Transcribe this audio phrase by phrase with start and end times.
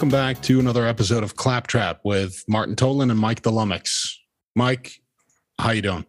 [0.00, 4.18] welcome back to another episode of Claptrap with Martin Tolan and Mike the Lummox.
[4.56, 5.02] Mike,
[5.58, 6.06] how you doing?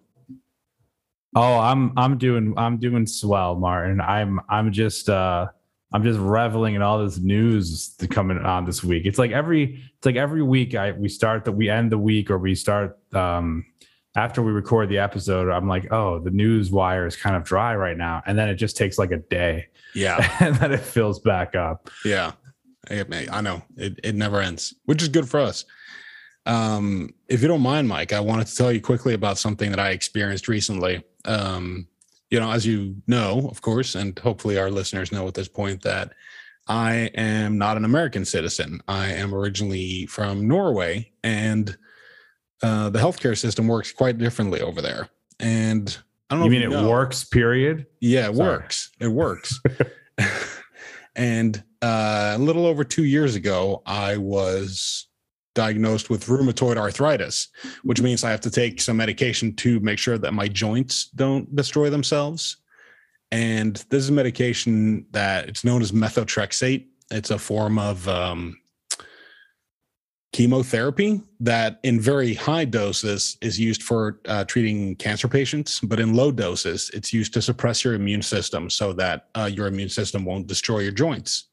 [1.36, 4.00] Oh, I'm I'm doing I'm doing swell, Martin.
[4.00, 5.48] I'm I'm just uh
[5.92, 9.06] I'm just reveling in all this news coming on this week.
[9.06, 12.32] It's like every it's like every week I we start that we end the week
[12.32, 13.66] or we start um
[14.16, 17.76] after we record the episode, I'm like, oh, the news wire is kind of dry
[17.76, 18.22] right now.
[18.26, 19.68] And then it just takes like a day.
[19.94, 20.30] Yeah.
[20.42, 21.90] And then it fills back up.
[22.06, 22.32] Yeah.
[22.90, 23.62] I know.
[23.78, 25.66] It, it never ends, which is good for us.
[26.46, 29.80] Um, if you don't mind, Mike, I wanted to tell you quickly about something that
[29.80, 31.04] I experienced recently.
[31.26, 31.88] Um,
[32.30, 35.84] you know, as you know, of course, and hopefully our listeners know at this point
[35.84, 36.14] that
[36.68, 38.82] I am not an American citizen.
[38.88, 41.78] I am originally from Norway, and
[42.64, 45.10] uh, the healthcare system works quite differently over there.
[45.40, 45.96] And
[46.30, 46.46] I don't know.
[46.46, 46.90] You mean you it know.
[46.90, 47.24] works?
[47.24, 47.86] Period.
[48.00, 48.50] Yeah, it Sorry.
[48.50, 48.92] works.
[49.00, 49.60] It works.
[51.16, 55.08] and uh, a little over two years ago, I was
[55.54, 57.50] diagnosed with rheumatoid arthritis,
[57.84, 61.54] which means I have to take some medication to make sure that my joints don't
[61.56, 62.58] destroy themselves.
[63.32, 66.88] And this is a medication that it's known as methotrexate.
[67.12, 68.58] It's a form of um,
[70.34, 75.80] chemotherapy that, in very high doses, is used for uh, treating cancer patients.
[75.82, 79.68] But in low doses, it's used to suppress your immune system so that uh, your
[79.68, 81.50] immune system won't destroy your joints.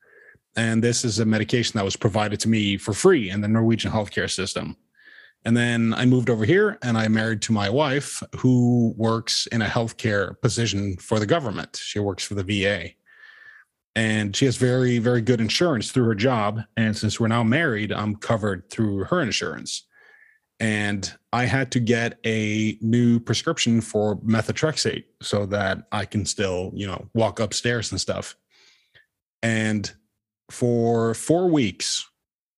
[0.59, 3.93] And this is a medication that was provided to me for free in the Norwegian
[3.93, 4.77] healthcare system.
[5.45, 9.63] And then I moved over here and I married to my wife, who works in
[9.63, 11.77] a healthcare position for the government.
[11.81, 12.91] She works for the VA.
[13.95, 16.63] And she has very, very good insurance through her job.
[16.77, 19.85] And since we're now married, I'm covered through her insurance.
[20.59, 26.73] And I had to get a new prescription for methotrexate so that I can still,
[26.75, 28.35] you know, walk upstairs and stuff.
[29.41, 29.93] And
[30.51, 32.09] for four weeks,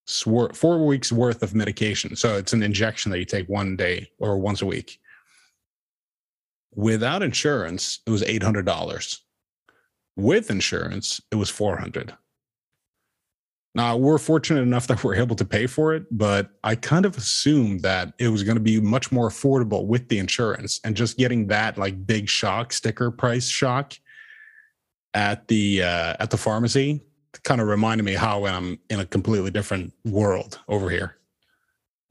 [0.07, 2.17] four weeks worth of medication.
[2.17, 5.01] So it's an injection that you take one day or once a week.
[6.75, 9.21] Without insurance, it was eight hundred dollars.
[10.17, 12.15] With insurance, it was four hundred.
[13.75, 17.17] Now we're fortunate enough that we're able to pay for it, but I kind of
[17.17, 21.17] assumed that it was going to be much more affordable with the insurance and just
[21.17, 23.95] getting that like big shock sticker price shock
[25.15, 27.01] at the uh, at the pharmacy
[27.45, 31.17] kind of reminded me how I'm in a completely different world over here.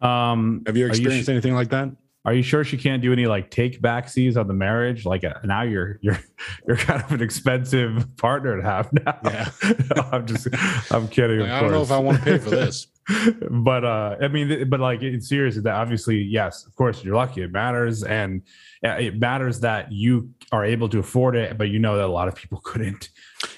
[0.01, 1.89] Um Have you you experienced sh- anything like that?
[2.25, 5.05] Are you sure she can't do any like take backsies on the marriage?
[5.05, 6.19] Like uh, now you're you're
[6.67, 9.17] you're kind of an expensive partner to have now.
[9.23, 9.49] Yeah.
[9.95, 10.47] No, I'm just
[10.91, 11.39] I'm kidding.
[11.39, 12.87] Like, I don't know if I want to pay for this.
[13.49, 17.41] but uh I mean, but like it's serious that obviously, yes, of course, you're lucky.
[17.41, 18.43] It matters, and
[18.85, 22.11] uh, it matters that you are able to afford it, but you know that a
[22.19, 23.09] lot of people couldn't,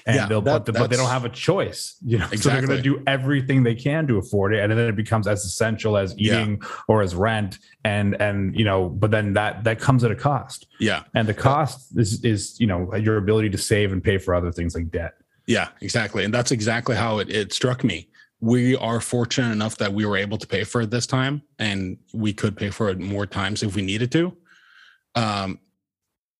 [0.06, 1.96] and Yeah, they'll that- but, but they don't have a choice.
[2.04, 4.88] You know, so they're going to do everything they can to afford it, and then
[4.88, 6.40] it becomes as essential as Yeah.
[6.42, 10.16] eating or as rent, and and you know, but then that that comes at a
[10.16, 14.18] cost, Yeah, and the cost is is you know your ability to save and pay
[14.18, 15.12] for other things like debt.
[15.46, 16.24] yeah, exactly.
[16.24, 18.08] And that's exactly how it, it struck me.
[18.40, 21.96] We are fortunate enough that we were able to pay for it this time, and
[22.12, 24.36] we could pay for it more times if we needed to.
[25.14, 25.58] Um,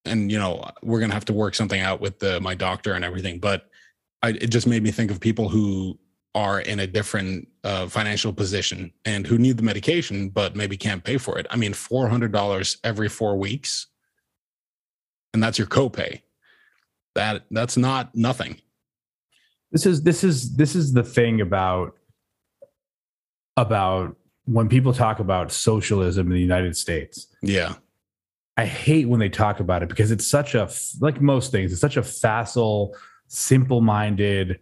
[0.05, 3.05] and you know, we're gonna have to work something out with the, my doctor and
[3.05, 3.39] everything.
[3.39, 3.69] But
[4.23, 5.99] I, it just made me think of people who
[6.35, 11.05] are in a different uh, financial position and who need the medication but maybe can't
[11.05, 11.47] pay for it.
[11.51, 13.89] I mean, four hundred dollars every four weeks,
[15.35, 16.23] and that's your copay.
[17.15, 18.61] That that's not nothing.
[19.71, 21.95] this is this is this is the thing about
[23.57, 27.27] about when people talk about socialism in the United States.
[27.43, 27.75] Yeah,
[28.57, 30.69] I hate when they talk about it because it's such a
[31.01, 32.95] like most things, it's such a facile,
[33.29, 34.59] simple-minded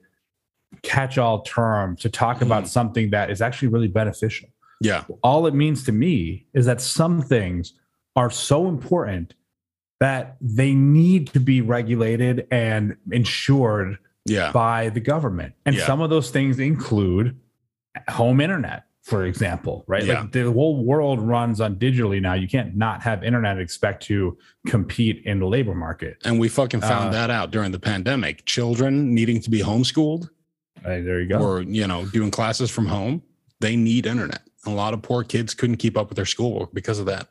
[0.83, 2.69] catch-all term to talk about Mhm.
[2.69, 4.49] something that is actually really beneficial.
[4.83, 7.75] yeah, All it means to me is that some things
[8.17, 9.35] are so important
[9.99, 15.55] that they need to be regulated and insured yeah, by the government.
[15.67, 15.85] And Yeah.
[15.87, 17.37] some of those things include
[18.09, 20.05] home internet, for example, right?
[20.05, 20.21] Yeah.
[20.21, 22.35] Like the whole world runs on digitally now.
[22.35, 24.37] You can't not have internet expect to
[24.67, 26.19] compete in the labor market.
[26.25, 28.45] and we fucking found Uh, that out during the pandemic.
[28.45, 30.29] Children needing to be homeschooled
[30.85, 31.39] Right, there you go.
[31.39, 33.23] or you know doing classes from home,
[33.61, 34.43] they need internet.
[34.67, 37.29] A lot of poor kids couldn't keep up with their schoolwork because of that.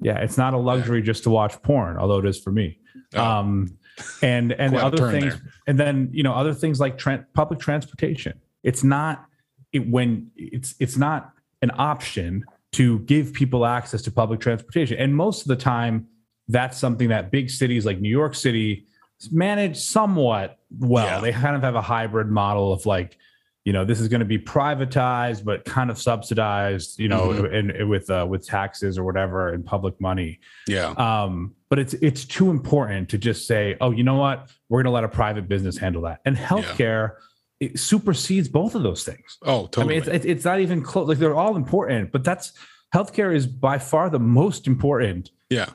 [0.00, 2.78] yeah, it's not a luxury just to watch porn, although it is for me.
[3.14, 3.78] Oh, Um,
[4.22, 5.52] and and other things, there.
[5.66, 8.34] and then you know other things like tran public transportation.
[8.62, 9.24] It's not
[9.74, 15.14] it, when it's it's not an option to give people access to public transportation, and
[15.14, 16.06] most of the time,
[16.48, 18.86] that's something that big cities like New York City
[19.30, 21.04] manage somewhat well.
[21.06, 21.20] Yeah.
[21.20, 23.16] They kind of have a hybrid model of like
[23.64, 27.54] you know this is going to be privatized but kind of subsidized you know Mhm.
[27.58, 30.38] and, and with uh, with taxes or whatever and public money
[30.68, 30.88] Yeah.
[30.98, 34.90] um but it's it's too important to just say oh you know what we're going
[34.92, 37.12] to let a private business handle that and healthcare
[37.60, 39.96] it supersedes both of those things Oh, totally.
[39.96, 42.52] i mean it's, it's not even close like they're all important but that's
[42.94, 45.66] healthcare is by far the most important yeah.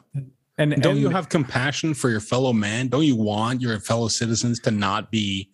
[0.57, 2.87] and Don't and- you have compassion for your fellow man?
[2.89, 5.49] Don't you want your fellow citizens to not be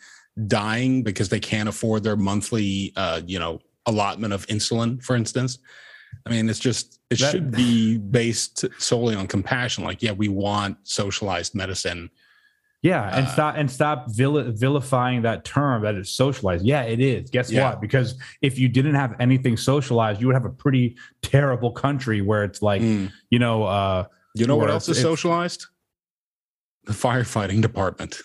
[0.48, 5.60] dying because they can't afford their monthly, uh, you know, allotment of insulin, for instance?
[6.26, 9.84] I mean, it's just it That- should be based solely on compassion.
[9.84, 12.10] Like, yeah, we want socialized medicine.
[12.86, 16.64] Yeah, and Uh, stop and stop vil- vilifying that term that is socialized.
[16.64, 17.32] Yeah, it is.
[17.32, 17.64] Guess Yeah.
[17.72, 17.82] what?
[17.82, 22.44] Because if you didn't have anything socialized, you would have a pretty terrible country where
[22.44, 23.12] it's like, Mm.
[23.32, 24.06] you know, uh,
[24.36, 25.66] You know what else is socialized?
[26.84, 28.22] The firefighting department.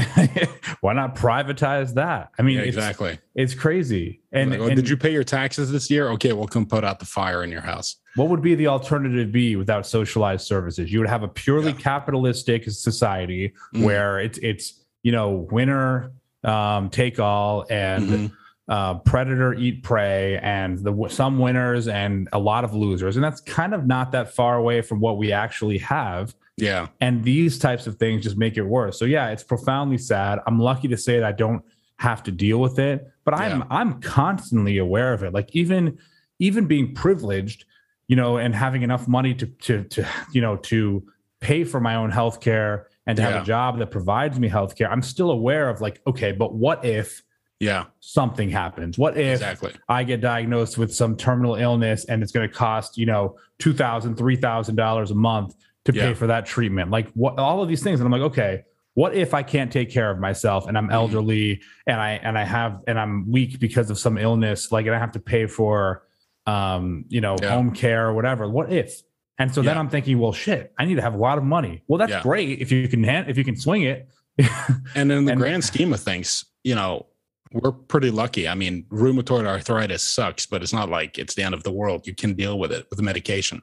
[0.80, 2.30] why not privatize that?
[2.38, 3.18] I mean, yeah, exactly.
[3.34, 4.20] it's crazy.
[4.32, 6.08] And, Like, oh, and did you pay your taxes this year?
[6.10, 7.96] Okay, we'll come put out the fire in your house.
[8.16, 10.90] what would be the alternative be without socialized services?
[10.92, 11.78] You would have a purely Yeah.
[11.78, 13.84] capitalistic society Mm.
[13.84, 16.12] where it's it's you know winner
[16.44, 18.32] um, take all and Mhm.
[18.68, 23.40] uh, predator eat prey and the some winners and a lot of losers and that's
[23.42, 26.88] kind of not that far away from what we actually have Yeah.
[27.00, 30.58] and these types of things just make it worse so yeah it's profoundly sad i'm
[30.58, 31.62] lucky to say that i don't
[31.98, 33.66] have to deal with it but i'm Yeah.
[33.70, 35.98] i'm constantly aware of it like even
[36.38, 37.64] even being privileged
[38.08, 41.02] you know and having enough money to to to you know to
[41.40, 43.30] pay for my own health care and to Yeah.
[43.32, 46.54] have a job that provides me health care i'm still aware of like okay but
[46.54, 47.22] what if
[47.60, 47.84] Yeah.
[48.00, 49.72] something happens what if Exactly.
[49.88, 54.14] I get diagnosed with some terminal illness and it's going to cost, you know, $2,000,
[54.16, 55.54] $3,000 a month
[55.86, 56.90] to pay for that treatment.
[56.90, 58.00] Like what, all of these things.
[58.00, 60.92] And I'm like, okay, what if I can't take care of myself and I'm Mhm.
[60.94, 64.94] elderly and I, and I have, and I'm weak because of some illness, like, and
[64.94, 66.02] I have to pay for,
[66.46, 67.50] um, you know, Yeah.
[67.50, 68.48] home care or whatever.
[68.48, 69.02] What if?
[69.38, 71.82] And so then I'm thinking, well, shit, I need to have a lot of money.
[71.88, 72.22] Well, that's Yeah.
[72.22, 74.08] great if you can, hand, if you can swing it.
[74.94, 77.06] And in the And- grand scheme of things, you know,
[77.52, 78.48] we're pretty lucky.
[78.48, 82.06] I mean, rheumatoid arthritis sucks, but it's not like it's the end of the world.
[82.06, 83.62] You can deal with it with medication.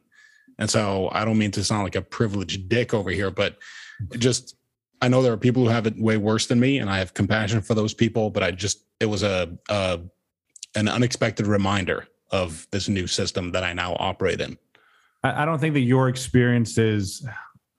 [0.60, 3.58] And so I don't mean to sound like a privileged dick over here, but
[4.18, 4.56] just
[5.02, 7.14] I know there are people who have it way worse than me, and I have
[7.14, 8.30] compassion for those people.
[8.30, 10.00] But I just it was a, a
[10.76, 14.58] an unexpected reminder of this new system that I now operate in.
[15.24, 17.26] I, I don't think that your experiences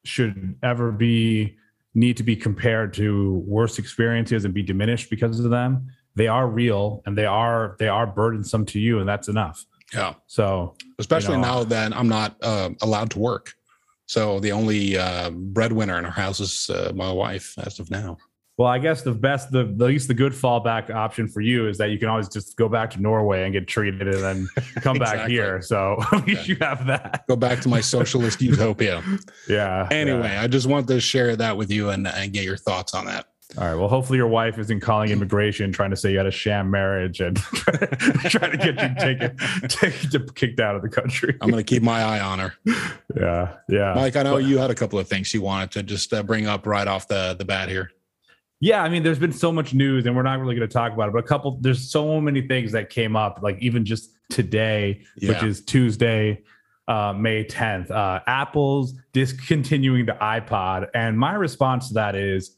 [0.04, 1.56] should ever be
[1.94, 5.88] need to be compared to worse experiences and be diminished because of them.
[6.16, 9.64] They are real and they are they are burdensome to you, and that's enough.
[9.92, 10.14] Yeah.
[10.26, 13.52] So especially You know, now that I'm not uh, allowed to work.
[14.06, 18.18] So the only uh, breadwinner in our house is uh, my wife as of now.
[18.56, 21.76] Well, I guess the best, the, the least the good fallback option for you is
[21.78, 24.96] that you can always just go back to Norway and get treated and then come
[24.96, 25.60] back here.
[25.60, 27.24] So at least you have that.
[27.26, 29.02] Go back to my socialist utopia.
[29.48, 29.88] Yeah.
[29.90, 30.42] Anyway, yeah.
[30.42, 33.26] I just wanted to share that with you and, and get your thoughts on that.
[33.56, 33.74] All right.
[33.74, 37.20] Well, hopefully your wife isn't calling immigration trying to say you had a sham marriage
[37.20, 39.36] and trying to get you taken,
[39.68, 41.36] taken kicked out of the country.
[41.40, 42.54] I'm going to keep my eye on her.
[43.16, 43.56] Yeah.
[43.68, 43.94] Yeah.
[43.94, 46.46] Mike, I know you had a couple of things you wanted to just uh, bring
[46.46, 47.92] up right off the, the bat here.
[48.60, 50.92] Yeah, I mean, there's been so much news, and we're not really going to talk
[50.92, 51.12] about it.
[51.12, 55.42] But a couple, there's so many things that came up, like even just today, which
[55.42, 56.42] is Tuesday,
[56.88, 57.90] uh, May 10th.
[57.90, 62.56] Uh, Apple's discontinuing the iPod, and my response to that is,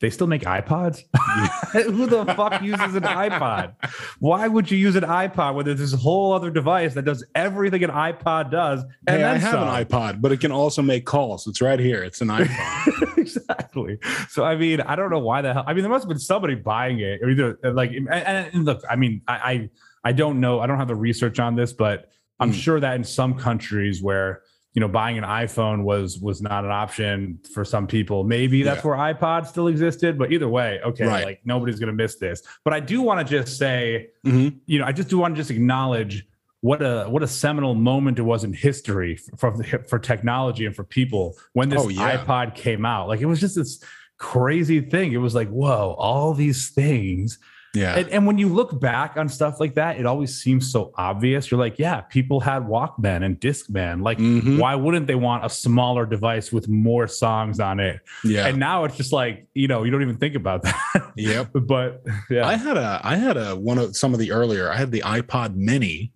[0.00, 1.02] they still make iPods.
[1.72, 3.74] Who the fuck uses an iPod?
[4.18, 7.82] Why would you use an iPod when there's this whole other device that does everything
[7.82, 8.84] an iPod does?
[9.08, 9.62] Hey, I have some?
[9.68, 11.46] an iPod, but it can also make calls.
[11.46, 12.02] It's right here.
[12.02, 13.16] It's an iPod.
[13.18, 13.98] exactly.
[14.28, 15.64] So I mean, I don't know why the hell.
[15.66, 17.90] I mean, there must have been somebody buying it, or either like.
[17.92, 19.70] And, and- and look, I mean, I, I
[20.04, 20.60] I don't know.
[20.60, 22.54] I don't have the research on this, but I'm Mm.
[22.54, 24.42] sure that in some countries where
[24.76, 28.84] you know buying an iPhone was was not an option for some people, maybe that's
[28.84, 28.90] Yeah.
[28.90, 30.18] where iPod still existed.
[30.18, 31.24] But either way, okay, Right.
[31.24, 32.42] like nobody's gonna miss this.
[32.62, 34.58] But I do want to just say, Mhm.
[34.66, 36.26] you know, I just do want to just acknowledge
[36.60, 39.50] what a what a seminal moment it was in history for
[39.88, 42.18] for technology and for people when this Oh, yeah.
[42.22, 43.08] iPod came out.
[43.08, 43.82] Like it was just this
[44.18, 45.12] crazy thing.
[45.12, 47.38] It was like, whoa, all these things.
[47.76, 47.96] Yeah.
[47.98, 51.50] And, and when you look back on stuff like that, it always seems so obvious.
[51.50, 54.02] You're like, yeah, people had Walkman and Discman.
[54.02, 54.58] Like, Mhm.
[54.58, 58.00] why wouldn't they want a smaller device with more songs on it?
[58.24, 58.46] Yeah.
[58.46, 61.12] And now it's just like, you know, you don't even think about that.
[61.16, 61.50] Yep.
[61.66, 62.46] but yeah.
[62.46, 64.70] I had a I had a one of some of the earlier.
[64.70, 66.12] I had the iPod Mini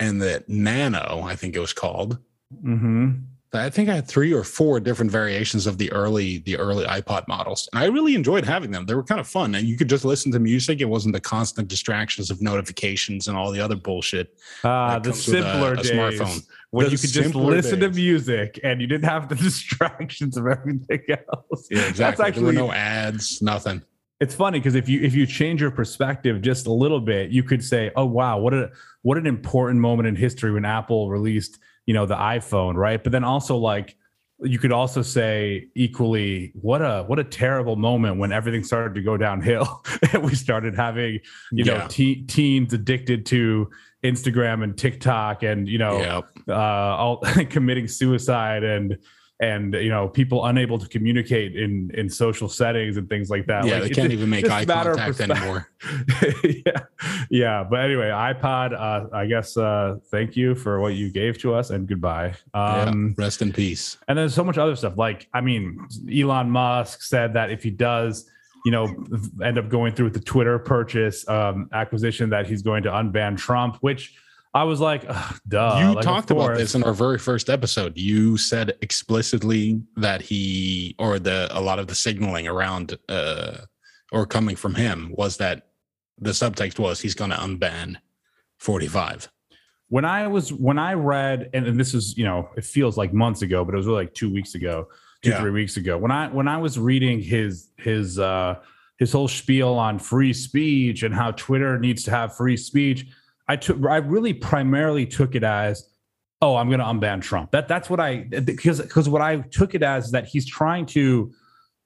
[0.00, 2.18] and the Nano, I think it was called.
[2.62, 3.10] hmm
[3.56, 7.26] I think I had three or four different variations of the early the early iPod
[7.28, 8.86] models, and I really enjoyed having them.
[8.86, 10.80] They were kind of fun, and you could just listen to music.
[10.80, 14.36] It wasn't the constant distractions of notifications and all the other bullshit.
[14.64, 16.46] Ah, the simpler a, a days smartphone.
[16.70, 17.90] when the you could just listen days.
[17.90, 21.68] to music and you didn't have the distractions of everything else.
[21.70, 21.94] Yeah, exactly.
[21.96, 23.82] That's actually there were no ads, nothing.
[24.18, 27.42] It's funny because if you if you change your perspective just a little bit, you
[27.42, 28.70] could say, "Oh wow, what a
[29.02, 33.12] what an important moment in history when Apple released." You know the iphone right but
[33.12, 33.96] then also like
[34.40, 39.00] you could also say equally what a what a terrible moment when everything started to
[39.00, 41.14] go downhill and we started having
[41.52, 41.78] you yeah.
[41.78, 43.68] know te- teens addicted to
[44.04, 46.24] instagram and tiktok and you know yep.
[46.48, 47.16] uh all
[47.50, 48.98] committing suicide and
[49.40, 53.66] and you know people unable to communicate in in social settings and things like that.
[53.66, 55.70] Yeah, like, they can't even make eye contact anymore.
[56.44, 56.80] yeah,
[57.28, 57.64] yeah.
[57.68, 58.72] But anyway, iPod.
[58.72, 59.56] Uh, I guess.
[59.56, 62.34] Uh, thank you for what you gave to us, and goodbye.
[62.54, 63.98] Um, yeah, rest in peace.
[64.08, 64.96] And there's so much other stuff.
[64.96, 68.30] Like, I mean, Elon Musk said that if he does
[68.64, 68.88] you know,
[69.44, 73.38] end up going through with the Twitter purchase um, acquisition that he's going to unban
[73.38, 74.16] Trump, which
[74.56, 75.02] I was like,
[75.48, 75.78] duh.
[75.80, 77.98] You like, talked about this in our very first episode.
[77.98, 83.58] You said explicitly that he or the a lot of the signaling around uh
[84.12, 85.68] or coming from him was that
[86.18, 87.96] the subtext was he's going to unban
[88.58, 89.30] 45.
[89.88, 93.12] When I was when I read and, and, this is, you know, it feels like
[93.12, 94.88] months ago, but it was really like 2 weeks ago,
[95.20, 95.40] 2 yeah.
[95.40, 95.98] 3 weeks ago.
[95.98, 98.54] When I when I was reading his his uh
[98.98, 103.06] his whole spiel on free speech and how Twitter needs to have free speech,
[103.48, 105.88] I took I really primarily took it as
[106.42, 107.52] oh I'm going to unban Trump.
[107.52, 110.86] That that's what I because because what I took it as is that he's trying
[110.86, 111.32] to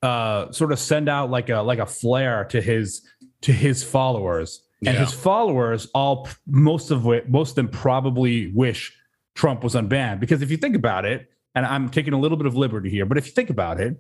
[0.03, 3.03] uh, sort of send out like a like a flare to his
[3.43, 5.05] to his followers and yeah.
[5.05, 8.97] his followers all most of it most of them probably wish
[9.35, 12.47] Trump was unbanned because if you think about it and I'm taking a little bit
[12.47, 13.97] of liberty here but if you think about it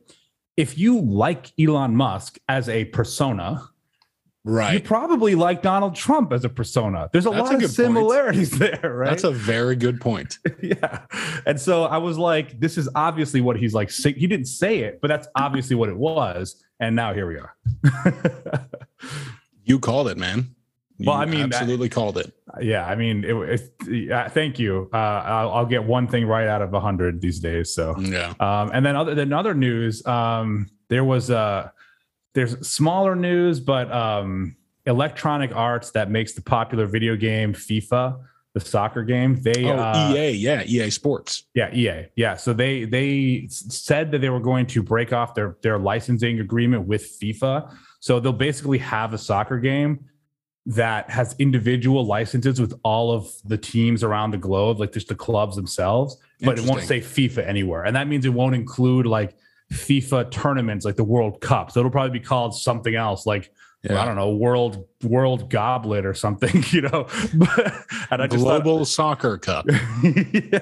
[0.57, 3.63] if you like Elon Musk as a persona
[4.43, 4.75] Right.
[4.75, 7.11] You probably like Donald Trump as a persona.
[7.13, 8.61] There's a That's lot a of similarities point.
[8.83, 9.11] there, right?
[9.11, 10.39] That's a very good point.
[10.63, 11.03] yeah.
[11.45, 13.91] And so I was like, this is obviously what he's like.
[13.91, 16.63] He didn't say it, but that's obviously what it was.
[16.79, 18.67] And now here we are.
[19.63, 20.55] you called it, man.
[20.97, 22.33] You well, I mean, absolutely that, called it.
[22.63, 24.89] Yeah, I mean, it, it, thank you.
[24.91, 27.75] Uh, I'll, I'll, get one thing right out of a hundred these days.
[27.75, 28.33] So yeah.
[28.41, 31.73] Um, and then other than other news, um, there was a.
[32.35, 34.57] There's smaller news, but um,
[34.87, 38.21] Electronic Arts that makes the popular video game FIFA,
[38.55, 39.41] the soccer game.
[39.43, 42.37] They oh, uh, EA, yeah, EA Sports, yeah, EA, yeah.
[42.37, 46.87] So they they said that they were going to break off their their licensing agreement
[46.87, 47.75] with FIFA.
[48.01, 50.07] So they'll basically have a soccer game
[50.67, 55.15] that has individual licenses with all of the teams around the globe, like just the
[55.15, 57.85] clubs themselves, but it won't say FIFA anywhere.
[57.85, 59.35] And that means it won't include like
[59.73, 61.71] FIFA tournaments like the World Cup.
[61.71, 64.03] So it'll probably be called something else, like yeah.
[64.03, 67.07] I don't know, World World Goblet or something, you know.
[68.11, 69.67] and I just Global thought, Soccer Cup.
[70.03, 70.59] yeah.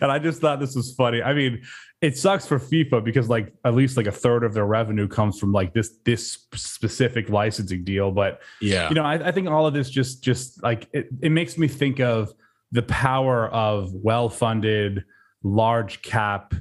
[0.00, 1.22] And I just thought this was funny.
[1.22, 1.62] I mean,
[2.00, 5.38] it sucks for FIFA because like at least like a third of their revenue comes
[5.38, 8.10] from like this this specific licensing deal.
[8.10, 11.30] But yeah, you know, I, I think all of this just just like it, it
[11.30, 12.32] makes me think of
[12.72, 15.04] the power of well funded
[15.42, 16.54] large cap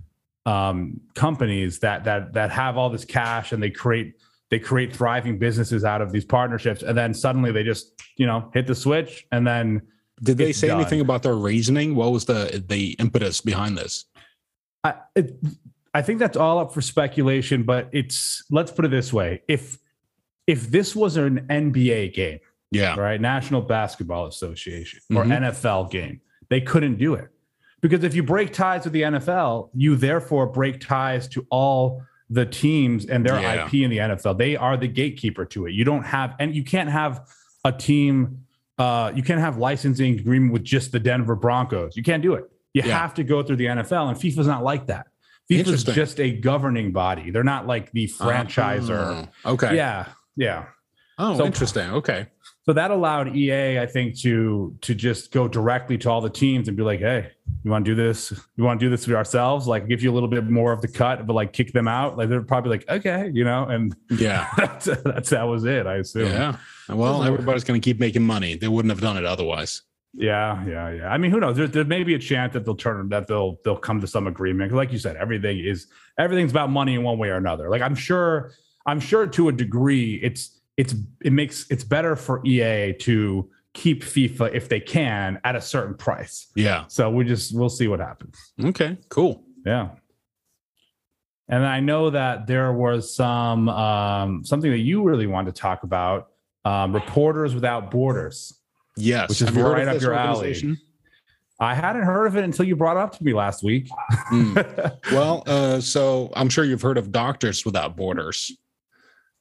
[0.46, 4.15] um, companies that that that have all this cash and they create
[4.50, 6.81] they create thriving businesses out of these partnerships.
[6.81, 9.81] And then suddenly they just you know hit the switch and then
[10.22, 10.81] did they say done.
[10.81, 11.96] anything about their reasoning?
[11.96, 14.05] What was the the impetus behind this?
[14.84, 15.38] I, it,
[15.93, 19.43] I think that's all up for speculation but it's let's put it this way.
[19.48, 19.77] If
[20.50, 22.39] if this was an nba game
[22.72, 23.00] yeah.
[23.00, 25.43] right national basketball association or mm-hmm.
[25.43, 26.19] nfl game
[26.50, 27.29] they couldn't do it
[27.82, 32.46] because if you break ties with the NFL, you therefore break ties to all the
[32.46, 33.66] teams and their yeah.
[33.66, 34.38] IP in the NFL.
[34.38, 35.74] They are the gatekeeper to it.
[35.74, 37.28] You don't have, and you can't have
[37.66, 38.46] a team.
[38.78, 41.98] Uh, you can't have licensing agreement with just the Denver Broncos.
[41.98, 42.50] You can't do it.
[42.74, 42.98] You yeah.
[42.98, 45.08] have to go through the NFL, and FIFA's not like that.
[45.50, 47.32] FIFA's just a governing body.
[47.32, 49.28] They're not like the franchisor.
[49.44, 49.76] Uh, okay.
[49.76, 50.08] Yeah.
[50.36, 50.66] Yeah.
[51.18, 51.90] Oh, so, interesting.
[51.90, 52.28] Okay.
[52.66, 56.68] So that allowed EA, I think, to to just go directly to all the teams
[56.68, 57.32] and be like, "Hey,
[57.63, 58.32] you want to do this?
[58.56, 59.68] You want to do this for ourselves?
[59.68, 62.18] Like, give you a little bit more of the cut, but like kick them out."
[62.18, 65.86] Like they're probably like, "Okay," you know, and yeah, that's, that's that was it.
[65.86, 66.28] I assume.
[66.28, 66.58] Yeah.
[66.88, 68.56] Well, everybody's going to keep making money.
[68.56, 69.84] They wouldn't have done it otherwise.
[70.13, 71.10] Yeah, yeah, yeah.
[71.10, 71.56] I mean, who knows?
[71.56, 74.25] There, there may be a chance that they'll turn that they'll they'll come to some
[74.28, 74.72] agreement.
[74.72, 75.88] Like you said, everything is
[76.18, 77.70] everything's about money in one way or another.
[77.70, 78.51] Like I'm sure,
[78.86, 84.04] I'm sure to a degree, it's it's it makes it's better for EA to keep
[84.04, 86.48] FIFA if they can at a certain price.
[86.56, 86.86] Yeah.
[86.88, 88.36] So we just we'll see what happens.
[88.64, 89.44] Okay, cool.
[89.66, 89.90] Yeah.
[91.48, 95.84] And I know that there was some um, something that you really wanted to talk
[95.84, 96.30] about:
[96.66, 98.60] um, Reporters Without Borders.
[98.96, 100.78] Yes, which is right up your alley.
[101.62, 103.90] I hadn't heard of it until you brought it up to me last week.
[104.32, 104.98] mm.
[105.12, 108.56] Well, uh, so I'm sure you've heard of Doctors Without Borders,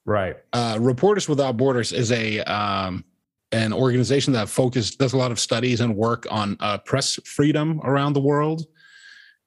[0.04, 0.36] right?
[0.52, 3.04] Uh, Reporters Without Borders is a um,
[3.52, 7.80] an organization that focuses does a lot of studies and work on uh, press freedom
[7.84, 8.66] around the world.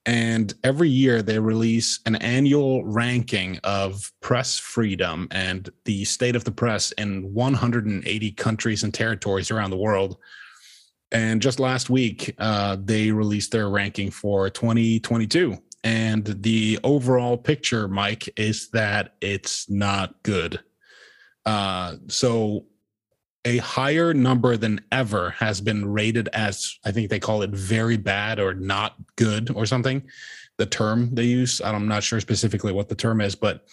[0.06, 6.44] And every year they release an annual ranking of press freedom and the state of
[6.44, 10.18] the press in 180 countries and territories around the world.
[11.12, 15.58] And just last week, uh, they released their ranking for 2022.
[15.84, 20.60] And the overall picture, Mike, is that it's not good.
[21.46, 22.66] Uh, so
[23.46, 27.98] a higher number than ever has been rated as I think they call it very
[27.98, 30.04] bad or not good or something.
[30.58, 33.66] The term they use, I'm not sure specifically what the term is, but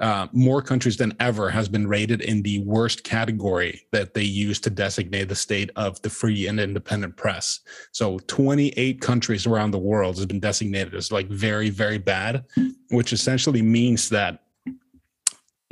[0.00, 4.58] uh, more countries than ever has been rated in the worst category that they use
[4.60, 7.60] to designate the state of the free and independent press.
[7.92, 12.44] So 28 countries around the world has been designated as like very, very bad,
[12.90, 14.43] which essentially means that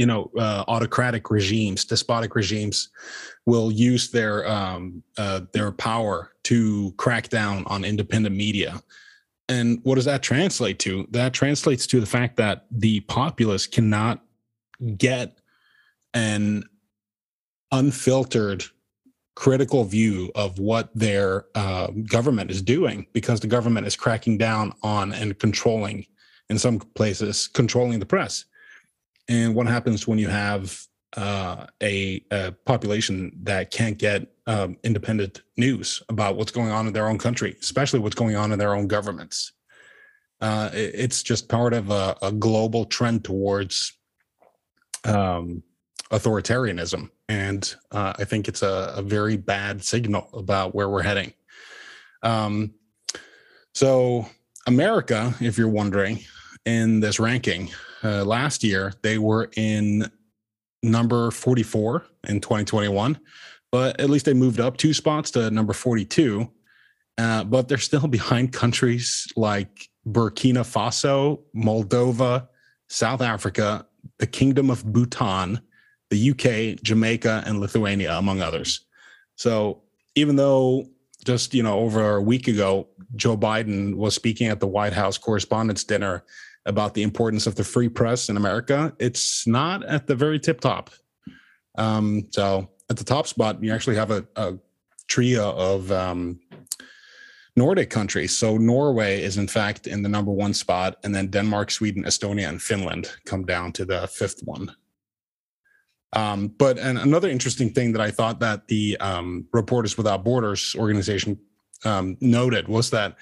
[0.03, 2.89] you know uh, autocratic regimes despotic regimes
[3.47, 8.83] will use their um, uh, their power to crack down on independent media.
[9.49, 11.07] And what does that translate to?
[11.11, 14.25] That translates to the fact that the populace cannot
[14.97, 15.39] get
[16.15, 16.65] an
[17.71, 18.65] unfiltered
[19.37, 24.73] critical view of what their uh, government is doing because the government is cracking down
[24.83, 26.07] on and controlling
[26.51, 28.47] in some places controlling the press
[29.29, 35.43] and what happens when you have uh, a, a, population that can't get um, independent
[35.57, 38.75] news about what's going on in their own country, especially what's going on in their
[38.75, 39.53] own governments?
[40.41, 43.93] Uh, it, it's just part of a, a global trend towards
[45.05, 45.63] um,
[46.11, 47.11] authoritarianism.
[47.29, 51.33] And uh, I think it's a, a, very bad signal about where we're heading.
[52.23, 52.75] Um,
[53.75, 54.27] so,
[54.67, 56.21] America, if you're wondering,
[56.65, 57.71] in this ranking,
[58.03, 60.11] uh, last year, they were in
[60.83, 63.19] number 44 in 2021,
[63.71, 66.51] but at least they moved up two spots to number 42.
[67.19, 72.49] Uh, but they're still behind countries like Burkina Faso, Moldova,
[72.89, 73.87] South Africa,
[74.19, 75.61] the Kingdom of Bhutan,
[76.11, 78.85] the UK, Jamaica, and Lithuania, among others.
[79.37, 79.83] So
[80.15, 80.87] even though
[81.25, 85.17] just you know over a week ago, Joe Biden was speaking at the White House
[85.17, 86.25] Correspondents' Dinner
[86.67, 90.61] about the importance of the free press in America, it's not at the very tip
[90.61, 90.91] top.
[91.77, 94.55] Um, so at the top spot, you actually have a, a
[95.09, 96.39] trio of um,
[97.57, 98.37] Nordic countries.
[98.37, 102.49] So Norway is in fact in the number one spot, and then Denmark, Sweden, Estonia,
[102.49, 104.75] and Finland come down to the fifth one.
[106.15, 110.75] Um, but and another interesting thing that I thought that the um, Reporters Without Borders
[110.79, 111.39] organization
[111.85, 113.17] um, noted was that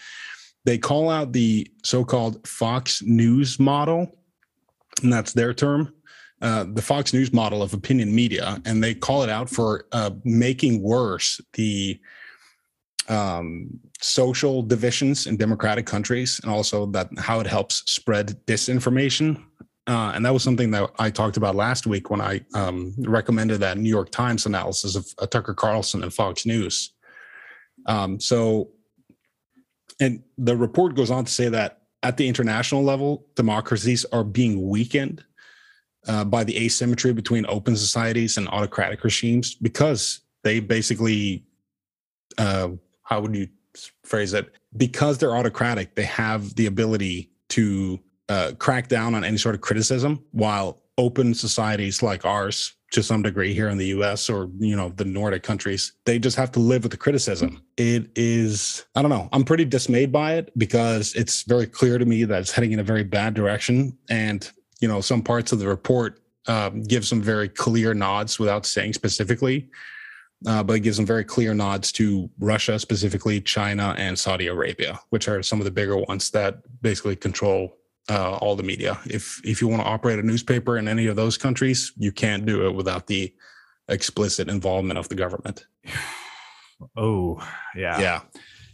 [0.64, 4.18] they call out the so-called Fox News model,
[5.02, 5.94] and that's their term,
[6.42, 10.10] uh, the Fox News model of opinion media, and they call it out for uh,
[10.24, 11.98] making worse the
[13.08, 13.70] um,
[14.00, 19.42] social divisions in democratic countries, and also that how it helps spread disinformation.
[19.86, 23.60] Uh, and that was something that I talked about last week when I um, recommended
[23.60, 26.92] that New York Times analysis of uh, Tucker Carlson and Fox News.
[27.86, 28.70] Um, so
[30.00, 34.68] and the report goes on to say that at the international level, democracies are being
[34.68, 35.22] weakened
[36.08, 41.44] uh, by the asymmetry between open societies and autocratic regimes because they basically,
[42.38, 42.70] uh,
[43.02, 43.48] how would you
[44.04, 44.50] phrase it?
[44.76, 49.60] Because they're autocratic, they have the ability to uh, crack down on any sort of
[49.60, 54.76] criticism, while open societies like ours to some degree here in the US or you
[54.76, 57.62] know the Nordic countries they just have to live with the criticism.
[57.76, 62.04] It is I don't know I'm pretty dismayed by it because it's very clear to
[62.04, 63.96] me that it's heading in a very bad direction.
[64.08, 64.50] And
[64.80, 68.94] you know some parts of the report um, give some very clear nods without saying
[68.94, 69.68] specifically
[70.46, 74.98] uh, but it gives some very clear nods to Russia specifically China and Saudi Arabia
[75.10, 77.76] which are some of the bigger ones that basically control
[78.10, 78.98] uh, all the media.
[79.06, 82.44] If if you want to operate a newspaper in any of those countries, you can't
[82.44, 83.32] do it without the
[83.88, 85.66] explicit involvement of the government.
[86.96, 87.46] Oh,
[87.76, 88.00] yeah.
[88.00, 88.20] Yeah.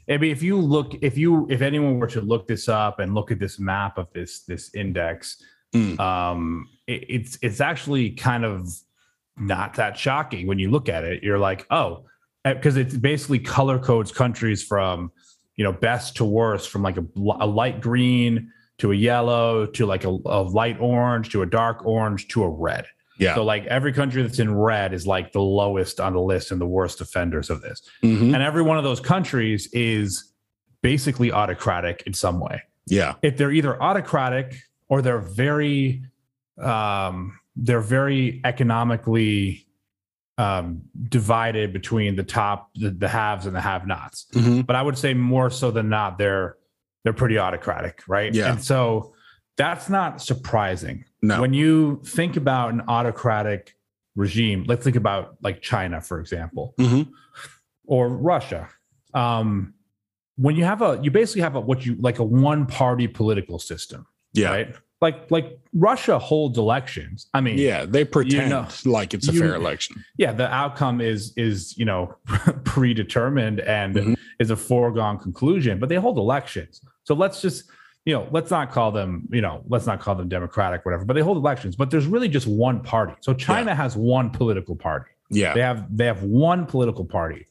[0.08, 3.16] I mean, if you look, if you, if anyone were to look this up and
[3.16, 5.42] look at this map of this this index,
[5.74, 5.98] mm.
[5.98, 8.68] um, it, it's it's actually kind of
[9.36, 11.24] not that shocking when you look at it.
[11.24, 12.04] You're like, oh,
[12.44, 15.10] because it basically color codes countries from
[15.56, 17.04] you know best to worst, from like a,
[17.40, 21.84] a light green to a yellow to like a, a light orange to a dark
[21.86, 22.86] orange to a red.
[23.18, 23.34] Yeah.
[23.34, 26.60] So like every country that's in red is like the lowest on the list and
[26.60, 27.80] the worst offenders of this.
[28.02, 28.34] Mhm.
[28.34, 30.32] And every one of those countries is
[30.82, 32.62] basically autocratic in some way.
[32.86, 33.14] Yeah.
[33.22, 34.56] If they're either autocratic
[34.88, 36.02] or they're very
[36.58, 39.66] um they're very economically
[40.38, 44.66] um divided between the top the, the haves and the have-nots Mhm.
[44.66, 46.56] but I would say more so than not, they're
[47.06, 48.34] they're pretty autocratic, right?
[48.34, 48.50] Yeah.
[48.50, 49.14] And so
[49.56, 51.04] that's not surprising.
[51.22, 51.40] No.
[51.40, 53.76] When you think about an autocratic
[54.16, 57.08] regime, let's think about like China, for example, Mhm.
[57.86, 58.68] or Russia.
[59.14, 59.74] Um,
[60.34, 64.04] when you have a, you basically have a what you like a one-party political system,
[64.32, 64.50] Yeah.
[64.50, 64.74] right?
[65.00, 67.28] Like like Russia holds elections.
[67.32, 67.84] I mean, Yeah.
[67.84, 70.04] They pretend know, like it's a you- fair election.
[70.18, 72.16] yeah the outcome is is you know
[72.64, 74.16] predetermined and Mhm.
[74.40, 77.64] is a foregone conclusion but they hold elections so let's just
[78.04, 81.14] you know let's not call them you know let's not call them democratic whatever but
[81.14, 83.14] they hold elections but there's really just one party.
[83.20, 85.10] So china has one political party.
[85.30, 85.54] Yeah.
[85.54, 87.46] they have they have one political party.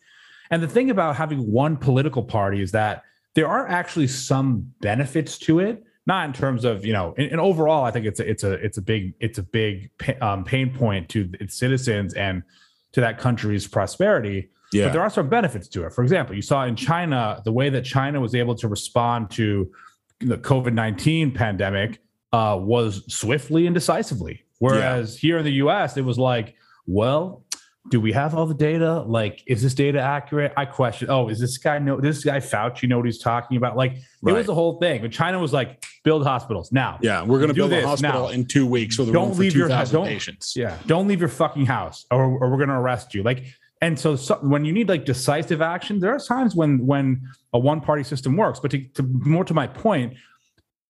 [0.52, 5.38] And the thing about having one political party is that there are actually some benefits
[5.39, 8.30] to it not in terms of you know and, and overall i think it's a,
[8.30, 9.89] it's a it's a big it's a big
[10.22, 12.44] um, pain point to its citizens and
[12.91, 14.86] to that country's prosperity Yeah.
[14.86, 17.70] but there are some benefits to it for example you saw in china the way
[17.70, 19.72] that china was able to respond to
[20.20, 22.00] the covid-19 pandemic
[22.34, 26.56] uh, was swiftly and decisively whereas here in the us it was like
[26.88, 27.44] well
[27.92, 29.02] do we have all the data?
[29.02, 30.52] Like, is this data accurate?
[30.58, 31.08] I question.
[31.12, 32.02] Oh, is this guy know?
[32.02, 33.78] This guy Fauci know what he's talking about?
[33.78, 34.34] Like, it Right.
[34.38, 35.04] was the whole thing.
[35.04, 36.98] But China was like, build hospitals now.
[37.04, 37.22] yeah.
[37.24, 38.30] We're going to build a hospital now.
[38.30, 40.56] in two weeks with Don't leave your- 2,000 don't- patients.
[40.56, 40.76] Yeah.
[40.88, 43.22] Don't leave your fucking house, or, or we're gonna arrest you.
[43.22, 43.44] Like,
[43.82, 47.22] and so, so when you need like decisive action, there are times when when
[47.54, 48.60] a one party system works.
[48.60, 50.14] But to, to more to my point,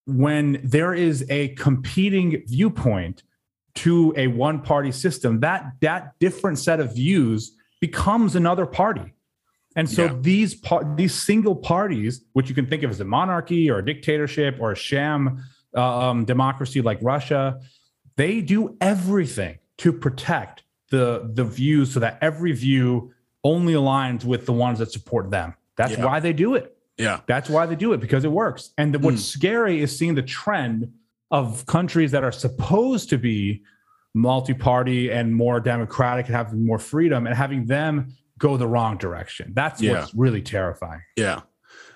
[0.06, 3.24] when there is a competing viewpoint
[3.76, 9.14] to a one party system, that that different set of views becomes another party.
[9.76, 10.16] And so Yeah.
[10.22, 13.86] these par- these single parties, which you can think of as a monarchy or a
[13.86, 15.44] dictatorship or a sham
[15.76, 17.60] uh, um, democracy like Russia,
[18.16, 23.12] they do everything to protect the the views so that every view
[23.44, 25.54] only aligns with the ones that support them.
[25.78, 26.06] That's Yeah.
[26.06, 26.76] why they do it.
[26.98, 27.20] Yeah.
[27.28, 28.72] That's why they do it because it works.
[28.78, 29.40] And the, what's Hmm.
[29.40, 30.92] scary is seeing the trend
[31.32, 33.62] of countries that are supposed to be
[34.14, 39.52] multi-party and more democratic and having more freedom and having them go the wrong direction.
[39.54, 40.00] That's Yeah.
[40.00, 41.02] what's really terrifying.
[41.18, 41.42] Yeah.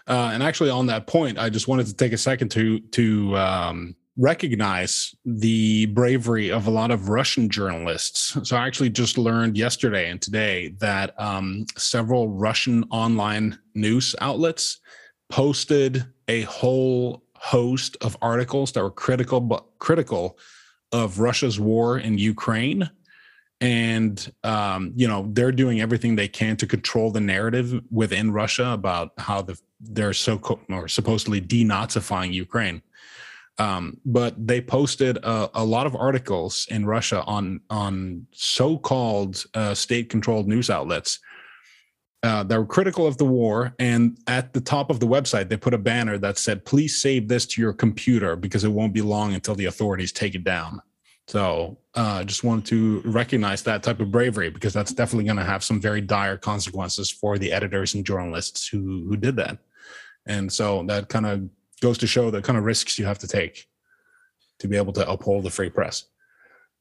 [0.08, 3.38] Uh, and actually, on that point, I just wanted to take a second to to
[3.38, 8.38] um, recognize the bravery of a lot of Russian journalists.
[8.48, 14.82] So I actually just learned yesterday and today that um, several Russian online news outlets
[15.30, 20.38] posted a whole host of articles that were critical, but critical
[20.92, 22.90] of Russia's war in Ukraine
[23.62, 28.70] and um, you know they're doing everything they can to control the narrative within Russia
[28.70, 32.82] about how the they're so co- or supposedly denazifying Ukraine.
[33.60, 39.74] Um, but they posted a, a lot of articles in Russia on on so-called uh,
[39.74, 41.20] state-controlled news outlets
[42.24, 43.76] uh, that were critical of the war.
[43.78, 47.28] And at the top of the website, they put a banner that said, "Please save
[47.28, 50.82] this to your computer because it won't be long until the authorities take it down."
[51.28, 55.38] So I uh, just wanted to recognize that type of bravery because that's definitely going
[55.38, 59.60] to have some very dire consequences for the editors and journalists who who did that.
[60.26, 61.50] And so that kind of
[61.82, 63.68] goes to show the kind of risks you have to take
[64.60, 66.06] to be able to uphold the free press.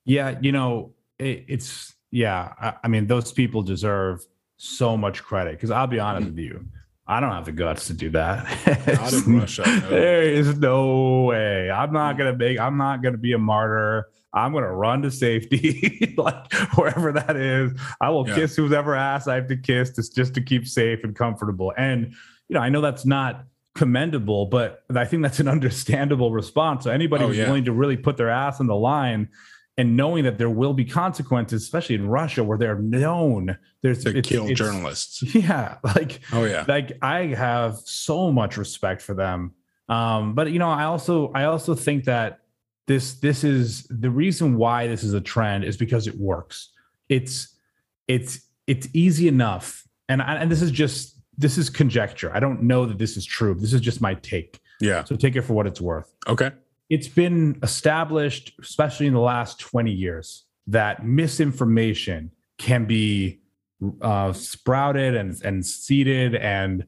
[0.04, 2.52] Yeah, you know, it, it's yeah.
[2.60, 4.20] I, I mean, those people deserve
[4.56, 6.36] so much credit because I'll be honest mm-hmm.
[6.36, 6.66] with you,
[7.06, 8.44] I don't have the guts to do that.
[8.86, 9.62] Not in Russia.
[9.66, 9.88] no.
[9.88, 11.70] There is no way.
[11.70, 12.58] I'm not gonna make.
[12.58, 14.08] I'm not gonna be a martyr.
[14.34, 17.72] I'm gonna run to safety, like wherever that is.
[18.00, 18.34] I will Yeah.
[18.34, 21.72] kiss whoever ass I have to kiss, just just to keep safe and comfortable.
[21.76, 22.14] And
[22.48, 23.44] you know, I know that's not
[23.78, 26.84] commendable, but I think that's an understandable response.
[26.84, 27.46] So anybody Oh, who's yeah.
[27.46, 29.28] willing to really put their ass on the line
[29.78, 34.10] and knowing that there will be consequences, especially in Russia where they're known there's To
[34.10, 35.22] it's- kill it's- journalists.
[35.34, 36.64] Yeah, like Oh yeah.
[36.68, 39.52] like I have so much respect for them.
[39.88, 42.40] Um, but you know, I also I also think that
[42.88, 46.70] this this is the reason why this is a trend is because it works.
[47.08, 47.56] It's
[48.08, 52.30] it's it's easy enough, and I, and this is just this is conjecture.
[52.34, 53.54] I don't know that this is true.
[53.54, 54.60] This is just my take.
[54.80, 55.04] Yeah.
[55.04, 56.50] So take it for what it's worth Okay.
[56.90, 63.40] it's been established, especially in the last 20 years, that misinformation can be
[64.02, 66.84] uh, sprouted and, and seeded and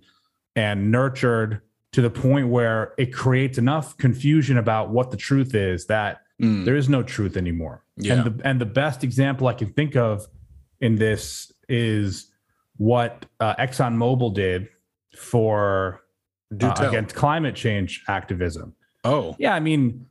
[0.57, 5.87] and nurtured to the point where it creates enough confusion about what the truth is
[5.87, 7.85] that Mm, there is no truth anymore.
[7.99, 8.15] Yeah.
[8.15, 10.27] And the and the best example I can think of
[10.81, 12.30] in this is
[12.81, 14.67] what uh, ExxonMobil did
[15.15, 16.01] for
[16.63, 18.75] uh, against climate change activism.
[19.05, 20.07] oh, Yeah, I mean,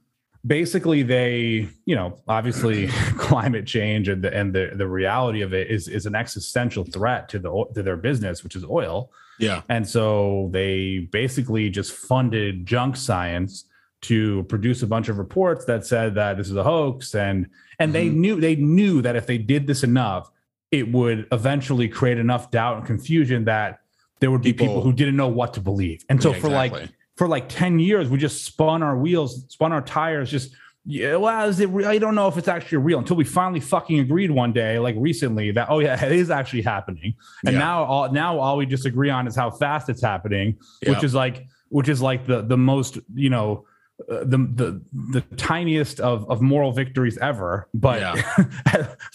[0.46, 5.72] basically, they, you know, obviously, climate change and the and the the reality of it
[5.72, 9.10] is is an existential threat to the to their business, which is oil.
[9.40, 9.64] yeah.
[9.68, 13.66] And so they basically just funded junk science
[14.02, 17.48] to produce a bunch of reports that said that this is a hoax and
[17.80, 18.14] and they Mhm.
[18.16, 20.30] knew they knew that if they did this enough
[20.72, 23.80] it would eventually create enough doubt and confusion that
[24.20, 26.04] there would be people, People- who didn't know what to believe.
[26.10, 26.74] And so Yeah, for like
[27.18, 30.52] for like 10 years we just spun our wheels, spun our tires just
[30.86, 31.88] yeah, well, is it real?
[31.88, 34.96] I don't know if it's actually real until we finally fucking agreed one day, like
[34.98, 37.16] recently, that oh yeah, it is actually happening.
[37.46, 37.60] And Yeah.
[37.60, 41.46] now all now all we disagree on is how fast it's happening, which is like
[41.68, 43.66] which is like the the most you know
[44.10, 44.82] uh, the the
[45.12, 47.68] the tiniest of of moral victories ever.
[47.74, 48.02] But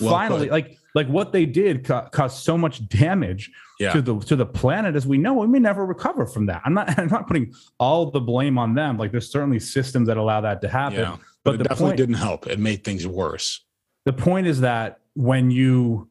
[0.00, 0.52] Well finally, put.
[0.52, 3.92] like like what they did ca- caused so much damage Yeah.
[3.92, 6.74] to the to the planet as we know we may never recover from that i'm
[6.74, 10.40] not i'm not putting all the blame on them like there's certainly systems that allow
[10.42, 11.16] that to happen Yeah.
[11.42, 12.46] but But, it definitely point- didn't help.
[12.46, 13.64] It made things worse.
[14.04, 16.08] the point is that when you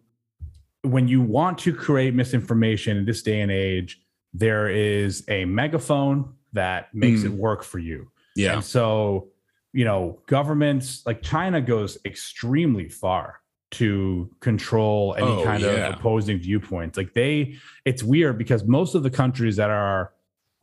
[0.82, 4.02] when you want to create misinformation in this day and age
[4.34, 7.26] there is a megaphone that makes Mm.
[7.28, 8.54] it work for you Yeah.
[8.56, 9.30] and so,
[9.74, 13.40] you know, governments like China goes extremely far
[13.72, 15.88] to control any Oh, kind yeah.
[15.90, 16.98] of opposing viewpoints.
[16.98, 20.14] Like they, it's weird because most of the countries that are,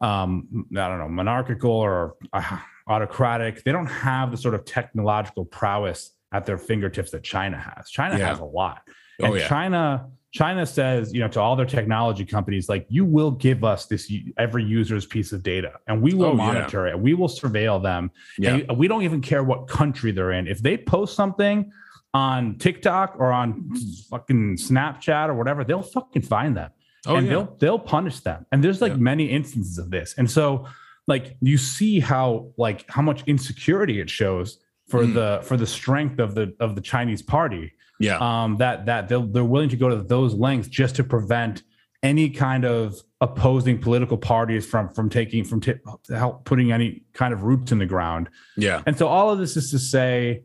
[0.01, 5.45] um, I don't know, monarchical or uh, autocratic, they don't have the sort of technological
[5.45, 7.91] prowess at their fingertips that China has.
[7.91, 8.29] China Yeah.
[8.29, 8.83] has a lot.
[9.21, 9.49] Oh, And yeah.
[9.49, 13.87] China China says, you know, to all their technology companies, like you will give us
[13.87, 16.37] this every user's piece of data, and we will Oh, yeah.
[16.37, 16.99] monitor it.
[16.99, 18.11] We will surveil them.
[18.39, 18.59] Yeah.
[18.69, 20.47] And we don't even care what country they're in.
[20.47, 21.73] If they post something
[22.15, 23.71] on TikTok or on
[24.09, 26.71] fucking Snapchat or whatever, they'll fucking find them
[27.07, 27.31] Oh, and yeah.
[27.33, 28.47] they'll they'll punish them.
[28.53, 28.99] And there's like Yeah.
[28.99, 30.15] many instances of this.
[30.19, 30.67] And so
[31.09, 34.59] like you see how like how much insecurity it shows
[34.91, 35.15] for Mm.
[35.15, 38.19] the for the strength of the of the Chinese party Yeah.
[38.21, 41.63] um, that that they'll, they're willing to go to those lengths just to prevent
[42.03, 45.75] any kind of opposing political parties from from taking from t-
[46.09, 48.29] help putting any kind of roots in the ground.
[48.57, 48.83] yeah.
[48.87, 50.43] And so all of this is to say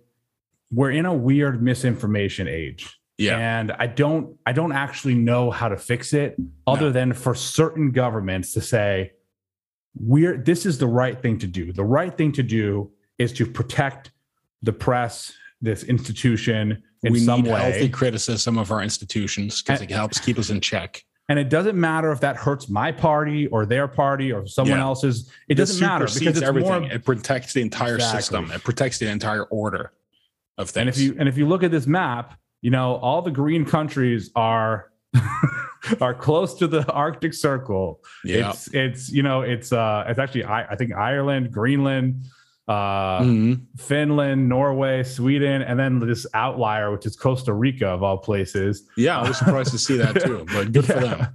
[0.71, 2.99] we're in a weird misinformation age.
[3.17, 3.38] Yeah.
[3.38, 6.36] And I don't I don't actually know how to fix it
[6.67, 6.91] other No.
[6.91, 9.12] than for certain governments to say
[9.97, 11.71] we're this is the right thing to do.
[11.71, 14.12] The right thing to do is to protect
[14.65, 17.60] the press, this institution in we some need way.
[17.62, 21.04] healthy criticism of our institutions because it helps keep us in check.
[21.30, 24.84] and it doesn't matter if that hurts my party or their party or someone Yeah.
[24.86, 25.32] else's.
[25.47, 26.82] It doesn't matter because it's everything.
[26.84, 28.19] more it protects the entire Exactly.
[28.21, 28.51] system.
[28.51, 29.91] It protects the entire order
[30.60, 30.82] of things.
[30.82, 33.65] And if you and if you look at this map, you know all the green
[33.65, 34.91] countries are
[36.01, 38.01] are close to the Arctic Circle.
[38.23, 38.49] yeah.
[38.51, 42.25] It's it's you know it's uh it's actually I, I think Ireland, Greenland,
[42.67, 43.62] uh Mhm.
[43.78, 48.89] Finland, Norway, Sweden, and then this outlier which is Costa Rica of all places.
[48.97, 51.15] Yeah, I was surprised to see that too, but good for Yeah.
[51.15, 51.28] them.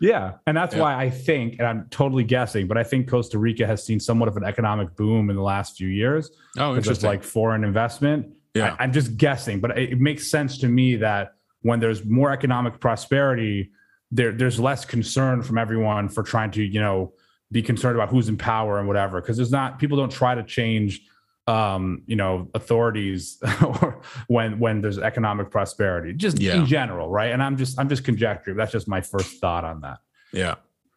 [0.00, 0.82] Yeah, and that's Yeah.
[0.82, 4.28] why I think, and I'm totally guessing, but I think Costa Rica has seen somewhat
[4.28, 7.08] of an economic boom in the last few years Oh, interesting.
[7.08, 8.26] like foreign investment.
[8.54, 8.76] yeah.
[8.78, 12.30] I, am just guessing, but it, it makes sense to me that when there's more
[12.32, 13.72] economic prosperity,
[14.12, 17.12] there there's less concern from everyone for trying to you know
[17.50, 19.20] be concerned about who's in power and whatever.
[19.20, 21.02] Because there's not people don't try to change
[21.46, 26.56] um you know authorities or when when there's economic prosperity just Yeah.
[26.56, 29.80] in general right and i'm just i'm just conjecturing that's just my first thought on
[29.80, 29.98] that
[30.30, 30.56] yeah.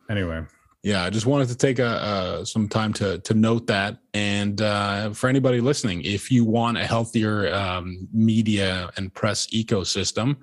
[0.10, 0.44] anyway
[0.84, 4.60] Yeah, I just wanted to take a, uh, some time to to note that, and
[4.62, 10.36] uh, for anybody listening, if you want a healthier um, media and press ecosystem,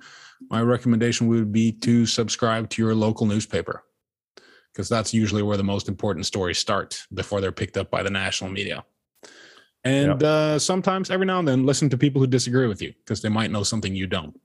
[0.49, 3.83] my recommendation would be to subscribe to your local newspaper,
[4.79, 8.09] because that's usually where the most important stories start before they're picked up by the
[8.09, 8.85] national media.
[9.83, 13.21] And uh, sometimes, every now and then, listen to people who disagree with you, because
[13.21, 14.39] they might know something you don't.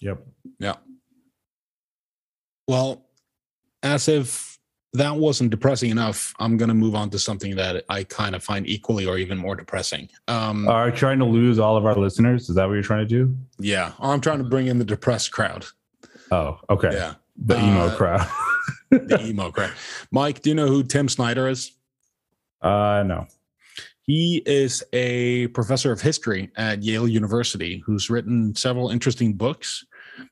[0.00, 0.24] yep
[0.60, 0.76] Yeah.
[2.68, 3.08] Well,
[3.82, 4.60] as if
[4.92, 8.44] that wasn't depressing enough, I'm going to move on to something that I kind of
[8.44, 10.08] find equally or even more depressing.
[10.28, 13.08] Um, are you trying to lose all of our listeners is that what you're trying
[13.08, 15.66] to do yeah, I'm trying to bring in the depressed crowd.
[16.30, 18.28] oh okay Yeah, the emo Uh, crowd
[18.90, 19.72] the emo crowd.
[20.10, 21.72] Mike, do you know who Tim Snyder is?
[22.60, 23.26] uh no
[24.02, 29.84] He is a professor of history at Yale University who's written several interesting books.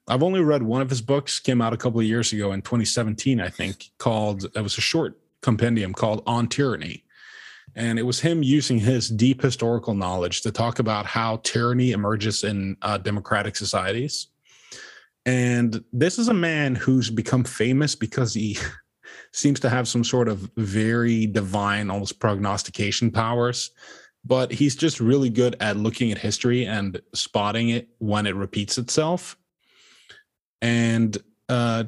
[0.09, 2.63] I've only read one of his books, came out a couple of years ago in
[2.63, 7.05] 2017, I think, called it was a short compendium called On Tyranny.
[7.77, 12.43] And it was him using his deep historical knowledge to talk about how tyranny emerges
[12.43, 14.29] in uh, democratic societies.
[15.27, 18.57] And this is a man who's become famous because he
[19.33, 23.73] seems to have some sort of very divine, almost prognostication powers.
[24.25, 28.79] But he's just really good at looking at history and spotting it when it repeats
[28.79, 29.37] itself.
[30.63, 31.17] And
[31.49, 31.85] uh,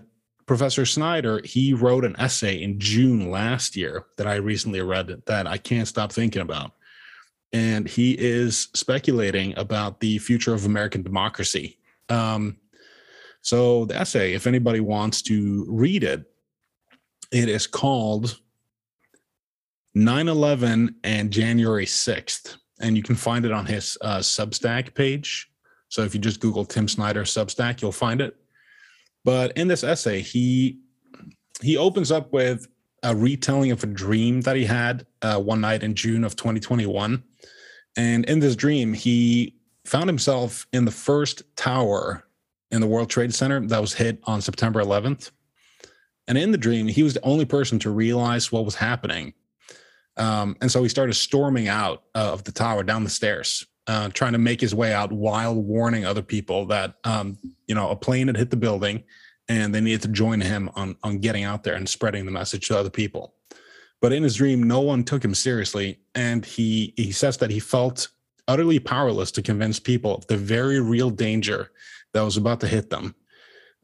[0.47, 5.47] Professor Snyder, he wrote an essay in June last year that I recently read that
[5.47, 6.73] I can't stop thinking about.
[7.53, 11.79] And he is speculating about the future of American democracy.
[12.09, 12.57] Um,
[13.43, 16.25] so, the essay, if anybody wants to read it,
[17.31, 18.41] it is called
[19.95, 22.57] 9 11 and January 6th.
[22.81, 25.51] And you can find it on his uh, Substack page.
[25.89, 28.37] So, if you just Google Tim Snyder Substack, you'll find it.
[29.25, 30.81] But in this essay, he
[31.61, 32.67] he opens up with
[33.03, 37.23] a retelling of a dream that he had uh, one night in June of 2021.
[37.97, 42.25] And in this dream, he found himself in the first tower
[42.71, 45.31] in the World Trade Center that was hit on September 11th.
[46.27, 49.33] And in the dream, he was the only person to realize what was happening.
[50.17, 54.33] Um, and so he started storming out of the tower down the stairs uh, trying
[54.33, 58.27] to make his way out while warning other people that um, you know a plane
[58.27, 59.03] had hit the building
[59.49, 62.69] and they needed to join him on on getting out there and spreading the message
[62.69, 63.35] to other people.
[64.01, 67.59] But in his dream, no one took him seriously, and he he says that he
[67.59, 68.09] felt
[68.47, 71.71] utterly powerless to convince people of the very real danger
[72.19, 73.15] that was about to hit them.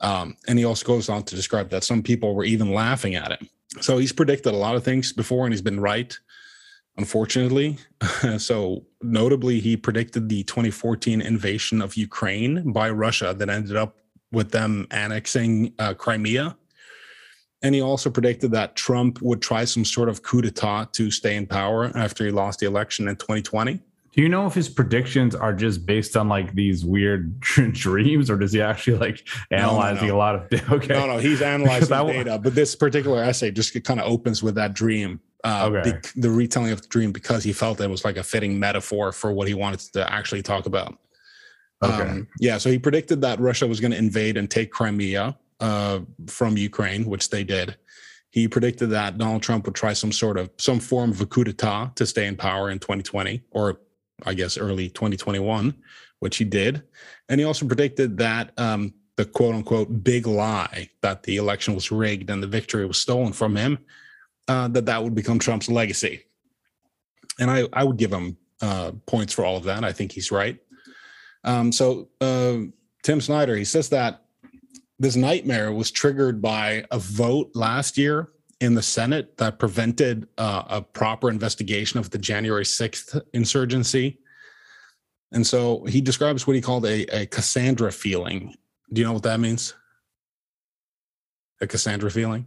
[0.01, 3.31] Um, and he also goes on to describe that some people were even laughing at
[3.31, 3.49] him.
[3.81, 6.17] So he's predicted a lot of things before, and he's been right
[6.97, 7.79] unfortunately.
[8.39, 13.97] so, notably, he predicted the 2014 invasion of Ukraine by Russia that ended up
[14.33, 16.57] with them annexing uh, Crimea.
[17.63, 21.35] And he also predicted that Trump would try some sort of coup d'etat to stay
[21.37, 23.81] in power after he lost the election in 2020.
[24.15, 28.37] Do you know if his predictions are just based on like these weird dreams, or
[28.37, 30.15] does he actually like analyzing no, no, no.
[30.15, 30.71] a lot of?
[30.73, 32.39] Okay, no, no, he's analyzing that, data.
[32.39, 36.01] But this particular essay just kind of opens with that dream uh, okay.
[36.17, 39.33] the retelling of the dream because he felt it was like a fitting metaphor for
[39.33, 40.97] what he wanted to actually talk about.
[41.83, 42.09] Okay.
[42.09, 46.01] Um, yeah, so he predicted that Russia was going to invade and take Crimea uh,
[46.27, 47.77] from Ukraine, which they did.
[48.31, 51.45] He predicted that Donald Trump would try some sort of some form of a coup
[51.45, 53.81] d'état to stay in power in 2020, or
[54.23, 55.75] I guess early 2021,
[56.21, 56.83] which he did.
[57.29, 61.91] And he also predicted that um, the quote unquote big lie that the election was
[61.91, 63.79] rigged and the victory was stolen from him
[64.49, 66.25] uh, that that would become Trump's legacy.
[67.39, 69.85] And I, I would give him uh, points for all of that.
[69.85, 70.59] I think he's right.
[71.43, 72.59] Um, so uh,
[73.03, 74.23] Tim Snyder, he says that
[74.99, 80.63] this nightmare was triggered by a vote last year in the Senate that prevented uh,
[80.69, 84.19] a proper investigation of the January 6th insurgency.
[85.33, 88.55] And so he describes what he called a, a Cassandra feeling.
[88.93, 89.75] Do you know what that means?
[91.61, 92.47] A Cassandra feeling?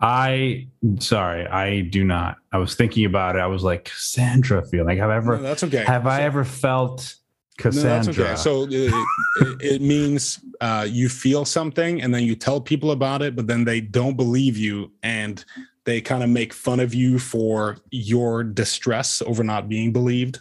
[0.00, 0.66] I
[0.98, 2.38] sorry, I do not.
[2.50, 3.38] I was thinking about it.
[3.38, 4.88] I was like Cassandra feeling.
[4.88, 5.36] Like have I ever?
[5.36, 5.84] No, that's okay.
[5.84, 7.14] Have so, I ever felt
[7.62, 7.90] Cassandra?
[7.90, 8.36] No, that's okay.
[8.36, 8.92] So it,
[9.36, 13.46] it, it means uh, you feel something and then you tell people about it, but
[13.46, 15.44] then they don't believe you and
[15.84, 20.40] they kind of make fun of you for your distress over not being believed.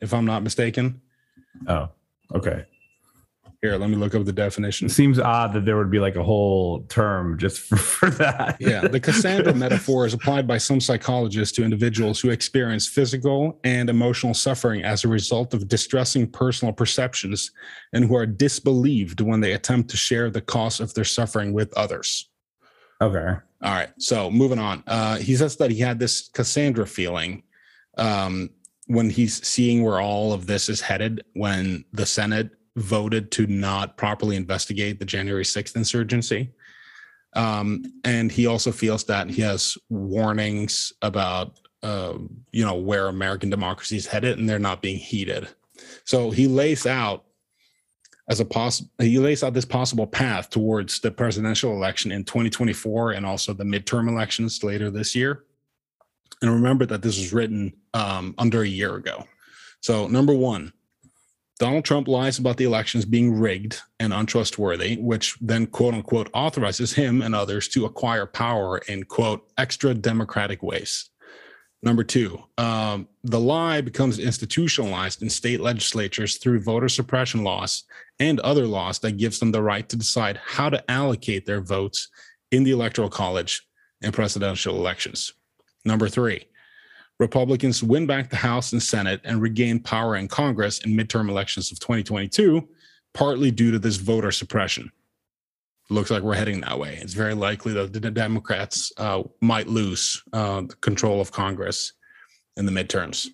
[0.00, 1.00] If I'm not mistaken.
[1.68, 1.88] Oh,
[2.34, 2.64] okay.
[3.62, 4.86] Here, let me look up the definition.
[4.86, 8.56] It seems odd that there would be like a whole term just for, for that.
[8.58, 13.88] yeah, the Cassandra metaphor is applied by some psychologists to individuals who experience physical and
[13.88, 17.52] emotional suffering as a result of distressing personal perceptions
[17.92, 21.72] and who are disbelieved when they attempt to share the cause of their suffering with
[21.74, 22.30] others.
[23.00, 23.18] Okay.
[23.62, 23.90] All right.
[23.98, 24.82] So moving on.
[24.88, 27.44] Uh, he says that he had this Cassandra feeling
[27.96, 28.50] um,
[28.88, 33.96] when he's seeing where all of this is headed when the Senate voted to not
[33.96, 36.50] properly investigate the January 6th insurgency.
[37.34, 42.14] Um, and he also feels that he has warnings about, uh,
[42.50, 45.48] you know, where American democracy is headed and they're not being heeded.
[46.04, 47.24] So he lays out
[48.28, 53.12] as a possible, he lays out this possible path towards the presidential election in 2024
[53.12, 55.44] and also the midterm elections later this year.
[56.40, 59.24] And remember that this was written um, under a year ago.
[59.80, 60.72] So, number one,
[61.62, 66.92] Donald Trump lies about the elections being rigged and untrustworthy, which then quote unquote authorizes
[66.92, 71.10] him and others to acquire power in quote extra democratic ways.
[71.80, 77.84] Number two, um, the lie becomes institutionalized in state legislatures through voter suppression laws
[78.18, 82.08] and other laws that gives them the right to decide how to allocate their votes
[82.50, 83.64] in the electoral college
[84.02, 85.32] and presidential elections.
[85.84, 86.44] Number three,
[87.22, 91.70] Republicans win back the House and Senate and regain power in Congress in midterm elections
[91.70, 92.68] of 2022,
[93.14, 94.90] partly due to this voter suppression.
[95.88, 96.98] looks like we're heading that way.
[97.00, 101.92] It's very likely that the Democrats uh, might lose uh, control of Congress
[102.56, 103.28] in the midterms.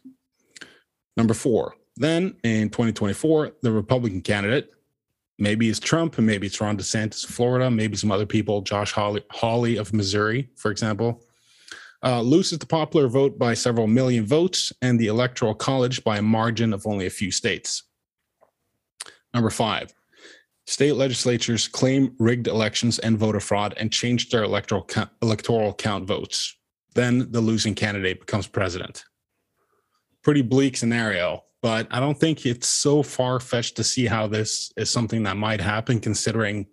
[1.17, 4.71] Number four, then in 2024, the Republican candidate,
[5.39, 8.93] maybe it's Trump, and maybe it's Ron DeSantis of Florida, maybe some other people, Josh
[8.93, 11.23] Hawley, Hawley of Missouri, for example,
[12.05, 16.23] uh, loses the popular vote by several million votes and the Electoral College by a
[16.23, 17.83] margin of only a few states.
[19.35, 19.93] Number five,
[20.67, 26.07] state legislatures claim rigged elections and voter fraud and change their electoral count, electoral count
[26.07, 26.57] votes.
[26.95, 29.05] Then the losing candidate becomes president.
[30.23, 34.73] Pretty bleak scenario, but I don't think it's so far fetched to see how this
[34.77, 36.67] is something that might happen, considering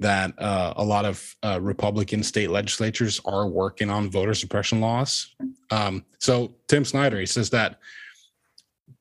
[0.00, 5.34] that uh, a lot of uh, Republican state legislatures are working on voter suppression laws.
[5.70, 7.80] Um, so Tim Snyder, he says that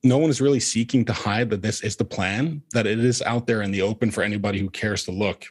[0.03, 3.21] no one is really seeking to hide that this is the plan, that it is
[3.21, 5.45] out there in the open for anybody who cares to look.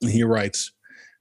[0.00, 0.72] He writes,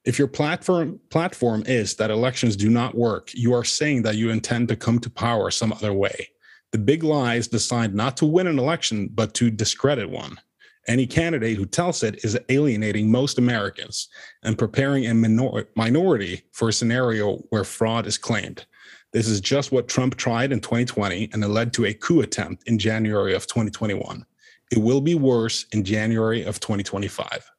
[0.03, 4.31] if your platform platform is that elections do not work, you are saying that you
[4.31, 6.29] intend to come to power some other way.
[6.71, 10.39] The big lies decide not to win an election, but to discredit one.
[10.87, 14.09] Any candidate who tells it is alienating most Americans
[14.43, 18.65] and preparing a minor- minority for a scenario where fraud is claimed.
[19.13, 22.67] This is just what Trump tried in 2020, and it led to a coup attempt
[22.67, 24.25] in January of 2021.
[24.71, 27.51] It will be worse in January of 2025.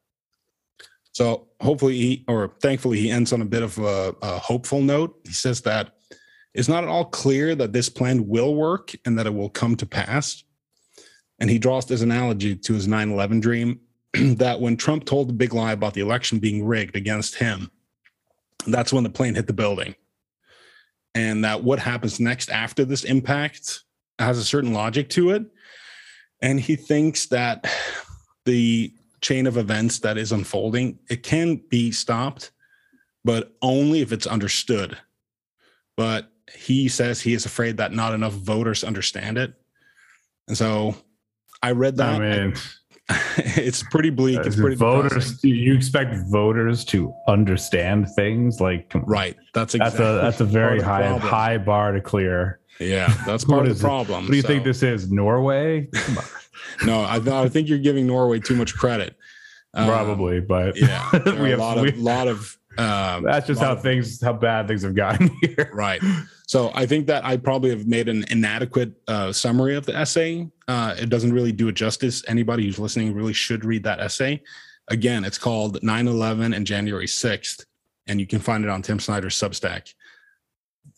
[1.12, 5.20] So hopefully, he, or thankfully, he ends on a bit of a, a hopeful note.
[5.24, 5.94] He says that
[6.54, 9.76] it's not at all clear that this plan will work and that it will come
[9.76, 10.42] to pass.
[11.42, 13.80] And he draws this analogy to his 9 11 dream
[14.14, 17.68] that when Trump told the big lie about the election being rigged against him,
[18.64, 19.96] that's when the plane hit the building.
[21.16, 23.82] And that what happens next after this impact
[24.20, 25.42] has a certain logic to it.
[26.40, 27.68] And he thinks that
[28.44, 32.52] the chain of events that is unfolding, it can be stopped,
[33.24, 34.96] but only if it's understood.
[35.96, 39.54] But he says he is afraid that not enough voters understand it.
[40.46, 40.94] And so
[41.62, 42.20] I read that.
[42.20, 42.54] I mean,
[43.36, 44.38] it's pretty bleak.
[44.44, 45.10] It's pretty voters.
[45.12, 45.50] depressing.
[45.50, 49.36] You expect voters to understand things like right.
[49.54, 51.30] That's That's a that's a very part of the high problem.
[51.30, 52.60] high bar to clear.
[52.80, 53.86] Yeah, that's part of the it?
[53.86, 54.24] problem.
[54.24, 55.10] What do you think this is?
[55.10, 55.88] Norway?
[56.86, 59.16] No, I, I think you're giving Norway too much credit.
[59.74, 62.56] Um, Probably, but Yeah, we a have lot of we- lot of.
[62.78, 65.70] Um, that's just how of- things how bad things have gotten here.
[65.74, 66.00] Right.
[66.52, 70.50] So I think that I probably have made an inadequate uh, summary of the essay.
[70.68, 72.22] Uh, it doesn't really do it justice.
[72.28, 74.42] Anybody who's listening really should read that essay.
[74.88, 77.64] Again, it's called 9 11 and January 6th,
[78.06, 79.94] and you can find it on Tim Snyder's Substack.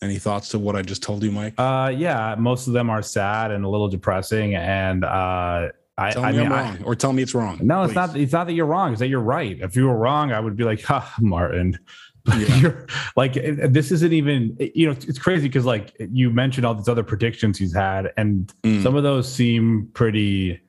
[0.01, 1.53] Any thoughts to what I just told you, Mike?
[1.57, 6.25] Uh, yeah, most of them are sad and a little depressing, and uh, I, tell
[6.25, 7.61] I me mean, I'm I- wrong, or tell me it's wrong.
[7.63, 8.13] No, it's not.
[8.17, 8.91] It's not that you're wrong.
[8.91, 9.57] It's that you're right.
[9.61, 11.79] If you were wrong, I would be like, "Ha, Martin."
[12.37, 12.55] Yeah.
[12.57, 14.57] you're like, this isn't even.
[14.59, 18.51] You know, it's, crazy because like you mentioned all these other predictions he's had, and
[18.63, 18.81] Mm.
[18.83, 20.59] some of those seem pretty,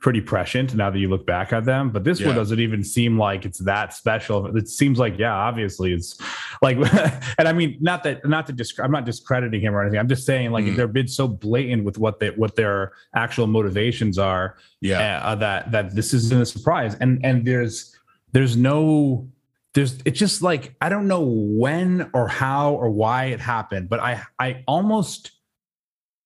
[0.00, 1.90] pretty prescient now that you look back at them.
[1.90, 2.28] But this Yeah.
[2.28, 4.56] one doesn't even seem like it's that special.
[4.56, 6.16] It seems like, yeah, obviously it's
[6.62, 6.76] like,
[7.38, 9.98] and I mean, not that, not to disc, I'm not discrediting him or anything.
[9.98, 10.76] I'm just saying like Mm.
[10.76, 15.20] they're been so blatant with what they, what their actual motivations are yeah.
[15.24, 17.94] uh, that that this isn't a surprise and and there's
[18.32, 19.28] there's no
[19.74, 24.00] there's it's just like i don't know when or how or why it happened but
[24.00, 25.32] i i almost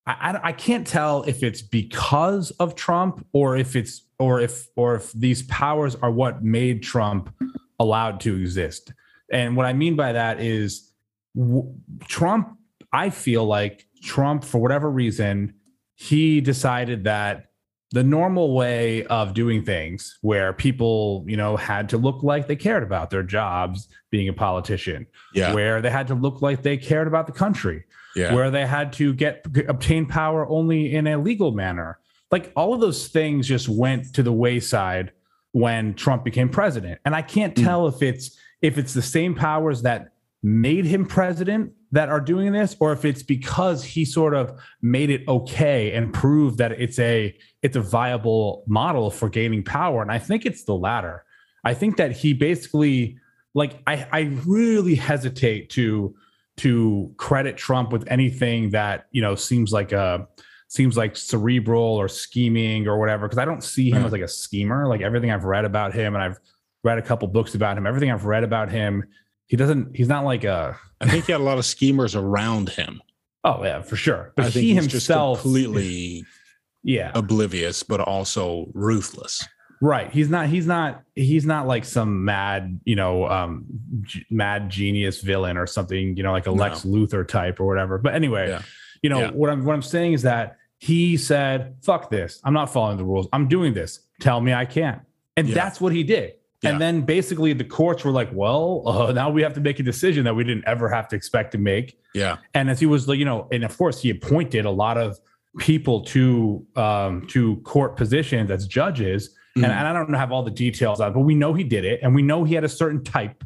[0.07, 4.69] I, I I can't tell if it's because of Trump or if it's or if
[4.77, 7.35] or if these powers are what made Trump
[7.79, 8.93] allowed to exist.
[9.31, 10.93] And what I mean by that is
[11.37, 11.75] w-
[12.07, 12.59] Trump.
[12.93, 15.55] I feel like Trump, for whatever reason,
[15.97, 17.47] he decided that
[17.95, 22.57] the normal way of doing things, where people, you know, had to look like they
[22.57, 25.55] cared about their jobs, being a politician, Yeah.
[25.55, 27.85] where they had to look like they cared about the country,
[28.17, 28.35] Yeah.
[28.35, 31.99] where they had to get obtain power only in a legal manner.
[32.33, 35.13] Like all of those things just went to the wayside
[35.53, 36.99] when Trump became president.
[37.05, 37.63] And I can't Mm.
[37.65, 40.09] tell if it's if it's the same powers that
[40.43, 45.11] made him president that are doing this or if it's because he sort of made
[45.11, 50.11] it okay and proved that it's a it's a viable model for gaining power and
[50.11, 51.25] I think it's the latter.
[51.65, 53.19] I think that he basically
[53.55, 56.15] like I I really hesitate to
[56.57, 60.27] to credit Trump with anything that you know seems like a
[60.69, 64.29] seems like cerebral or scheming or whatever because I don't see him as like a
[64.29, 64.89] schemer.
[64.89, 66.39] Like everything I've read about him, and I've
[66.83, 67.87] read a couple books about him.
[67.87, 69.05] Everything I've read about him,
[69.47, 69.97] he doesn't.
[69.97, 70.77] He's not like a.
[71.05, 73.01] I think he had a lot of schemers around him.
[73.45, 74.33] Oh yeah, for sure.
[74.37, 76.25] But I think he he's just himself, completely
[76.83, 79.47] yeah, oblivious, but also ruthless.
[79.83, 80.11] right.
[80.11, 80.49] He's not.
[80.49, 81.03] He's not.
[81.15, 83.67] He's not like some mad, you know, um,
[84.03, 86.17] g- mad genius villain or something.
[86.17, 86.57] You know, like a No.
[86.57, 87.99] Lex Luthor type or whatever.
[87.99, 88.63] But anyway, Yeah.
[89.03, 89.31] you know Yeah.
[89.33, 92.41] what I'm what I'm saying is that he said, "Fuck this!
[92.45, 93.29] I'm not following the rules.
[93.33, 94.01] I'm doing this.
[94.21, 95.01] Tell me I can't."
[95.37, 95.55] And Yeah.
[95.55, 96.35] that's what he did.
[96.65, 96.71] Yeah.
[96.71, 99.83] And then basically the courts were like, "Well, uh, now we have to make a
[99.83, 102.37] decision that we didn't ever have to expect to make." Yeah.
[102.55, 105.19] and as he was like you know and of course he appointed a lot of
[105.59, 109.69] people to um to court positions as judges and, Mhm.
[109.71, 111.99] and i don't have all the details on it, but we know he did it
[112.05, 113.43] and we know he had a certain type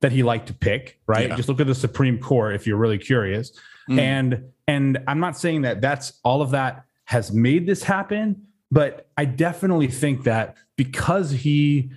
[0.00, 1.36] that he liked to pick right Yeah.
[1.36, 3.52] just look at the supreme court if you're really curious
[3.90, 3.98] Mhm.
[3.98, 8.36] and and i'm not saying that that's all of that has made this happen
[8.70, 11.90] but i definitely think that because he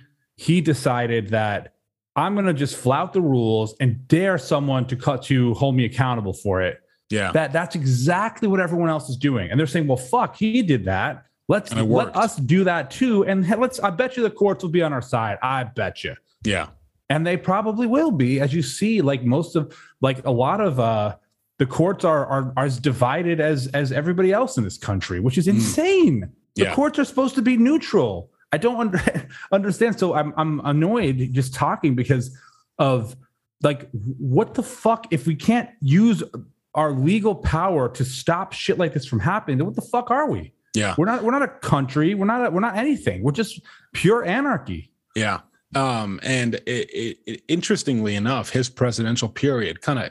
[0.44, 1.74] he decided that
[2.16, 5.84] i'm going to just flout the rules and dare someone to cut to hold me
[5.84, 6.80] accountable for it.
[7.10, 7.30] Yeah.
[7.32, 9.50] that that's exactly what everyone else is doing.
[9.50, 11.12] And they're saying well fuck he did that.
[11.48, 12.16] Let's let worked.
[12.16, 13.24] us do that too.
[13.26, 15.36] And let's i bet you the courts will be on our side.
[15.42, 16.14] I bet you.
[16.44, 16.68] Yeah.
[17.10, 18.40] and they probably will be.
[18.40, 19.62] As you see like most of
[20.00, 21.16] like a lot of uh
[21.58, 25.36] the courts are are, are as divided as as everybody else in this country which
[25.36, 25.54] is Mm.
[25.54, 26.30] insane.
[26.56, 31.28] The courts are supposed to be neutral i don't under, understand so i'm i'm annoyed
[31.32, 32.36] just talking because
[32.78, 33.16] of
[33.62, 36.22] like what the fuck if we can't use
[36.74, 40.28] our legal power to stop shit like this from happening then what the fuck are
[40.30, 40.94] we Yeah.
[40.96, 43.60] we're not we're not a country we're not a, we're not anything we're just
[43.92, 45.40] pure anarchy Yeah.
[45.74, 50.10] Um, and it, it, it, interestingly enough, his presidential period kind of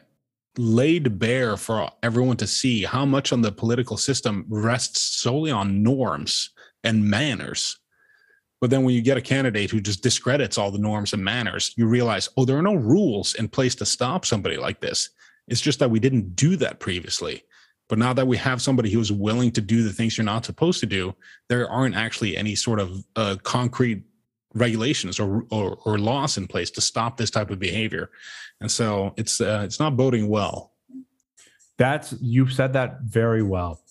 [0.58, 5.84] laid bare for everyone to see how much on the political system rests solely on
[5.84, 6.52] norms
[6.86, 7.78] and manners.
[8.62, 11.74] But then when you get a candidate who just discredits all the norms and manners,
[11.78, 15.10] you realize, oh, there are no rules in place to stop somebody like this.
[15.48, 17.44] It's just that we didn't do that previously.
[17.88, 20.80] But now that we have somebody who's willing to do the things you're not supposed
[20.82, 21.16] to do,
[21.48, 24.04] there aren't actually any sort of uh, concrete
[24.56, 28.10] regulations or, or or laws in place to stop this type of behavior,
[28.62, 30.74] and so it's uh, it's not boding well.
[31.78, 33.82] That's you've said that very well.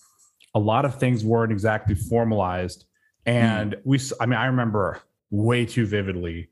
[0.54, 2.84] A lot of things weren't exactly formalized,
[3.28, 3.96] and we.
[3.98, 5.00] s- I mean, I remember
[5.30, 6.48] way too vividly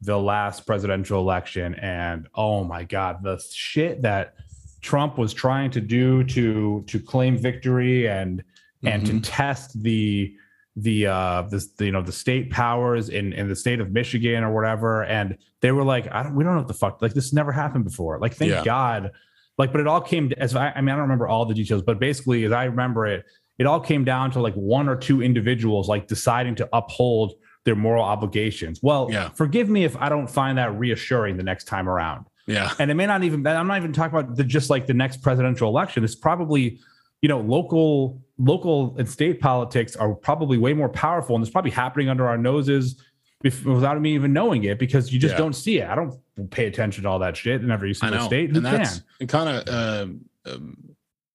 [0.00, 4.34] the last presidential election, and oh my god, the shit that
[4.80, 8.42] Trump was trying to do to to claim victory and
[8.84, 9.20] and to Mhm.
[9.22, 10.34] test the
[10.74, 14.42] the uh the, the you know the state powers in in the state of Michigan
[14.42, 17.12] or whatever and they were like I don't we don't know what the fuck like
[17.12, 18.64] this never happened before like thank Yeah.
[18.64, 19.10] god
[19.58, 21.82] like but it all came as I, I mean I don't remember all the details
[21.82, 23.26] but basically as I remember it
[23.58, 27.34] it all came down to like one or two individuals like deciding to uphold
[27.64, 28.80] their moral obligations.
[28.82, 29.28] Well Yeah.
[29.30, 32.26] forgive me if I don't find that reassuring the next time around.
[32.48, 34.94] Yeah, and it may not even i'm not even talking about the, just like the
[34.94, 36.02] next presidential election.
[36.02, 36.80] It's probably
[37.20, 41.70] you know local local and state politics are probably way more powerful and it's probably
[41.70, 43.00] happening under our noses
[43.44, 45.38] bef- without me even knowing it because you just Yeah.
[45.38, 45.88] don't see it.
[45.88, 46.14] I don't
[46.50, 48.50] pay attention to all that shit in every single state.
[48.50, 49.02] Who and that's.
[49.28, 50.76] Kind of um, um,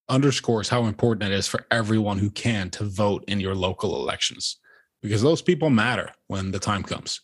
[0.10, 4.58] underscores how important it is for everyone who can to vote in your local elections
[5.02, 7.22] because those people matter when the time comes.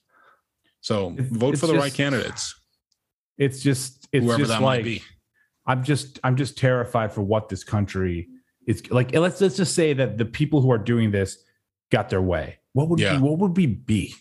[0.82, 2.56] So It's- vote for the right candidates,
[3.38, 5.02] it's just it's whoever just that like might be.
[5.66, 8.28] I'm just I'm just terrified for what this country
[8.68, 9.14] is like.
[9.16, 11.38] Let's let's just say that the people who are doing this
[11.90, 12.60] got their way.
[12.74, 13.16] What would Yeah.
[13.16, 14.14] we, what would we be?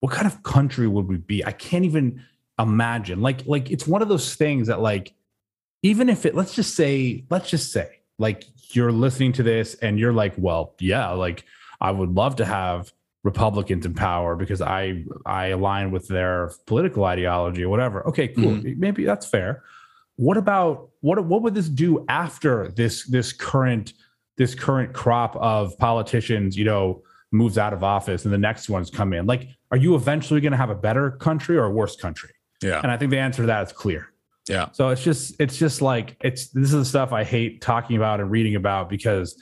[0.00, 1.44] What kind of country would we be?
[1.44, 2.22] I can't even
[2.58, 3.20] imagine.
[3.20, 5.12] Like like it's one of those things that like
[5.82, 9.98] even if it let's just say let's just say like you're listening to this and
[9.98, 11.44] you're like well yeah like
[11.80, 17.04] I would love to have Republicans in power because I I align with their political
[17.04, 18.06] ideology or whatever.
[18.08, 18.52] Okay, cool.
[18.52, 18.80] Mm-hmm.
[18.80, 19.62] Maybe that's fair.
[20.16, 23.92] What about what what would this do after this this current
[24.36, 28.90] this current crop of politicians, you know, moves out of office and the next ones
[28.90, 29.26] come in?
[29.26, 32.30] Like, are you eventually going to have a better country or a worse country?
[32.62, 34.09] Yeah, And I think the answer to that is clear.
[34.50, 37.96] Yeah, So it's just it's just like it's this is the stuff I hate talking
[37.96, 39.40] about and reading about because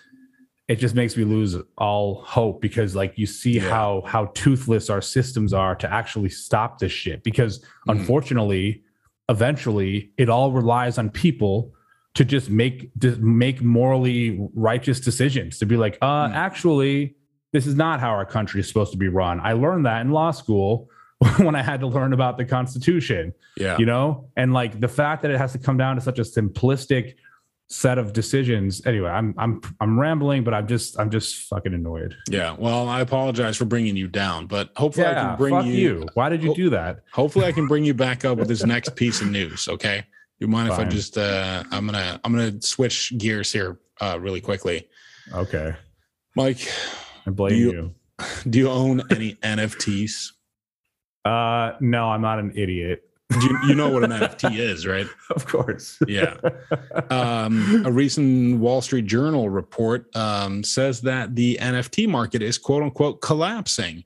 [0.69, 3.71] it just makes me lose all hope because like you see Yeah.
[3.71, 7.93] how how toothless our systems are to actually stop this shit because Mhm.
[7.99, 8.83] unfortunately
[9.31, 11.73] eventually it all relies on people
[12.15, 16.35] to just make to make morally righteous decisions to be like uh Mm.
[16.35, 17.15] actually
[17.53, 20.11] this is not how our country is supposed to be run i learned that in
[20.11, 20.89] law school
[21.39, 25.23] when i had to learn about the constitution yeah, you know and like the fact
[25.23, 27.15] that it has to come down to such a simplistic
[27.71, 28.85] set of decisions.
[28.87, 32.17] Anyway, I'm I'm I'm rambling, but I'm just I'm just fucking annoyed.
[32.29, 32.57] Yeah.
[32.59, 36.09] Well, I apologize for bringing you down, but hopefully I can bring you, you.
[36.15, 37.01] Why did you Ho- do that?
[37.13, 39.69] Hopefully I can bring you back up with this next piece of news.
[39.69, 40.05] Okay.
[40.39, 44.41] You mind if I just uh I'm gonna I'm gonna switch gears here uh really
[44.41, 44.89] quickly.
[45.35, 45.75] Okay,
[46.35, 46.67] Mike,
[47.27, 47.95] I blame You- you.
[48.51, 50.33] do you own any NFTs?
[51.25, 53.05] Uh, no, I'm not an idiot.
[53.43, 55.07] You, you know what an NFT is, right?
[55.31, 55.99] Of course.
[56.07, 56.37] Yeah.
[57.11, 62.83] Um, a recent Wall Street Journal report um, says that the NFT market is quote
[62.83, 64.05] unquote collapsing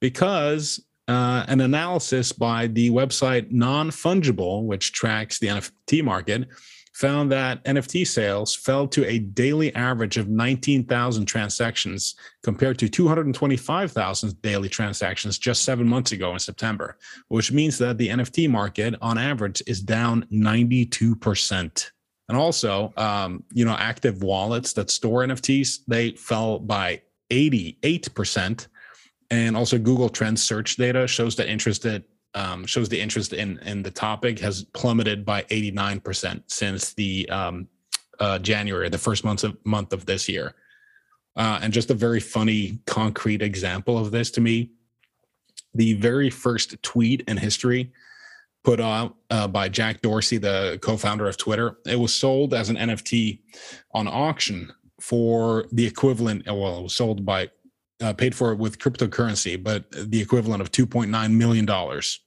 [0.00, 6.48] because uh, an analysis by the website Non Fungible, which tracks the NFT market,
[6.94, 14.42] found that NFT sales fell to a daily average of 19,000 transactions compared to 225,000
[14.42, 16.96] daily transactions just seven months ago in September,
[17.28, 21.90] which means that the NFT market on average is down 92%.
[22.28, 28.68] And also, um, you know, active wallets that store NFTs, they fell by 88%.
[29.30, 33.82] And also Google Trends search data shows that interested um, shows the interest in in
[33.82, 37.68] the topic has plummeted by 89% since the um,
[38.20, 40.54] uh, January, the first month of month of this year.
[41.36, 44.70] Uh, and just a very funny, concrete example of this to me,
[45.74, 47.92] the very first tweet in history
[48.62, 52.76] put out uh, by Jack Dorsey, the co-founder of Twitter, it was sold as an
[52.76, 53.40] NFT
[53.92, 56.46] on auction for the equivalent.
[56.46, 57.50] Well, it was sold by
[58.02, 62.20] uh, paid for it with cryptocurrency, but the equivalent of 2.9 million dollars.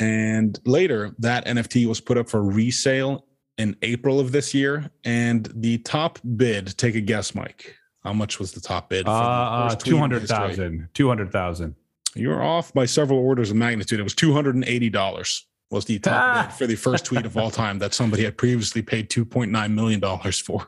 [0.00, 3.26] And later, that NFT was put up for resale
[3.58, 4.90] in April of this year.
[5.04, 7.76] And the top bid, take a guess, Mike.
[8.02, 9.06] How much was the top bid?
[9.06, 10.36] Uh, for uh first tweet in history?
[10.36, 10.88] 200,000.
[10.94, 11.74] 200,000.
[12.16, 14.00] You're off by several orders of magnitude.
[14.00, 16.42] It was $280 was the top Ah.
[16.48, 20.00] bid for the first tweet of all time that somebody had previously paid $2.9 million
[20.32, 20.66] for.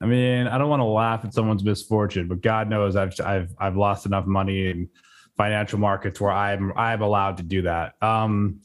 [0.00, 3.54] I mean, I don't want to laugh at someone's misfortune, but God knows I've I've
[3.58, 4.88] I've lost enough money in
[5.36, 7.94] financial markets where I'm I'm allowed to do that.
[8.02, 8.60] Um,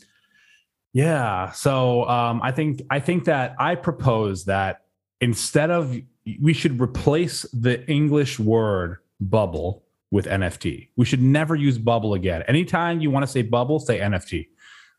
[0.94, 1.52] yeah.
[1.52, 4.82] So um, I think I think that I propose that
[5.22, 5.96] instead of
[6.42, 10.90] we should replace the English word bubble with NFT.
[10.96, 12.44] We should never use bubble again.
[12.48, 14.48] Anytime you want to say bubble, say NFT.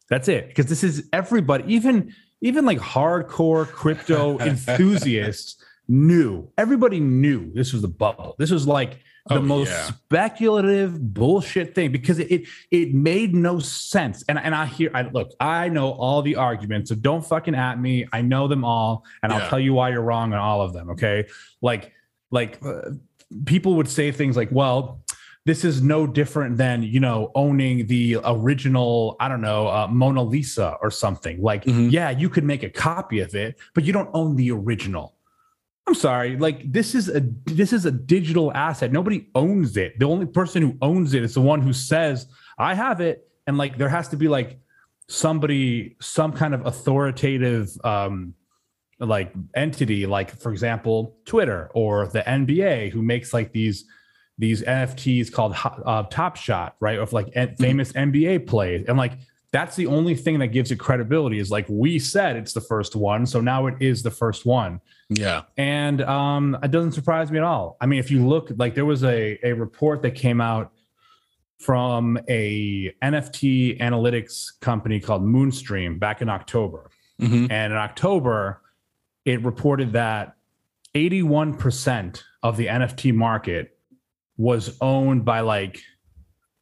[0.08, 0.48] That's it.
[0.48, 6.48] Because this is everybody, even even like hardcore crypto enthusiasts knew.
[6.56, 8.36] Everybody knew this was the bubble.
[8.38, 9.90] This was like the Oh, most yeah.
[10.30, 14.24] speculative bullshit thing because it, it it made no sense.
[14.28, 17.80] And and I hear I look, I know all the arguments, so don't fucking at
[17.80, 18.06] me.
[18.12, 20.90] I know them all, and I'll tell you why you're wrong on all of them.
[20.90, 21.26] Okay,
[21.60, 21.92] like
[22.30, 22.92] like uh,
[23.44, 25.02] people would say things like, well.
[25.46, 30.22] This is no different than you know owning the original I don't know uh, Mona
[30.22, 31.90] Lisa or something like Mhm.
[31.90, 35.14] yeah you could make a copy of it but you don't own the original
[35.86, 36.36] I'm sorry.
[36.36, 38.92] Like this is a this is a digital asset.
[38.92, 39.98] Nobody owns it.
[39.98, 42.26] The only person who owns it is the one who says,
[42.58, 44.60] "I have it." And like there has to be like
[45.08, 48.34] somebody, some kind of authoritative um
[49.00, 53.86] like entity, like for example, Twitter or the NBA, who makes like these
[54.38, 55.54] these NFTs called
[55.84, 56.98] uh, Top Shot, right?
[56.98, 59.14] Of like en- famous NBA plays, and like
[59.52, 61.38] that's the only thing that gives it credibility.
[61.38, 64.80] Is like we said it's the first one, so now it is the first one
[65.12, 65.42] Yeah.
[65.56, 67.76] and um, it doesn't surprise me at all.
[67.80, 70.72] I mean, if you look, like there was a a report that came out
[71.58, 76.90] from a NFT analytics company called Moonstream back in October,
[77.20, 77.50] Mhm.
[77.50, 78.62] and in October,
[79.24, 80.36] it reported that
[80.94, 83.76] 81% of the NFT market
[84.36, 85.80] was owned by like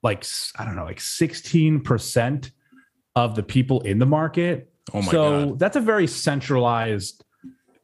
[0.03, 0.25] like
[0.59, 2.51] I don't know, like 16%
[3.17, 5.59] of the people in the market Oh my so God.
[5.59, 7.25] that's a very centralized,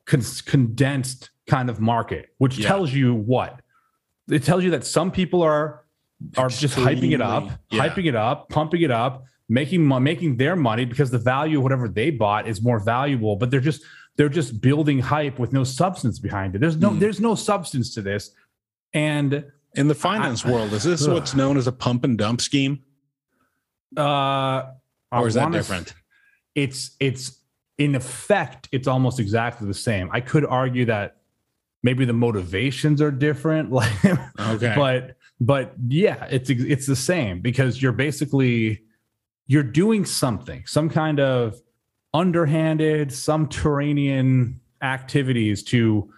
[0.06, 2.68] con- condensed kind of market, which Yeah.
[2.68, 3.60] tells you what?
[4.30, 5.82] It tells you that some people are
[6.38, 7.86] are just hyping it up, yeah.
[7.86, 11.88] hyping it up, pumping it up, making making their money because the value of whatever
[11.88, 13.36] they bought is more valuable.
[13.36, 13.82] But they're just
[14.16, 16.60] they're just building hype with no substance behind it.
[16.60, 16.98] There's no Hmm.
[17.00, 18.30] there's no substance to this,
[18.94, 19.44] and
[19.76, 21.12] In the finance I- world, is this Ugh.
[21.14, 22.78] what's known as a pump and dump scheme?
[23.96, 24.62] uh,
[25.12, 25.94] Or is that different?
[26.54, 27.40] it's it's
[27.78, 31.16] in effect it's almost exactly the same i could argue that
[31.82, 33.92] maybe the motivations are different like
[34.40, 34.72] Okay.
[34.76, 38.80] but but yeah it's it's the same because you're basically
[39.46, 41.60] you're doing something some kind of
[42.14, 46.08] underhanded some subterranean activities to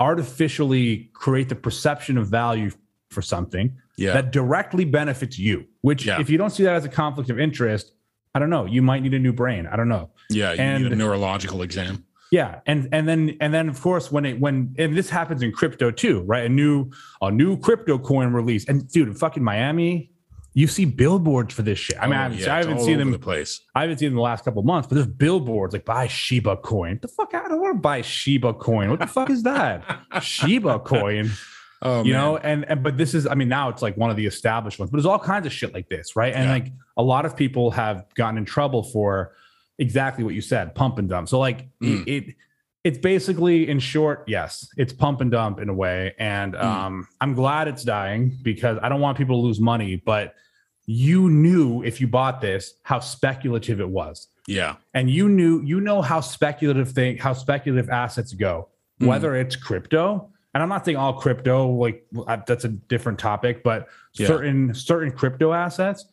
[0.00, 2.70] artificially create the perception of value
[3.10, 4.12] for something yeah.
[4.14, 6.20] that directly benefits you which Yeah.
[6.20, 7.92] if you don't see that as a conflict of interest
[8.34, 10.52] i don't know you might need a new brain i don't know yeah.
[10.52, 12.04] You and- need a neurological exam.
[12.30, 15.52] Yeah, and and then and then of course when it when and this happens in
[15.52, 16.44] crypto too, right?
[16.46, 20.10] A new a new crypto coin release, and dude, in fucking Miami,
[20.54, 21.96] you see billboards for this shit.
[22.00, 23.12] I mean, Oh, I haven't, yeah, I haven't seen them.
[23.12, 23.60] the place.
[23.76, 26.98] I haven't seen them the last couple months, but there's billboards like buy Shiba coin.
[27.02, 27.34] The fuck?
[27.34, 28.90] I don't want to buy Shiba coin.
[28.90, 29.84] What the fuck is that?
[30.22, 31.30] Shiba coin.
[31.86, 32.22] Oh, you man.
[32.22, 34.78] know and, and but this is i mean now it's like one of the established
[34.78, 36.52] ones but there's all kinds of shit like this right and Yeah.
[36.52, 39.32] like a lot of people have gotten in trouble for
[39.78, 42.06] exactly what you said pump and dump so like Mm.
[42.06, 42.34] it, it
[42.84, 46.62] it's basically in short yes it's pump and dump in a way and Mm.
[46.64, 50.34] um i'm glad it's dying because i don't want people to lose money but
[50.86, 55.80] you knew if you bought this how speculative it was yeah, and you knew you
[55.80, 58.68] know how speculative thing how speculative assets go
[59.00, 59.06] Mhm.
[59.06, 62.06] whether it's crypto and i'm not saying all crypto like
[62.46, 64.26] that's a different topic but Yeah.
[64.28, 66.06] certain certain crypto assets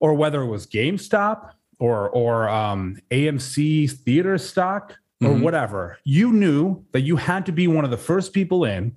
[0.00, 5.40] or whether it was gamestop or or um amc theater stock or Mhm.
[5.42, 8.96] whatever you knew that you had to be one of the first people in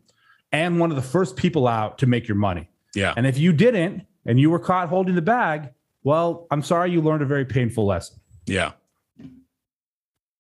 [0.52, 3.52] and one of the first people out to make your money yeah, and if you
[3.54, 5.70] didn't and you were caught holding the bag
[6.04, 8.72] well i'm sorry you learned a very painful lesson yeah.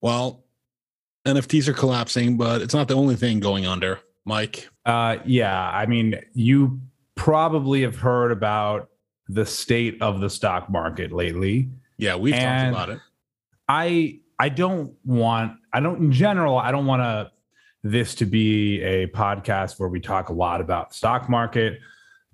[0.02, 0.44] Well,
[1.26, 4.00] NFTs are collapsing, but it's not the only thing going under.
[4.28, 6.80] Mike, Uh, yeah, I mean, you
[7.16, 8.90] probably have heard about
[9.30, 11.70] the state of the stock market lately.
[11.98, 13.02] yeah, we've And- talked about it.
[13.68, 17.32] I I don't want I don't in general I don't want to
[17.84, 21.80] this to be a podcast where we talk a lot about the stock market,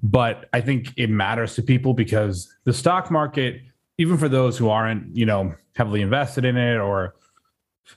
[0.01, 3.61] but I think it matters to people because the stock market,
[3.97, 7.15] even for those who aren't you know heavily invested in it or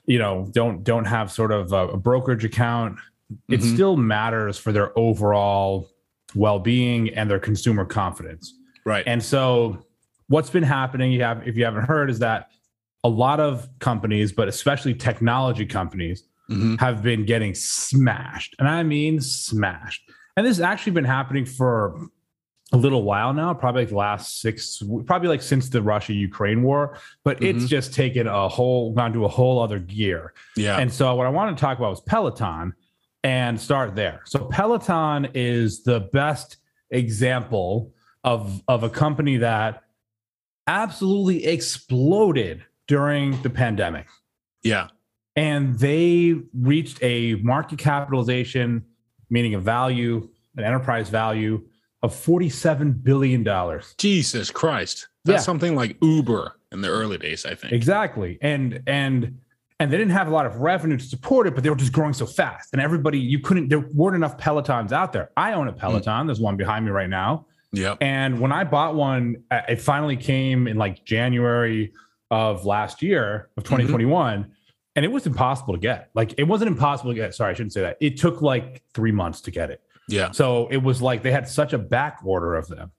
[0.05, 2.97] you know don't don't have sort of a, a brokerage account,
[3.49, 3.73] it Mhm.
[3.73, 5.89] still matters for their overall
[6.35, 8.53] well-being and their consumer confidence.
[8.85, 9.03] Right.
[9.07, 9.79] And so
[10.27, 12.49] what's been happening, you have if you haven't heard, is that
[13.03, 16.79] a lot of companies, but especially technology companies, Mhm.
[16.79, 18.55] have been getting smashed.
[18.59, 20.09] And I mean smashed.
[20.35, 22.07] And this has actually been happening for
[22.73, 26.63] a little while now, probably like the last six, probably like since the Russia Ukraine
[26.63, 27.67] war, but it's Mhm.
[27.67, 30.33] just taken a whole, gone to a whole other gear.
[30.57, 30.77] Yeah.
[30.77, 32.73] And so what I want to talk about was Peloton
[33.23, 34.21] and start there.
[34.25, 36.57] So Peloton is the best
[36.91, 37.93] example
[38.23, 39.83] of of a company that
[40.67, 44.07] absolutely exploded during the pandemic.
[44.63, 44.87] yeah.
[45.35, 48.83] And they reached a market capitalization,
[49.29, 51.63] meaning a value, an enterprise value
[52.01, 53.45] of $47 billion.
[53.99, 55.07] Jesus Christ.
[55.25, 55.45] That's Yeah.
[55.45, 57.71] something like Uber in the early days, I think.
[57.71, 58.39] Exactly.
[58.41, 59.37] And and
[59.79, 61.91] and they didn't have a lot of revenue to support it, but they were just
[61.91, 62.69] growing so fast.
[62.73, 65.31] And everybody, you couldn't, there weren't enough Pelotons out there.
[65.37, 65.77] I own a hmm.
[65.77, 66.27] Peloton.
[66.27, 67.45] There's one behind me right now.
[67.73, 67.97] Yep.
[68.01, 71.93] And when I bought one, it finally came in like January
[72.31, 73.75] of last year of mm-hmm.
[73.75, 74.51] 2021.
[74.95, 76.09] And it was impossible to get.
[76.15, 77.35] Like it wasn't impossible to get.
[77.35, 77.97] Sorry, I shouldn't say that.
[78.01, 79.81] It took like three months to get it.
[80.09, 80.31] Yeah.
[80.31, 82.91] So it was like they had such a back order of them.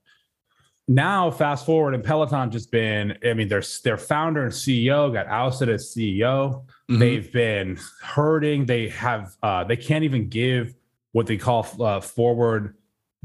[0.90, 5.26] Now, fast forward, and Peloton just been, I mean, their, their founder and CEO got
[5.26, 6.64] ousted as CEO.
[6.90, 6.98] Mhm.
[6.98, 8.64] They've been hurting.
[8.64, 10.74] They have, uh, they can't even give
[11.12, 12.74] what they call uh, forward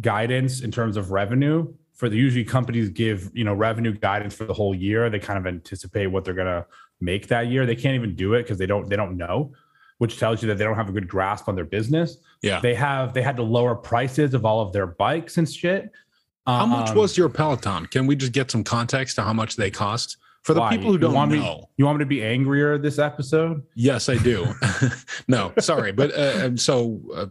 [0.01, 1.73] guidance in terms of revenue.
[1.93, 5.09] For the usually companies give, you know, revenue guidance for the whole year.
[5.09, 6.65] They kind of anticipate what they're going to
[6.99, 7.65] make that year.
[7.65, 9.53] They can't even do it because they don't, they don't know,
[9.99, 12.17] which tells you that they don't have a good grasp on their business.
[12.41, 12.59] Yeah.
[12.59, 15.91] They have they had to lower prices of all of their bikes and shit.
[16.45, 17.85] How much Um, was your Peloton?
[17.87, 20.17] Can we just get some context to how much they cost?
[20.41, 20.75] For the why?
[20.75, 21.69] people who don't want me- know.
[21.77, 23.63] you want me to be angrier this episode?
[23.75, 24.53] Yes, I do.
[25.29, 27.27] no, sorry, but uh, so uh,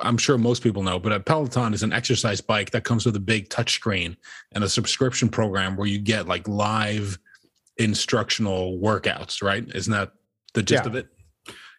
[0.00, 3.14] I'm sure most people know, but a Peloton is an exercise bike that comes with
[3.14, 4.16] a big touchscreen
[4.52, 7.18] and a subscription program where you get like live
[7.76, 9.42] instructional workouts.
[9.44, 9.64] Right?
[9.72, 10.10] Isn't that
[10.54, 10.88] the gist Yeah.
[10.90, 11.06] of it?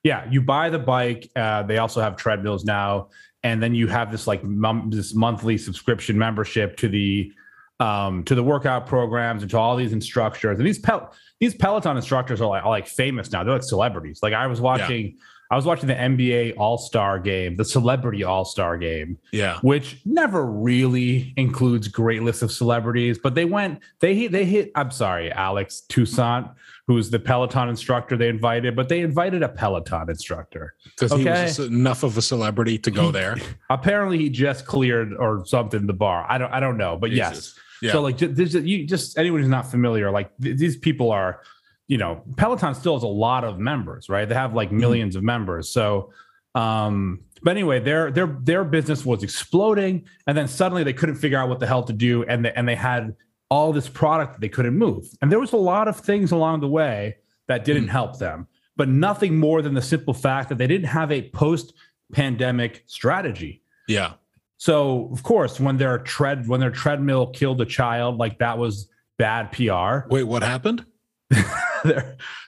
[0.03, 1.29] Yeah, you buy the bike.
[1.35, 3.09] Uh, they also have treadmills now,
[3.48, 7.32] and then you have this like mum, this monthly subscription membership to the
[7.80, 10.58] um, to the workout programs and to all these instructors.
[10.58, 13.43] And these Pel- these Peloton instructors are like, are like famous now.
[13.43, 14.20] They're like celebrities.
[14.24, 15.16] Like I was watching,
[15.52, 19.60] I was watching the NBA All Star game, the Celebrity All Star game, Yeah.
[19.62, 24.72] which never really includes great lists of celebrities, but they went, they hit, they hit,
[24.76, 26.50] I'm sorry, Alex Toussaint,
[26.88, 30.73] who's the Peloton instructor they invited, but they invited a Peloton instructor.
[30.85, 33.35] Because he was enough of a celebrity to go there.
[33.69, 36.25] Apparently he just cleared or something the bar.
[36.29, 37.55] I don't, I don't know, but yes.
[37.81, 37.91] Yeah.
[37.91, 38.33] So like, ju-
[38.63, 41.41] you just anyone who's not familiar, like th- these people are,
[41.88, 44.27] you know, Peloton still has a lot of members, right?
[44.27, 44.79] They have like Mm-hmm.
[44.79, 45.69] 1000000s of members.
[45.69, 46.11] So,
[46.55, 51.38] um, but anyway, their their their business was exploding, and then suddenly they couldn't figure
[51.38, 53.15] out what the hell to do, and they, and they had
[53.50, 56.60] all this product that they couldn't move, and there was a lot of things along
[56.62, 57.16] the way
[57.48, 57.89] that didn't Mm.
[57.89, 58.48] help them.
[58.76, 61.74] but nothing more than the simple fact that they didn't have a post
[62.14, 63.64] pandemic strategy.
[63.88, 64.14] Yeah.
[64.58, 68.88] So of course, when their tread when their treadmill killed a child, like that was
[69.18, 70.08] bad PR.
[70.12, 70.86] Wait, what happened?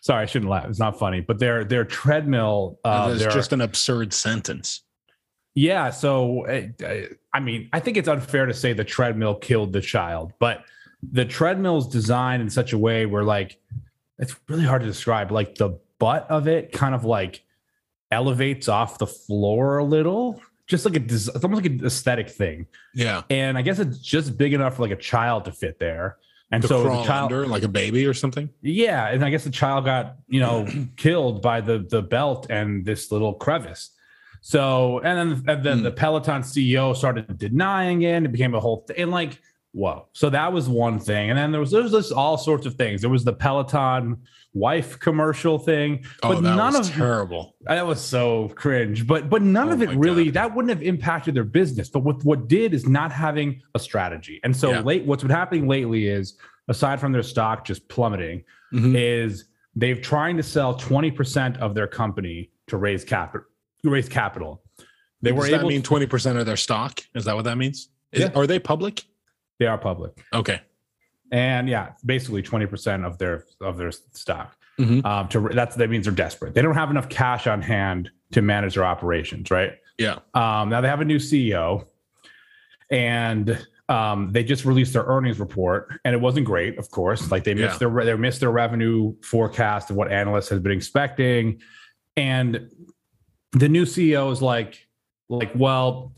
[0.02, 0.66] Sorry, I shouldn't laugh.
[0.70, 2.80] It's not funny, but their their treadmill.
[2.84, 4.82] Uh, their- just an absurd sentence.
[5.56, 5.90] yeah.
[5.90, 10.34] So uh, I mean, I think it's unfair to say the treadmill killed the child,
[10.40, 10.64] but
[11.12, 13.60] the treadmill's designed in such a way where like
[14.18, 15.32] it's really hard to describe.
[15.32, 17.44] Like the butt of it kind of like
[18.12, 22.68] elevates off the floor a little, just like a it's almost like an aesthetic thing.
[22.94, 23.24] Yeah.
[23.30, 26.18] and I guess it's just big enough for like a child to fit there.
[26.52, 28.50] And To so the child, under like a baby or something.
[28.64, 32.84] yeah, and I guess the child got you know killed by the the belt and
[32.84, 33.92] this little crevice.
[34.42, 35.84] So and then and then Hmm.
[35.84, 38.12] the Peloton CEO started denying it.
[38.16, 38.98] And it became a whole thing.
[38.98, 39.40] And like
[39.74, 41.30] whoa, so that was one thing.
[41.30, 43.02] And then there was there was just all sorts of things.
[43.02, 44.18] There was the Peloton
[44.54, 47.56] wife commercial thing, Oh, but that none was of terrible.
[47.62, 50.34] that was so cringe, but but none Oh of it really God.
[50.36, 51.90] that wouldn't have impacted their business.
[51.90, 54.40] But what what did is not having a strategy.
[54.44, 54.82] And so Yeah.
[54.82, 58.44] late, what's been happening lately is aside from their stock just plummeting,
[58.74, 58.96] Mhm.
[58.96, 59.46] is
[59.76, 63.46] they've trying to sell twenty percent of their company to raise capital.
[63.84, 64.62] Raise capital.
[65.22, 65.70] They were that able.
[65.70, 67.02] mean twenty percent of their stock?
[67.14, 67.90] Is that what that means?
[68.12, 68.32] Is, Yeah.
[68.36, 69.04] Are they public?
[69.60, 70.62] They are public, Okay.
[71.32, 74.56] and yeah, basically twenty percent of their of their stock.
[74.80, 75.06] Mhm.
[75.06, 76.54] Um, to that's that means they're desperate.
[76.54, 79.74] They don't have enough cash on hand to manage their operations, right?
[79.98, 80.20] Yeah.
[80.34, 81.86] Um, now they have a new CEO,
[82.90, 86.78] and um, they just released their earnings report, and it wasn't great.
[86.78, 90.64] Of course, like they missed their they missed their revenue forecast of what analysts had
[90.64, 91.60] been expecting,
[92.16, 92.70] and
[93.52, 94.88] the new CEO is like,
[95.28, 96.14] like, well,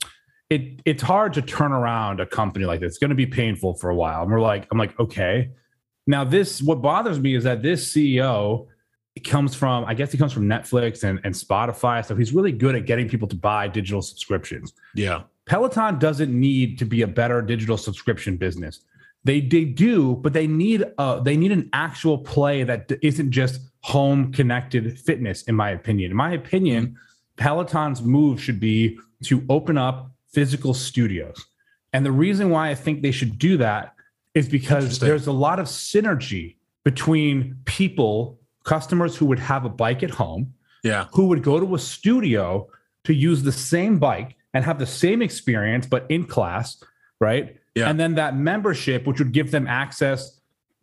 [0.51, 2.89] it it's hard to turn around a company like this.
[2.89, 4.21] It's going to be painful for a while.
[4.21, 5.49] And we're like, I'm like, okay.
[6.05, 8.67] Now this, what bothers me is that this CEO
[9.15, 12.05] it comes from, I guess he comes from Netflix and, and Spotify.
[12.05, 14.73] So he's really good at getting people to buy digital subscriptions.
[14.95, 15.23] Yeah.
[15.45, 18.81] Peloton doesn't need to be a better digital subscription business.
[19.23, 23.61] They they do, but they need uh they need an actual play that isn't just
[23.81, 25.43] home connected fitness.
[25.43, 26.97] In my opinion, in my opinion,
[27.37, 31.45] Peloton's move should be to open up physical studios.
[31.93, 33.93] And the reason why I think they should do that
[34.33, 36.55] is because there's a lot of synergy
[36.85, 40.53] between people, customers who would have a bike at home
[40.83, 41.07] Yeah.
[41.13, 42.67] who would go to a studio
[43.03, 46.81] to use the same bike and have the same experience, but in class,
[47.19, 47.57] right?
[47.75, 47.89] Yeah.
[47.89, 50.40] And then that membership, which would give them access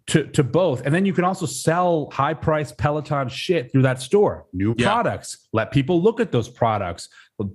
[0.09, 0.85] to, to both.
[0.85, 4.87] And then you can also sell high price Peloton shit through that store, new Yeah.
[4.93, 7.09] products, let people look at those products,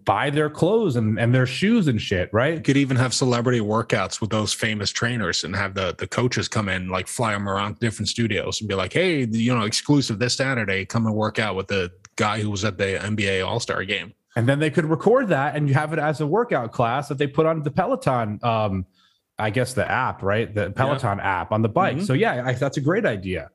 [0.06, 2.54] buy their clothes and, and their shoes and shit, right?
[2.56, 6.48] You could even have celebrity workouts with those famous trainers and have the the coaches
[6.48, 10.20] come in, like fly them around different studios and be like, hey, you know, exclusive
[10.20, 13.60] this Saturday, come and work out with the guy who was at the NBA All
[13.60, 14.14] Star game.
[14.36, 17.18] And then they could record that and you have it as a workout class that
[17.18, 18.86] they put on the Peloton, um,
[19.40, 20.54] I guess the app, right?
[20.54, 21.98] The Peloton app on the bike.
[21.98, 22.06] Mhm.
[22.06, 23.50] So yeah, I, that's a great idea.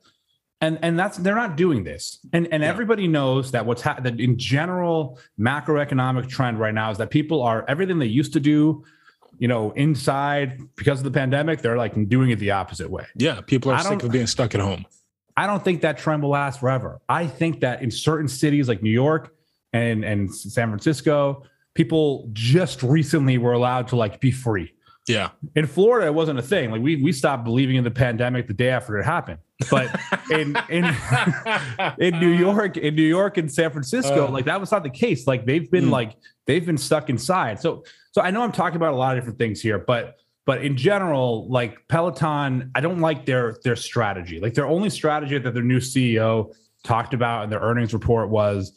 [0.61, 2.19] And and that's they're not doing this.
[2.33, 2.69] And and Yeah.
[2.69, 7.43] everybody knows that what's ha- that in general macroeconomic trend right now is that people
[7.43, 8.85] are everything they used to do,
[9.39, 13.07] you know, inside because of the pandemic, they're like doing it the opposite way.
[13.15, 14.85] Yeah, people are sick of being stuck at home.
[15.37, 17.01] I don't think that trend will last forever.
[17.09, 19.33] I think that in certain cities like New York
[19.73, 24.73] and and San Francisco, people just recently were allowed to like be free.
[25.09, 26.71] Yeah, In Florida, it wasn't a thing.
[26.71, 29.39] Like we we stopped believing in the pandemic the day after it happened.
[29.71, 29.89] But
[30.31, 30.85] in in
[31.99, 34.31] in New York, in New York and San Francisco, Uh.
[34.31, 35.27] like that was not the case.
[35.27, 35.91] Like they've been Hmm.
[35.91, 37.61] like they've been stuck inside.
[37.61, 40.65] So so I know I'm talking about a lot of different things here, but but
[40.65, 44.41] in general, like Peloton, I don't like their their strategy.
[44.41, 46.53] Like their only strategy that their new CEO
[46.85, 48.73] talked about in their earnings report was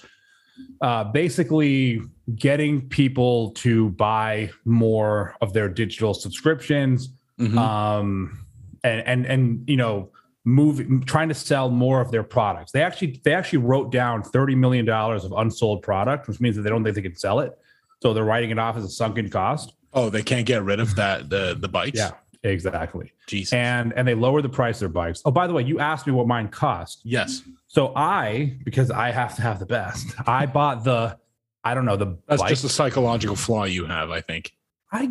[0.81, 2.01] uh, basically
[2.35, 7.09] getting people to buy more of their digital subscriptions
[7.39, 7.57] Mhm.
[7.57, 8.45] um
[8.83, 10.09] and and and you know
[10.45, 12.71] moving trying to sell more of their products.
[12.71, 16.61] They actually they actually wrote down 30 million dollars of unsold product which means that
[16.63, 17.57] they don't think they can sell it.
[18.01, 19.73] So they're writing it off as a sunken cost.
[19.93, 21.97] Oh, they can't get rid of that the the bikes.
[21.99, 22.11] yeah
[22.43, 23.11] exactly.
[23.27, 23.53] Jesus.
[23.53, 25.21] and and they lower the price of their bikes.
[25.25, 27.01] Oh by the way you asked me what mine cost.
[27.03, 27.41] Yes,
[27.73, 31.17] so i because i have to have the best i bought the
[31.63, 32.49] i don't know the that's bike.
[32.49, 34.09] just a psychological flaw you have.
[34.11, 34.53] I think.
[34.91, 35.09] i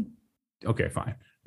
[0.67, 1.15] okay fine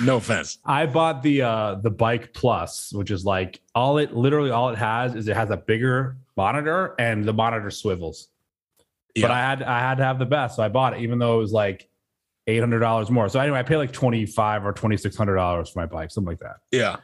[0.00, 0.58] No offense.
[0.64, 4.78] I bought the uh the bike plus, which is like all it literally all it
[4.78, 8.28] has is it has a bigger monitor and the monitor swivels.
[9.14, 9.28] Yeah.
[9.28, 11.36] But I had I had to have the best, so I bought it, even though
[11.36, 11.88] it was like
[12.48, 13.28] eight hundred dollars more.
[13.28, 16.10] So anyway, I paid like twenty five or twenty six hundred dollars for my bike,
[16.10, 16.56] something like that.
[16.72, 16.96] Yeah.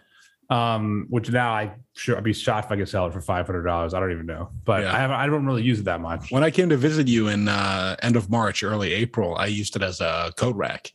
[0.51, 3.47] Um, which now I sure I'd be shocked if I could sell it for five
[3.47, 3.93] hundred dollars.
[3.93, 4.95] I don't even know, but Yeah.
[4.95, 5.17] I haven't.
[5.17, 6.31] I don't really use it that much.
[6.31, 9.77] When I came to visit you in uh, end of March, early April, I used
[9.77, 10.93] it as a coat rack.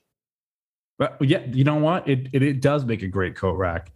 [0.98, 2.08] But yeah, you know what?
[2.10, 3.92] It it, it does make a great coat rack.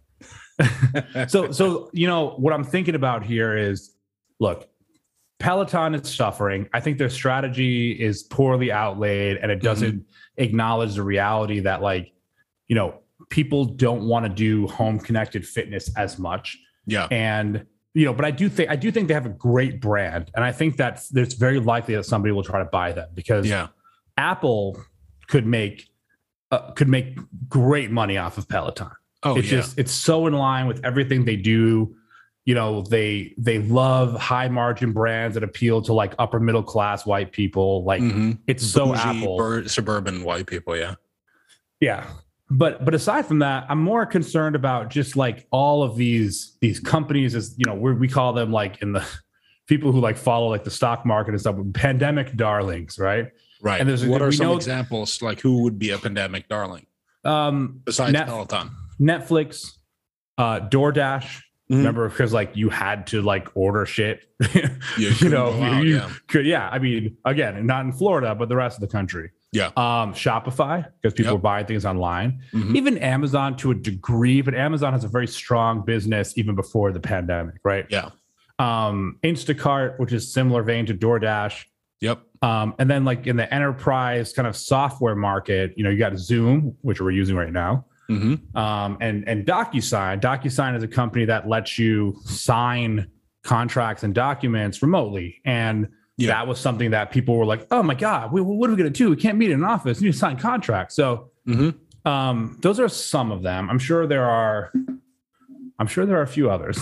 [1.28, 3.96] so so you know what I'm thinking about here is
[4.38, 4.68] look,
[5.38, 6.68] Peloton is suffering.
[6.72, 10.04] I think their strategy is poorly outlaid and it doesn't
[10.36, 12.12] acknowledge the reality that like,
[12.66, 13.00] you know,
[13.30, 16.58] people don't want to do home connected fitness as much.
[16.86, 19.80] yeah, And you know, but I do think I do think they have a great
[19.80, 20.30] brand.
[20.34, 23.46] And I think that it's very likely that somebody will try to buy them because
[23.48, 23.68] yeah,
[24.16, 24.80] Apple
[25.26, 25.88] could make
[26.50, 27.18] uh, could make
[27.48, 28.90] great money off of Peloton
[29.24, 31.92] oh it's yeah, just it's so in line with everything they do
[32.44, 37.04] you know they they love high margin brands that appeal to like upper middle class
[37.04, 38.38] white people like Mhm.
[38.46, 40.76] it's so Bougie, apple bur- suburban white people.
[40.76, 40.94] Yeah,
[41.80, 42.06] yeah
[42.50, 46.80] but but aside from that i'm more concerned about just like all of these these
[46.80, 49.04] companies as you know we we call them like in the
[49.66, 53.80] people who like follow like the stock market and stuff pandemic darlings right right.
[53.80, 55.20] And there's- what are some know- examples?
[55.20, 56.86] Like who would be a pandemic darling
[57.24, 58.70] um besides Net- Peloton?
[59.00, 59.72] netflix
[60.38, 61.76] uh doordash Mhm.
[61.78, 64.22] remember because like you had to like order shit
[64.96, 66.10] You, you know, out, you yeah.
[66.28, 66.66] could, yeah.
[66.72, 69.32] I mean, again, not in Florida, but the rest of the country.
[69.52, 69.66] Yeah.
[69.76, 71.38] Um, Shopify, because people Yep.
[71.38, 72.40] are buying things online.
[72.52, 72.76] Mhm.
[72.76, 77.00] Even Amazon to a degree, but Amazon has a very strong business even before the
[77.00, 77.86] pandemic, right?
[77.88, 78.10] Yeah.
[78.58, 81.64] Um, Instacart, which is similar vein to DoorDash.
[82.00, 82.20] Yep.
[82.42, 86.16] Um, and then like in the enterprise kind of software market, you know, you got
[86.18, 90.18] Zoom, which we're using right now hmm um, and and DocuSign.
[90.20, 93.06] DocuSign is a company that lets you sign
[93.44, 95.88] contracts and documents remotely, and
[96.18, 96.28] Yeah.
[96.28, 98.92] that was something that people were like, "Oh my god, we, what are we going
[98.92, 99.10] to do?
[99.10, 100.00] We can't meet in an office.
[100.00, 101.70] We need to sign contracts." So hmm
[102.04, 103.68] um, those are some of them.
[103.68, 104.72] I'm sure there are.
[105.78, 106.78] I'm sure there are a few others,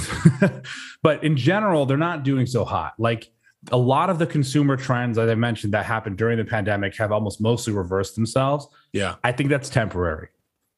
[1.02, 2.94] but in general, they're not doing so hot.
[2.98, 3.30] Like
[3.70, 7.12] a lot of the consumer trends, as I mentioned, that happened during the pandemic have
[7.12, 8.68] almost mostly reversed themselves.
[8.92, 9.16] Yeah.
[9.24, 10.28] I think that's temporary.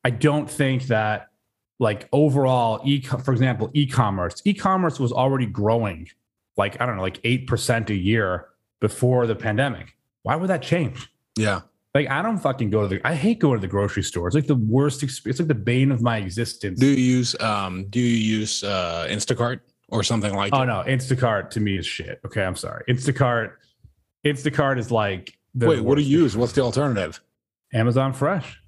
[0.03, 1.29] I don't think that
[1.79, 4.43] like overall e for example, e-commerce.
[4.45, 6.09] E-commerce was already growing
[6.59, 8.49] like I don't know, like 8% a year
[8.81, 9.97] before the pandemic.
[10.23, 11.09] Why would that change?
[11.37, 11.63] Yeah.
[11.95, 14.27] Like I don't fucking go to the I hate going to the grocery store.
[14.27, 15.41] It's like the worst experience.
[15.41, 16.79] It's like the bane of my existence.
[16.79, 20.61] Do you use um do you use uh Instacart or something like that?
[20.61, 22.21] oh no, Instacart to me is shit.
[22.27, 22.85] Okay, I'm sorry.
[22.89, 23.53] Instacart
[24.27, 26.37] Instacart is like the Wait, what do you use?
[26.37, 27.21] What's the alternative?
[27.73, 28.61] Amazon Fresh.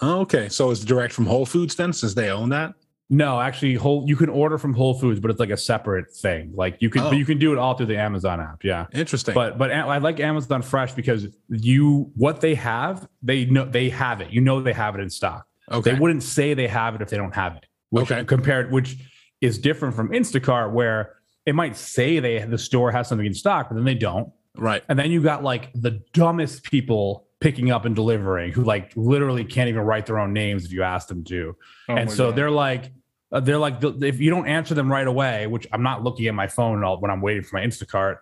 [0.00, 0.48] Oh, okay.
[0.48, 2.74] So it's direct from Whole Foods then, since they own that?
[3.12, 6.50] No, actually, whole you can order from Whole Foods, but it's like a separate thing.
[6.54, 7.10] Like you can, Oh.
[7.10, 7.26] but you oh.
[7.26, 8.64] can do it all through the Amazon app.
[8.64, 9.34] Yeah, Interesting.
[9.34, 14.22] but but I like Amazon Fresh because you what they have, they know they have
[14.22, 14.30] it.
[14.30, 15.46] You know they have it in stock.
[15.70, 15.92] okay.
[15.92, 17.66] They wouldn't say they have it if they don't have it.
[17.90, 18.24] Which Okay.
[18.24, 18.96] compared, which
[19.42, 23.68] is different from Instacart, where it might say they the store has something in stock,
[23.68, 24.32] but then they don't.
[24.56, 24.82] right.
[24.88, 29.44] And then you got like the dumbest people picking up and delivering who like literally
[29.44, 31.56] can't even write their own names if you ask them to
[31.88, 32.92] Oh and so they're like
[33.32, 36.34] uh, they're like if you don't answer them right away which i'm not looking at
[36.34, 38.18] my phone all, when i'm waiting for my instacart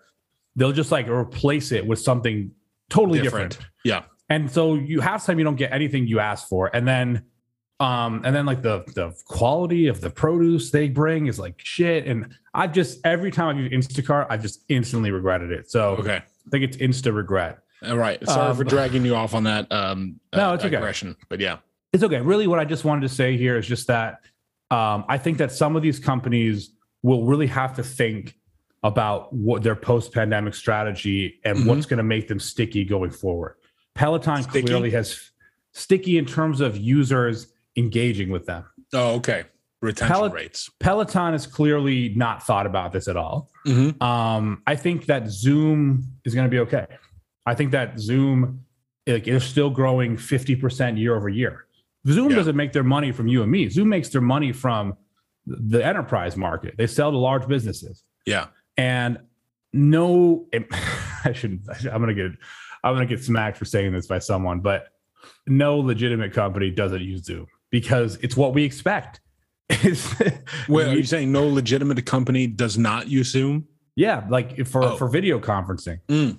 [0.57, 2.51] they'll just like replace it with something
[2.89, 3.71] totally different, different.
[3.85, 4.03] Yeah.
[4.29, 7.25] and so you half time you don't get anything you ask for and then
[7.81, 12.07] um and then like the the quality of the produce they bring is like shit
[12.07, 16.17] and i just every time i've used instacart i've just instantly regretted it so Okay.
[16.17, 18.19] i think it's insta regret All right.
[18.29, 21.15] Sorry Um, for dragging you off on that um No, uh, it's okay.
[21.31, 21.59] But yeah.
[21.95, 22.21] it's okay.
[22.21, 24.21] Really, what I just wanted to say here is just that
[24.71, 26.71] um, I think that some of these companies
[27.03, 28.37] will really have to think
[28.83, 31.67] about what their post-pandemic strategy and Mhm.
[31.67, 33.57] what's going to make them sticky going forward.
[33.95, 34.67] Peloton Sticky?
[34.67, 35.31] clearly has
[35.73, 38.65] sticky in terms of users engaging with them.
[38.95, 39.45] Oh, okay.
[39.83, 40.71] Retention Pel- rates.
[40.79, 43.51] Peloton has clearly not thought about this at all.
[43.67, 44.03] Mm-hmm.
[44.03, 46.87] Um, I think that Zoom is going to be okay.
[47.47, 48.61] I think that Zoom
[49.07, 51.67] like, is still growing 50% year over year.
[52.07, 52.37] Zoom Yeah.
[52.37, 53.69] doesn't make their money from you and me.
[53.69, 54.95] Zoom makes their money from
[55.47, 56.75] the enterprise market.
[56.79, 58.05] They sell to large businesses.
[58.27, 58.47] Yeah.
[58.77, 59.19] And
[59.73, 60.47] no,
[61.25, 62.33] I shouldn't, I'm going to get,
[62.85, 64.89] I'm to get smacked for saying this by someone, but
[65.47, 69.21] no legitimate company doesn't use Zoom because it's what we expect.
[70.69, 73.67] Wait, are you saying no legitimate company does not use Zoom?
[73.97, 74.97] yeah, like for, Oh.
[74.97, 75.99] for video conferencing.
[76.09, 76.39] Mm.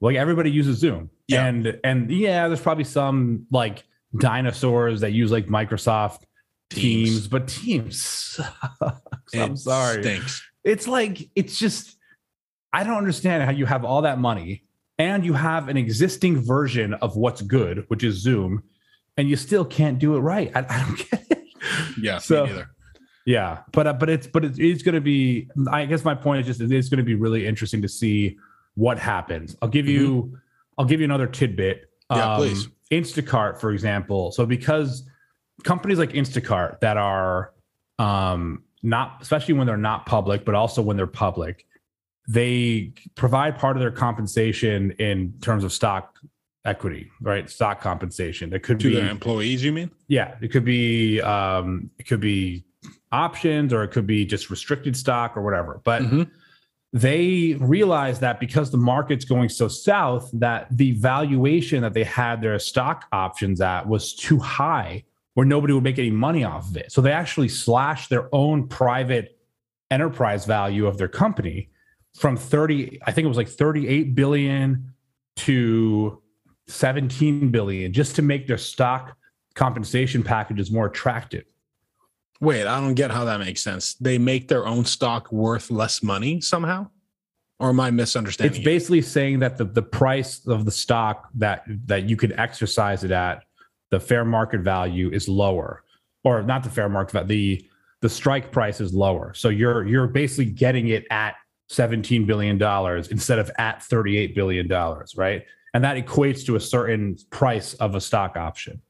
[0.00, 1.44] like everybody uses zoom Yeah.
[1.46, 3.84] and and yeah there's probably some like
[4.16, 6.20] dinosaurs that use like microsoft
[6.70, 7.28] teams, Teams.
[7.28, 9.34] but teams sucks.
[9.34, 10.42] i'm sorry Stinks.
[10.64, 11.96] it's like it's just
[12.72, 14.64] i don't understand how you have all that money
[14.98, 18.62] and you have an existing version of what's good which is zoom
[19.16, 21.38] and you still can't do it right i, I don't get it
[22.00, 22.70] Yeah, So- me neither.
[23.26, 25.50] Yeah, but uh, but it's but it is going to be.
[25.70, 28.38] I guess my point is just it is going to be really interesting to see
[28.74, 29.54] what happens.
[29.60, 30.38] I'll give you
[30.78, 31.90] I'll give you another tidbit.
[32.10, 32.16] Mm-hmm.
[32.18, 32.68] Yeah, please.
[32.90, 34.32] Instacart, for example.
[34.32, 35.08] So because
[35.64, 37.52] companies like Instacart that are
[37.98, 41.66] um, not, especially when they're not public, but also when they're public,
[42.28, 46.18] they provide part of their compensation in terms of stock
[46.64, 47.48] equity, right?
[47.50, 48.50] Stock compensation.
[48.50, 49.90] That could To be their employees, you mean?
[50.08, 52.64] yeah, it could be um, it could be
[53.10, 55.80] options or it could be just restricted stock or whatever.
[55.84, 56.30] But Mhm.
[57.00, 62.40] They realized that because the market's going so south, that the valuation that they had
[62.40, 66.76] their stock options at was too high, where nobody would make any money off of
[66.76, 66.90] it.
[66.92, 69.38] So they actually slashed their own private
[69.90, 71.70] enterprise value of their company
[72.18, 74.92] from 30, I think it was like 38 billion
[75.36, 76.20] to
[76.66, 79.16] 17 billion just to make their stock
[79.54, 81.44] compensation packages more attractive.
[82.40, 83.94] Wait, I don't get how that makes sense.
[83.94, 86.88] They make their own stock worth less money somehow?
[87.58, 88.52] Or am I misunderstanding?
[88.52, 88.64] It's you?
[88.64, 93.10] basically saying that the, the price of the stock that that you could exercise it
[93.10, 93.42] at,
[93.90, 95.82] the fair market value is lower,
[96.22, 97.68] or not the fair market value, the
[98.00, 99.34] the strike price is lower.
[99.34, 101.34] So you're you're basically getting it at
[101.68, 105.44] 17 billion dollars instead of at 38 billion dollars, right?
[105.74, 108.80] And that equates to a certain price of a stock option.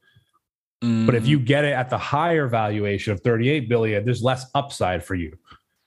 [0.81, 4.45] But if Mm, you get it at the higher valuation of 38 billion, there's less
[4.55, 5.37] upside for you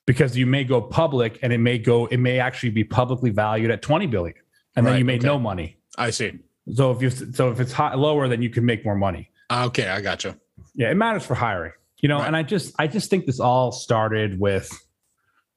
[0.07, 3.71] because you may go public and it may go, it may actually be publicly valued
[3.71, 4.37] at 20 billion.
[4.77, 5.27] And then you made okay.
[5.29, 5.79] no money.
[5.97, 6.39] I see.
[6.75, 9.31] So if you so if it's high, lower, then you can make more money.
[9.51, 10.35] Ah, Okay, I got you.
[10.75, 11.73] Yeah, it matters for hiring.
[12.01, 12.27] You know, Right.
[12.27, 14.71] and I just I just think this all started with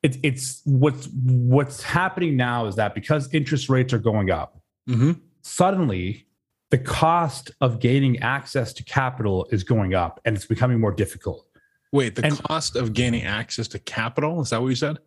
[0.04, 5.14] it's it's what's what's happening now is that because interest rates are going up, hmm
[5.42, 6.26] suddenly
[6.72, 11.46] the cost of gaining access to capital is going up and it's becoming more difficult.
[11.92, 14.98] Wait, the And- cost of gaining access to capital is that what you said?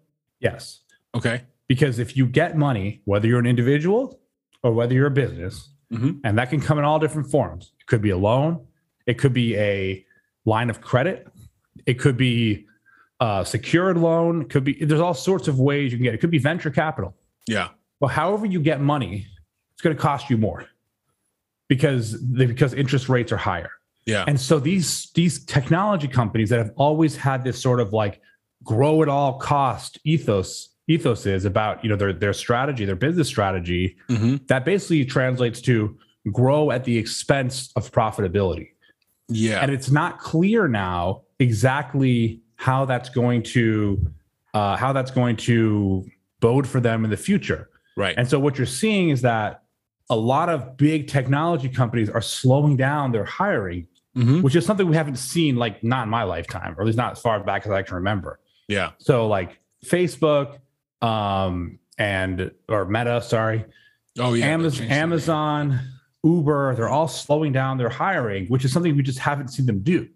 [0.40, 0.80] Yes.
[1.14, 1.42] Okay.
[1.66, 4.20] Because if you get money, whether you're an individual
[4.62, 6.20] or whether you're a business, Mhm.
[6.24, 7.72] and that can come in all different forms.
[7.80, 8.66] It could be a loan,
[9.06, 10.04] it could be a
[10.44, 11.26] line of credit,
[11.86, 12.66] it could be
[13.20, 16.18] a secured loan, it could be there's all sorts of ways you can get it.
[16.18, 17.16] It could be venture capital.
[17.46, 17.68] Yeah.
[18.00, 19.26] Well, however you get money,
[19.72, 20.66] it's going to cost you more
[21.68, 23.70] because because interest rates are higher.
[24.06, 24.24] Yeah.
[24.26, 28.20] And so these these technology companies that have always had this sort of like
[28.64, 33.28] grow at all cost ethos ethos is about you know their their strategy, their business
[33.28, 35.96] strategy hmm that basically translates to
[36.32, 38.70] grow at the expense of profitability.
[39.28, 39.60] Yeah.
[39.60, 44.10] And it's not clear now exactly how that's going to
[44.54, 46.06] uh, how that's going to
[46.40, 47.68] bode for them in the future.
[47.96, 48.14] right.
[48.16, 49.62] And so what you're seeing is that
[50.10, 54.88] a lot of big technology companies are slowing down their hiring, hmm which is something
[54.88, 57.66] we haven't seen like not in my lifetime, or at least not as far back
[57.66, 58.40] as I can remember.
[58.66, 58.92] Yeah.
[58.98, 60.58] So like Facebook
[61.02, 63.64] um, and or Meta, sorry,
[64.18, 64.46] Oh yeah.
[64.46, 65.02] Amazon, changed the name.
[65.02, 65.80] Amazon,
[66.24, 69.80] Uber, they're all slowing down their hiring, which is something we just haven't seen them
[69.80, 70.08] do.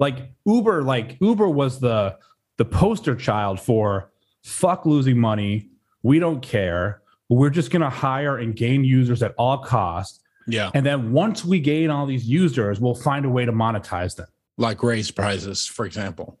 [0.00, 2.18] Like Uber, like Uber was the
[2.58, 4.10] the poster child for
[4.42, 5.68] fuck losing money.
[6.02, 7.01] We don't care.
[7.36, 10.20] We're just going to hire and gain users at all costs.
[10.46, 10.70] Yeah.
[10.74, 14.26] And then once we gain all these users, we'll find a way to monetize them
[14.58, 16.38] Like raise prices, for example.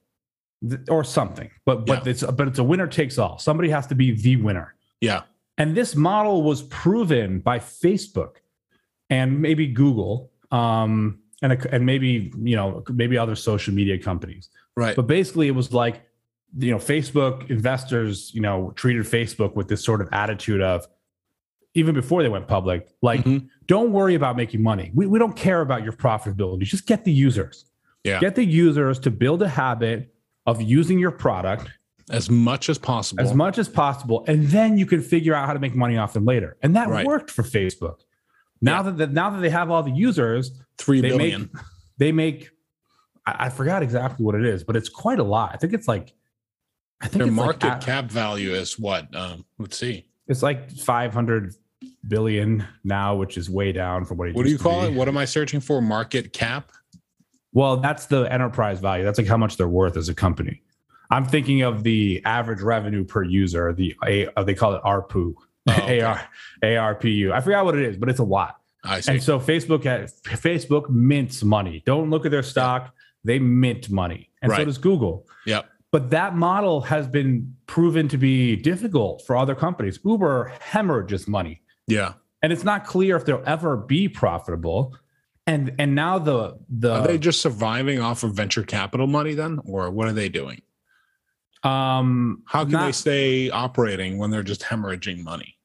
[0.88, 1.50] or something.
[1.64, 2.10] But but Yeah.
[2.10, 3.38] it's but it's a winner takes all.
[3.38, 4.74] Somebody has to be the winner.
[5.00, 5.22] Yeah.
[5.58, 8.36] And this model was proven by Facebook
[9.10, 14.48] and maybe Google um, and, a- and maybe, you know, maybe other social media companies.
[14.76, 14.94] Right.
[14.96, 16.02] But basically, it was like,
[16.58, 20.86] you know, Facebook investors, you know, treated Facebook with this sort of attitude of,
[21.74, 23.48] even before they went public, like, Mhm.
[23.66, 24.90] don't worry about making money.
[24.94, 26.64] We, we don't care about your profitability.
[26.64, 27.64] Just get the users.
[28.04, 28.20] Yeah.
[28.20, 30.14] Get the users to build a habit
[30.44, 31.70] of using your product
[32.10, 33.22] As much as possible.
[33.22, 36.12] as much as possible, and then you can figure out how to make money off
[36.12, 36.56] them later.
[36.62, 37.06] And that Right.
[37.06, 38.00] worked for Facebook.
[38.60, 38.82] Now Yeah.
[38.82, 41.42] that that now that they have all the users, Three they billion.
[41.42, 41.50] make
[41.98, 42.50] they make
[43.24, 45.52] I, I forgot exactly what it is, but it's quite a lot.
[45.54, 46.12] I think it's like
[47.02, 49.14] I think Their it's market like, cap value is what?
[49.14, 50.06] Um, let's see.
[50.28, 51.54] It's like five hundred
[52.08, 54.86] billion now, which is way down from what it What do you to call be.
[54.88, 54.94] it?
[54.94, 55.82] What am I searching for?
[55.82, 56.70] Market cap?
[57.52, 59.04] Well, that's the enterprise value.
[59.04, 60.62] That's like how much they're worth as a company.
[61.10, 63.72] I'm thinking of the average revenue per user.
[63.74, 65.34] The A, uh, they call it ARPU,
[65.68, 66.00] Oh, okay.
[66.00, 66.20] AR,
[66.62, 67.32] ARPU.
[67.32, 68.56] I forgot what it is, but it's a lot.
[68.84, 69.12] I see.
[69.12, 71.82] And so Facebook has, Facebook mints money.
[71.84, 75.26] Don't look at their stock; they mint money, and so does Google.
[75.46, 75.66] Yep.
[75.92, 80.00] But that model has been proven to be difficult for other companies.
[80.04, 82.14] Uber hemorrhages money, Yeah.
[82.42, 84.96] and it's not clear if they'll ever be profitable
[85.46, 89.58] and and now the the Are they just surviving off of venture capital money then,
[89.64, 90.62] or what are they doing?
[91.64, 95.56] um How can not- they stay operating when they're just hemorrhaging money?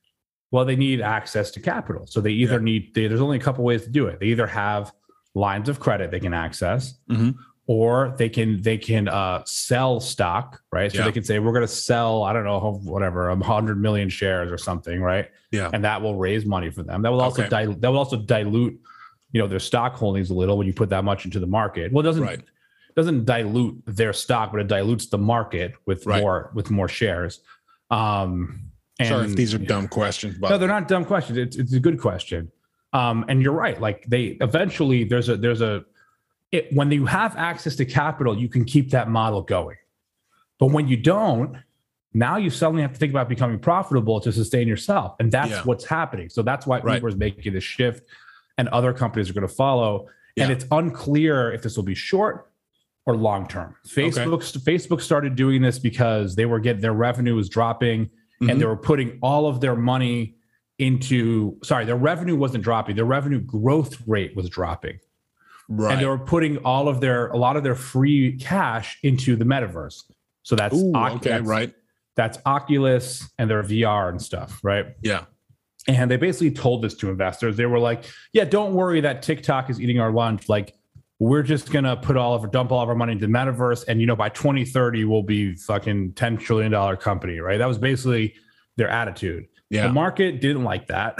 [0.51, 2.63] well they need access to capital so they either Yeah.
[2.63, 4.93] need they, there's only a couple ways to do it they either have
[5.35, 7.35] lines of credit they can access Mhm.
[7.69, 11.03] Or they can they can uh sell stock right so Yeah.
[11.05, 14.51] they can say we're going to sell i don't know whatever a hundred million shares
[14.51, 15.69] or something right Yeah.
[15.73, 17.49] and that will raise money for them that will also Okay.
[17.49, 18.79] dilute that will also dilute
[19.33, 21.91] you know their stock holdings a little when you put that much into the market
[21.91, 22.41] well it doesn't Right.
[22.95, 26.21] doesn't dilute their stock but it dilutes the market with Right.
[26.21, 27.41] more with more shares
[27.91, 28.61] um
[28.99, 31.37] and Sorry if these are dumb questions, but no, they're not dumb questions.
[31.37, 32.51] It's it's a good question.
[32.93, 33.79] Um, and you're right.
[33.79, 35.85] Like they eventually there's a there's a
[36.51, 39.77] it, when you have access to capital, you can keep that model going.
[40.59, 41.57] But when you don't,
[42.13, 45.61] now you suddenly have to think about becoming profitable to sustain yourself, and that's Yeah.
[45.63, 46.29] what's happening.
[46.29, 46.95] So that's why Right.
[46.95, 48.07] Uber is making this shift,
[48.57, 50.07] and other companies are going to follow.
[50.39, 52.51] And it's unclear if this will be short
[53.07, 53.75] or long term.
[53.87, 58.09] Facebook Facebook started doing this because they were getting their revenue was dropping
[58.41, 58.51] Mhm.
[58.51, 60.35] and they were putting all of their money
[60.77, 64.99] into sorry their revenue wasn't dropping their revenue growth rate was dropping
[65.67, 65.93] right.
[65.93, 69.45] and they were putting all of their a lot of their free cash into the
[69.45, 70.03] metaverse.
[70.43, 71.73] So that's Ooh, Oc- okay, that's- right.
[72.15, 74.87] that's oculus and their vr and stuff right?
[75.01, 75.25] Yeah.
[75.87, 77.57] and they basically told this to investors.
[77.57, 80.47] They were like yeah don't worry that tiktok is eating our lunch.
[80.49, 80.73] Like
[81.19, 83.83] we're just gonna put all of our dump all of our money into the metaverse
[83.87, 87.57] and you know by 2030 we'll be fucking 10 trillion dollar company right?
[87.57, 88.35] That was basically
[88.77, 89.87] their attitude Yeah.
[89.87, 91.15] the market didn't like that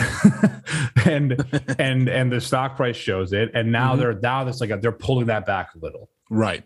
[1.06, 1.34] and
[1.80, 3.99] and and the stock price shows it and now Mhm.
[3.99, 6.64] they're now that's like a, they're pulling that back a little right.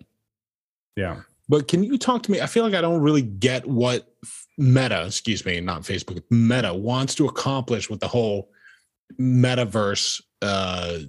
[0.96, 2.40] yeah But can you talk to me?
[2.40, 4.08] I feel like I don't really get what
[4.58, 8.52] Meta, excuse me, not Facebook, Meta wants to accomplish with the whole
[9.20, 11.00] metaverse uh,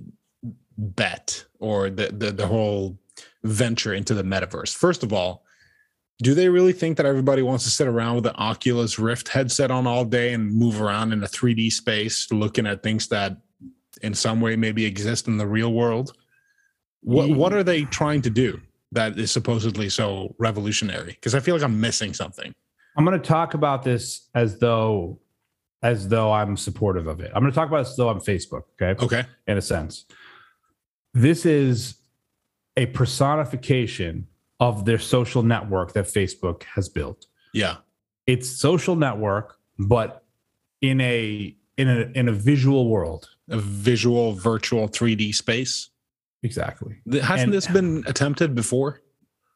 [0.78, 2.99] bet or the, the the whole
[3.44, 4.74] venture into the metaverse.
[4.74, 5.44] First of all,
[6.23, 9.70] do they really think that everybody wants to sit around with the Oculus Rift headset
[9.70, 13.36] on all day and move around in a 3D space, looking at things that
[14.03, 16.12] in some way maybe exist in the real world?
[17.03, 18.61] What Ye- what are they trying to do
[18.93, 21.12] that is supposedly so revolutionary?
[21.12, 22.53] Because I feel like I'm missing something.
[22.97, 25.19] i'm going to talk about this as though
[25.82, 28.65] as though i'm supportive of it i'm going to talk about this though i'm facebook
[28.81, 29.24] okay Okay.
[29.49, 30.05] in a sense.
[31.15, 31.94] This is
[32.77, 34.27] a personification
[34.62, 37.26] of their social network that Facebook has built.
[37.52, 37.76] Yeah.
[38.28, 40.24] It's social network, but
[40.80, 43.28] in a in a in a visual world.
[43.48, 45.90] A visual virtual 3D space.
[46.44, 46.93] Exactly.
[47.10, 49.01] Hasn't And- this been attempted before?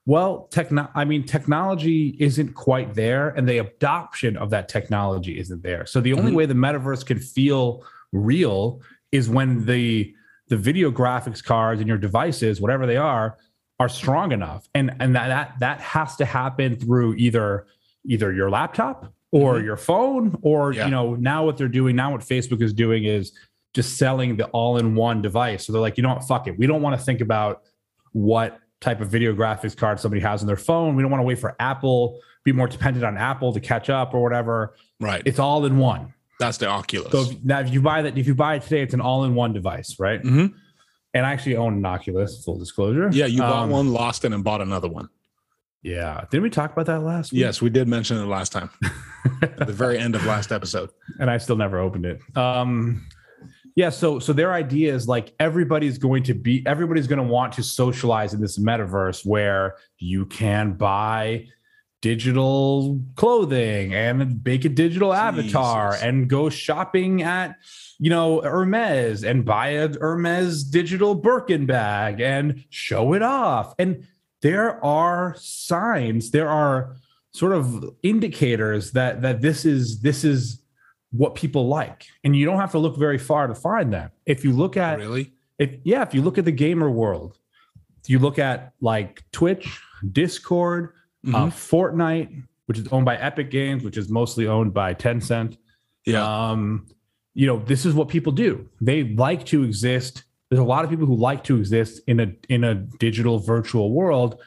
[0.06, 5.62] Well, techno I mean technology isn't quite there and the adoption of that technology isn't
[5.62, 5.86] there.
[5.86, 6.36] So the only Mhm.
[6.38, 8.80] way the metaverse can feel real
[9.12, 10.12] is when the
[10.48, 13.36] the video graphics cards and your devices, whatever they are,
[13.78, 14.69] are strong enough.
[14.74, 17.66] And and that that, that has to happen through either
[18.07, 19.65] either your laptop or Mhm.
[19.65, 20.85] your phone or Yeah.
[20.86, 23.32] you know now what they're doing now what Facebook is doing is
[23.74, 25.66] just selling the all-in-one device.
[25.66, 26.59] So they're like, you know what, fuck it.
[26.59, 27.61] We don't want to think about
[28.12, 30.97] what type of video graphics card somebody has on their phone.
[30.97, 34.15] We don't want to wait for Apple, be more dependent on Apple to catch up
[34.15, 34.74] or whatever.
[34.98, 35.20] Right.
[35.27, 36.15] It's all in one.
[36.40, 37.12] That's the Oculus.
[37.12, 39.53] So if, now if you buy that, if you buy it today, it's an all-in-one
[39.53, 40.23] device, right?
[40.23, 40.55] Mhm.
[41.16, 43.09] And I actually own an Oculus, full disclosure.
[43.12, 45.09] Yeah, you bought Um, one, lost it, and bought another one.
[45.82, 46.24] Yeah.
[46.30, 47.40] Didn't we talk about that last week?
[47.40, 48.70] Yes, we did mention it last time.
[49.43, 50.90] At the very end of last episode.
[51.20, 52.20] and I still never opened it.
[52.36, 53.06] Um,
[53.76, 57.52] yeah, so so their idea is like everybody's going to be everybody's going to want
[57.55, 61.47] to socialize in this metaverse where you can buy
[62.06, 67.56] digital clothing and make a digital avatar and go shopping at
[67.98, 73.74] you know Hermes and buy a Hermes digital Birkin bag and show it off.
[73.80, 74.06] And
[74.40, 76.94] there are signs there are
[77.32, 80.62] sort of indicators that that this is this is
[81.10, 82.06] what people like.
[82.22, 84.12] And you don't have to look very far to find that.
[84.26, 85.32] If you look at Really?
[85.58, 87.36] if yeah if you look at the gamer world
[88.06, 89.80] you look at like twitch
[90.12, 90.92] discord
[91.35, 91.51] uh, Mhm.
[91.51, 95.57] fortnite which is owned by epic games which is mostly owned by tencent
[96.05, 96.51] yeah.
[96.51, 96.86] um
[97.35, 100.90] you know this is what people do they like to exist there's a lot of
[100.90, 104.40] people who like to exist in a in a digital virtual world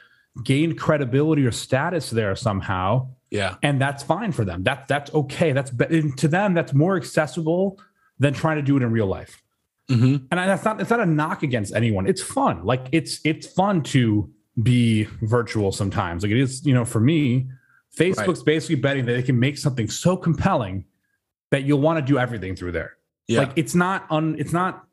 [0.44, 3.56] gain credibility or status there somehow yeah.
[3.62, 4.62] and that's fine for them.
[4.64, 5.52] That's that's okay.
[5.52, 5.70] That's
[6.16, 7.78] to them that's more accessible
[8.18, 9.42] than trying to do it in real life.
[9.88, 12.06] hmm And that's not it's not a knock against anyone.
[12.08, 12.64] It's fun.
[12.64, 14.30] Like it's it's fun to
[14.62, 16.22] be virtual sometimes.
[16.22, 17.48] Like it is, you know, for me,
[17.96, 20.84] Facebook's basically betting that they can make something so compelling
[21.50, 22.96] that you'll want to do everything through there.
[23.26, 23.40] Yeah.
[23.40, 24.84] Like it's not un it's not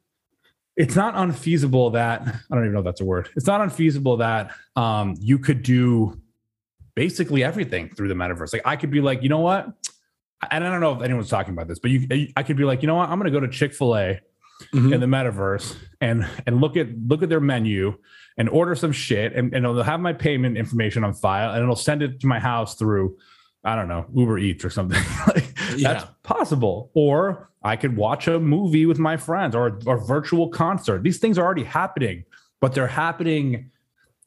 [0.75, 3.29] it's not unfeasible that I don't even know if that's a word.
[3.35, 6.21] It's not unfeasible that um, you could do
[6.95, 8.53] basically everything through the metaverse.
[8.53, 9.65] Like I could be like, you know what?
[10.51, 12.83] And I don't know if anyone's talking about this, but you, I could be like,
[12.83, 13.09] you know what?
[13.09, 14.19] I'm going to go to Chick Fil A
[14.73, 14.91] Mhm.
[14.91, 17.95] in the metaverse and and look at look at their menu
[18.37, 21.75] and order some shit, and, and they'll have my payment information on file, and it'll
[21.75, 23.17] send it to my house through.
[23.63, 25.01] I don't know, Uber Eats or something.
[25.27, 25.93] like, Yeah.
[25.93, 26.91] That's possible.
[26.93, 31.03] Or I could watch a movie with my friends or a virtual concert.
[31.03, 32.23] These things are already happening,
[32.61, 33.71] but they're happening.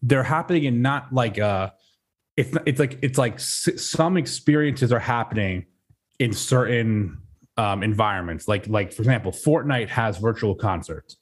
[0.02, 1.70] They're happening in not like uh,
[2.36, 5.66] it's it's like it's like some experiences are happening
[6.18, 7.18] in certain
[7.56, 8.48] um, environments.
[8.48, 11.16] Like like for example, Fortnite has virtual concerts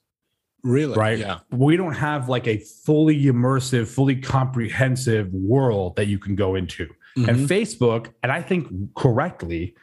[0.63, 0.95] Really?
[0.95, 1.17] right?
[1.19, 1.39] Yeah.
[1.51, 6.87] We don't have like a fully immersive, fully comprehensive world that you can go into.
[7.17, 7.27] Mhm.
[7.27, 9.75] And Facebook, and I think correctly,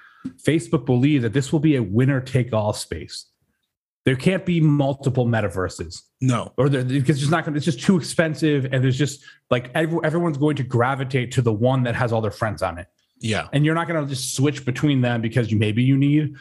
[0.45, 3.27] Facebook believes that this will be a winner take all space.
[4.05, 6.53] There can't be multiple metaverses, no.
[6.57, 7.55] or there, because it's just not going.
[7.55, 11.43] to It's just too expensive, and there's just like every, everyone's going to gravitate to
[11.43, 12.87] the one that has all their friends on it
[13.21, 13.49] Yeah.
[13.53, 16.35] and you're not going to just switch between them because you maybe you need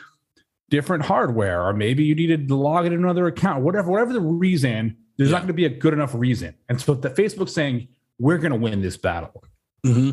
[0.70, 4.98] different hardware or maybe you needed to log in another account whatever whatever the reason
[5.18, 5.34] there's Yeah.
[5.36, 7.88] not going to be a good enough reason and so the facebook's saying
[8.20, 9.44] we're going to win this battle
[9.84, 10.12] hmm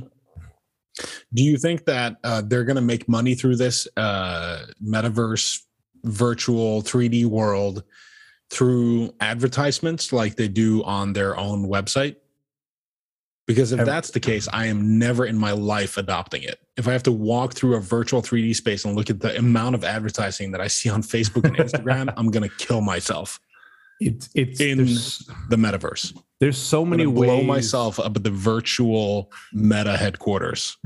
[1.35, 5.59] Do you think that uh, they're going to make money through this uh, metaverse,
[6.05, 7.83] virtual 3D world
[8.51, 12.17] through advertisements like they do on their own website?
[13.53, 16.61] Because if that's the case, I am never in my life adopting it.
[16.77, 19.75] If I have to walk through a virtual 3D space and look at the amount
[19.75, 23.41] of advertising that I see on Facebook and Instagram, I'm going to kill myself.
[24.01, 26.17] it's it's In The metaverse.
[26.41, 30.77] there's so many ways blow myself up at the virtual meta headquarters.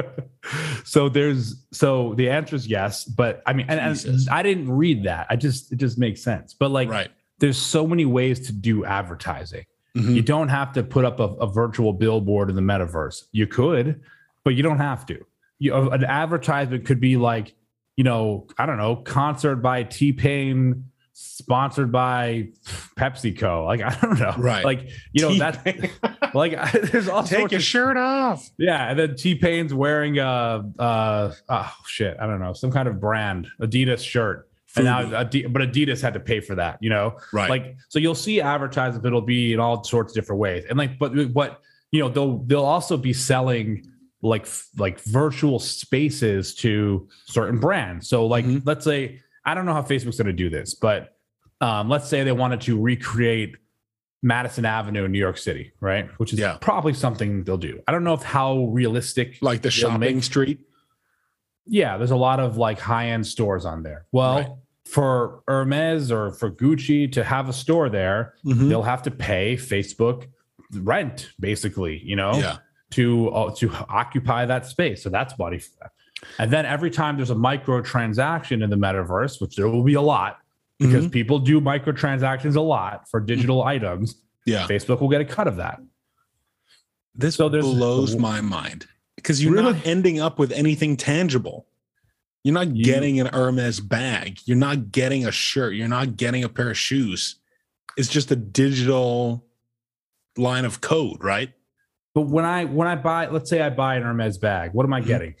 [0.84, 5.04] so there's so the answer is yes but i mean and, and i didn't read
[5.04, 7.10] that i just it just makes sense but like right.
[7.38, 9.64] there's so many ways to do advertising
[9.96, 10.14] Mhm.
[10.14, 13.24] You don't have to put up a, a virtual billboard in the metaverse.
[13.32, 14.00] You could,
[14.44, 15.24] but you don't have to.
[15.58, 17.54] You, an advertisement could be like,
[17.96, 22.48] you know, I don't know, concert by T Pain, sponsored by
[22.96, 23.64] PepsiCo.
[23.64, 24.64] Like I don't know, Right.
[24.64, 25.90] Like you know that,
[26.34, 28.50] like there's all Take your of shirt off.
[28.58, 32.86] yeah, and then T Pain's wearing a uh oh shit, I don't know, some kind
[32.86, 34.48] of brand Adidas shirt.
[34.76, 37.18] And now, but Adidas had to pay for that, you know.
[37.32, 37.48] Right.
[37.50, 39.06] Like, so you'll see advertisements.
[39.06, 41.60] It'll be in all sorts of different ways, and like, but what
[41.92, 43.86] you know, they'll they'll also be selling
[44.22, 44.46] like
[44.76, 48.08] like virtual spaces to certain brands.
[48.08, 48.62] So, like, Mhm.
[48.64, 51.16] let's say I don't know how Facebook's going to do this, but
[51.60, 53.54] um, let's say they wanted to recreate
[54.22, 56.08] Madison Avenue in New York City, right?
[56.18, 56.58] Which is Yeah.
[56.60, 57.80] probably something they'll do.
[57.86, 59.38] I don't know if how realistic.
[59.40, 60.60] like the shopping make- street.
[61.68, 64.06] Yeah, there's a lot of like high end stores on there.
[64.12, 64.48] Well, Right.
[64.86, 68.68] For Hermes or for Gucci to have a store there, Mhm.
[68.68, 70.28] they'll have to pay Facebook
[70.72, 72.58] rent, basically, you know, Yeah.
[72.92, 75.02] to uh, to occupy that space.
[75.02, 75.90] So that's money for.
[76.38, 79.94] And then every time there's a micro transaction in the metaverse, which there will be
[79.94, 80.38] a lot
[80.78, 84.66] because people do microtransactions a lot for digital items, Yeah.
[84.66, 85.80] Facebook will get a cut of that.
[87.14, 88.86] This So blows my mind
[89.16, 89.72] because you're Really?
[89.72, 91.66] not ending up with anything tangible.
[92.46, 94.38] You're not You- getting an Hermes bag.
[94.44, 95.74] You're not getting a shirt.
[95.74, 97.40] You're not getting a pair of shoes.
[97.96, 99.44] It's just a digital
[100.36, 101.52] line of code, right?
[102.14, 104.92] But when I when I buy, let's say I buy an Hermes bag, what am
[104.92, 105.06] I Mhm.
[105.06, 105.34] getting?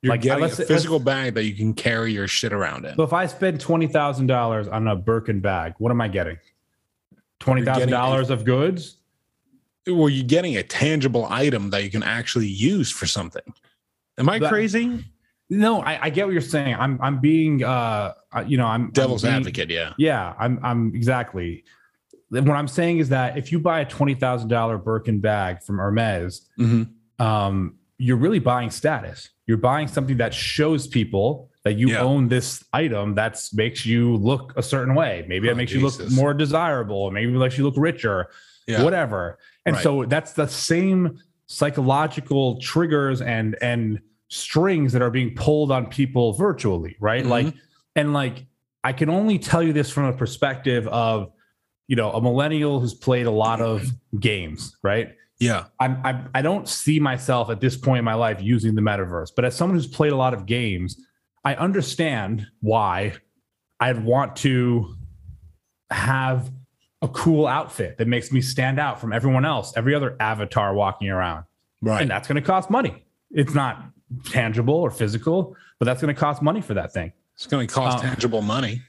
[0.00, 2.96] You're Like, getting a say- physical bag that you can carry your shit around in.
[2.96, 6.38] So if I spend twenty thousand dollars on a Birkin bag, what am I getting?
[7.40, 8.96] Twenty thousand dollars of goods.
[9.86, 13.52] Well, you're getting a tangible item that you can actually use for something.
[14.16, 15.04] Am I That- crazy?
[15.50, 16.74] No, I, I get what you're saying.
[16.74, 19.92] I'm I'm being uh uh, you know I'm Devil's I'm being- advocate, yeah.
[19.98, 21.64] Yeah, I'm I'm exactly.
[22.30, 25.78] What I'm saying is that if you buy a twenty thousand dollar Birkin bag from
[25.78, 26.90] Hermes, Mhm.
[27.18, 29.30] um, you're really buying status.
[29.46, 32.02] You're buying something that shows people that you Yeah.
[32.02, 35.24] own this item that makes you look a certain way.
[35.26, 37.10] Maybe it Oh, makes you look more desirable.
[37.10, 38.28] Maybe it makes you look richer.
[38.66, 38.82] Yeah.
[38.84, 39.38] whatever.
[39.64, 39.82] And Right.
[39.82, 46.32] so that's the same psychological triggers and and strings that are being pulled on people
[46.34, 47.24] virtually, right?
[47.24, 47.28] Mhm.
[47.28, 47.54] Like
[47.96, 48.46] and like
[48.84, 51.30] I can only tell you this from a perspective of
[51.86, 53.90] you know a millennial who's played a lot of
[54.20, 55.14] games, right?
[55.40, 55.66] Yeah.
[55.78, 59.30] I'm, I'm I don't see myself at this point in my life using the metaverse,
[59.34, 61.00] but as someone who's played a lot of games,
[61.44, 63.14] I understand why
[63.80, 64.96] I'd want to
[65.90, 66.50] have
[67.00, 71.08] a cool outfit that makes me stand out from everyone else, every other avatar walking
[71.08, 71.44] around.
[71.80, 72.02] Right.
[72.02, 73.04] And that's going to cost money.
[73.30, 73.84] It's not
[74.24, 77.12] tangible or physical, but that's going to cost money for that thing.
[77.34, 78.82] It's going to cost Uh, tangible money.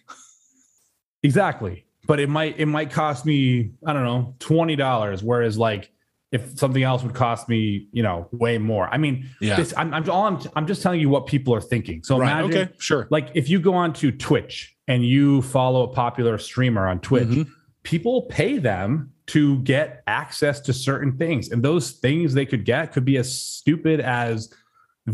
[1.24, 1.86] Exactly.
[2.08, 5.22] but it might it might cost me I don't know twenty dollars.
[5.22, 5.92] Whereas like
[6.32, 8.88] if something else would cost me you know way more.
[8.92, 9.56] I mean, Yeah.
[9.58, 12.02] this, I'm I'm all I'm, I'm just telling you what people are thinking.
[12.04, 12.32] So right.
[12.32, 12.74] imagine Okay.
[12.80, 13.08] Sure.
[13.12, 17.28] like if you go on to Twitch and you follow a popular streamer on Twitch,
[17.28, 17.48] Mhm.
[17.84, 21.52] people pay them to get access to certain things.
[21.52, 24.52] And those things they could get could be as stupid as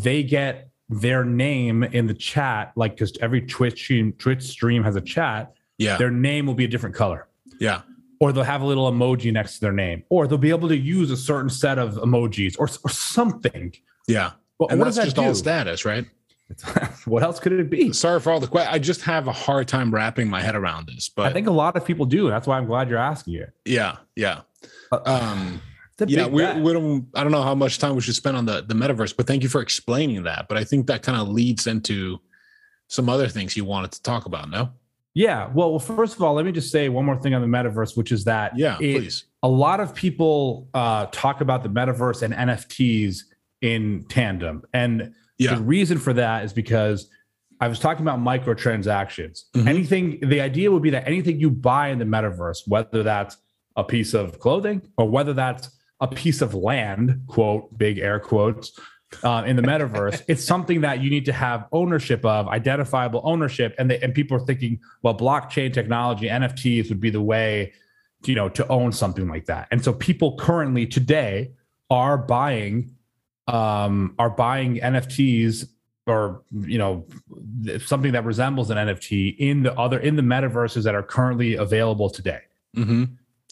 [0.01, 4.95] they get their name in the chat, like because every Twitch stream, Twitch stream has
[4.95, 5.97] a chat, Yeah.
[5.97, 7.27] their name will be a different color.
[7.59, 7.81] Yeah.
[8.19, 10.77] Or they'll have a little emoji next to their name, or they'll be able to
[10.77, 13.73] use a certain set of emojis or, or something.
[14.07, 14.31] Yeah.
[14.59, 15.21] But And what that's does that just do?
[15.23, 16.05] all status, right?
[17.05, 17.91] what else could it be?
[17.91, 18.73] Sorry for all the questions.
[18.75, 21.09] I just have a hard time wrapping my head around this.
[21.09, 22.29] But I think a lot of people do.
[22.29, 23.51] That's why I'm glad you're asking it.
[23.65, 24.41] yeah, yeah.
[24.91, 25.61] Uh, Um,
[26.07, 27.07] yeah, we, we don't.
[27.13, 29.43] I don't know how much time we should spend on the the metaverse, but thank
[29.43, 30.47] you for explaining that.
[30.47, 32.19] But I think that kind of leads into
[32.87, 34.49] some other things you wanted to talk about.
[34.49, 34.69] No,
[35.13, 35.49] Yeah.
[35.53, 37.95] Well, well, first of all, let me just say one more thing on the metaverse,
[37.97, 39.25] which is that yeah, it- please.
[39.41, 43.21] a lot of people uh, talk about the metaverse and NFTs
[43.61, 44.61] in tandem.
[44.73, 47.09] And Yeah, the reason for that is because
[47.61, 49.45] I was talking about microtransactions.
[49.55, 49.67] Mhm.
[49.67, 53.37] Anything, the idea would be that anything you buy in the metaverse, whether that's
[53.77, 55.69] a piece of clothing or whether that's
[56.05, 58.79] a piece of land, quote, big air quotes,
[59.23, 63.73] uh, in the metaverse, it's something that you need to have ownership of, identifiable ownership.
[63.77, 67.73] And, they, and people are thinking, well, blockchain technology, NFTs would be the way,
[68.23, 69.67] to, you know, to own something like that.
[69.71, 71.51] And so people currently today
[71.89, 72.91] are buying
[73.47, 75.67] um, are buying NFTs
[76.07, 77.05] or you know
[77.85, 82.09] something that resembles an NFT in the other in the metaverses that are currently available
[82.09, 82.41] today.
[82.73, 83.03] hmm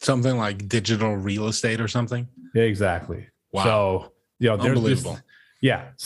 [0.04, 2.28] something like digital real estate or something.
[2.54, 3.28] Exactly.
[3.52, 5.20] Wow, So you know, there's this, unbelievable.
[5.62, 5.90] yeah.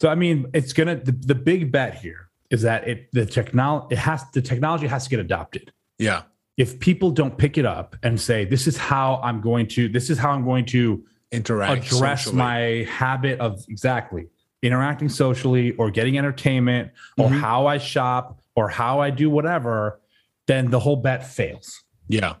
[0.00, 3.94] so I mean, it's gonna the, the big bet here is that it the technology
[3.94, 5.72] it has the technology has to get adopted.
[5.98, 6.22] yeah,
[6.56, 10.10] If people don't pick it up and say, "This is how I'm going to," this
[10.10, 11.86] is how I'm going to interact.
[11.92, 12.36] address socially.
[12.38, 14.28] my habit of exactly
[14.62, 17.40] interacting socially or getting entertainment or Mhm.
[17.40, 20.00] how I shop or how I do whatever,
[20.46, 21.82] then the whole bet fails.
[22.08, 22.34] Yeah,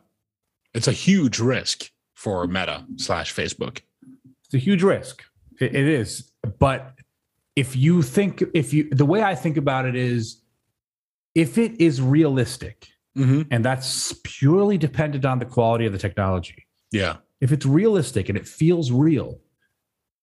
[0.72, 1.90] it's a huge risk
[2.26, 3.82] for Meta slash Facebook.
[4.46, 5.22] It's a huge risk.
[5.60, 6.28] It- is.
[6.58, 6.92] But
[7.54, 10.42] if you think, if you, the way I think about it is
[11.36, 13.42] if it is realistic, Mm-hmm.
[13.50, 18.36] and that's purely dependent on the quality of the technology, Yeah, if it's realistic and
[18.36, 19.40] it feels real,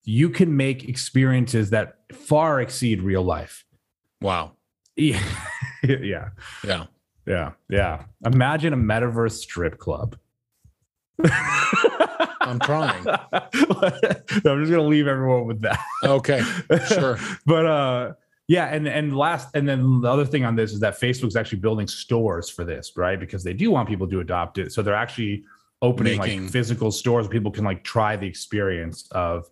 [0.04, 3.66] you can make experiences that far exceed real life.
[4.22, 4.52] wow,
[4.96, 5.24] Yeah.
[5.84, 6.30] yeah.
[6.64, 6.86] yeah.
[7.26, 7.52] Yeah.
[7.70, 8.04] Yeah.
[8.26, 10.16] Imagine a metaverse strip club.
[12.42, 13.06] I'm trying.
[13.34, 15.80] I'm just gonna leave everyone with that.
[16.04, 16.42] Okay,
[16.88, 17.18] sure.
[17.46, 18.14] but uh
[18.48, 21.60] yeah, and and last and then the other thing on this is that Facebook's actually
[21.60, 23.20] building stores for this, right?
[23.20, 24.72] Because they do want people to adopt it.
[24.74, 25.44] So they're actually
[25.82, 29.50] opening Making- like physical stores where people can like try the experience of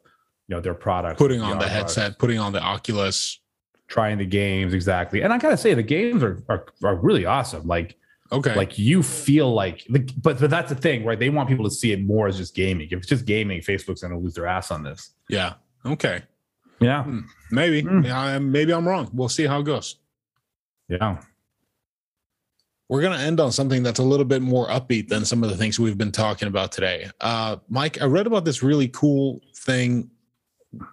[0.48, 1.18] you know their product.
[1.18, 3.40] Putting on the products, headset, putting on the Oculus.
[3.88, 5.22] trying the games exactly.
[5.22, 7.68] And I gotta say the games are are, are really awesome.
[7.68, 7.98] Like
[8.34, 11.72] Okay, like you feel like but but that's the thing right they want people to
[11.72, 14.48] see it more as just gaming if it's just gaming facebook's going to lose their
[14.48, 15.54] ass on this yeah,
[15.86, 16.24] okay.
[16.80, 17.06] yeah
[17.52, 18.04] Maybe, Hmm.
[18.04, 19.10] yeah, maybe I'm wrong.
[19.14, 19.98] We'll see how it goes.
[20.88, 21.18] yeah
[22.88, 25.50] We're going to end on something that's a little bit more upbeat than some of
[25.50, 27.10] the things we've been talking about today.
[27.20, 30.10] Uh, Mike, I read about this really cool thing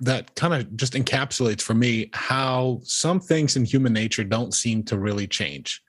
[0.00, 4.82] that kind of just encapsulates for me how some things in human nature don't seem
[4.84, 5.82] to really change.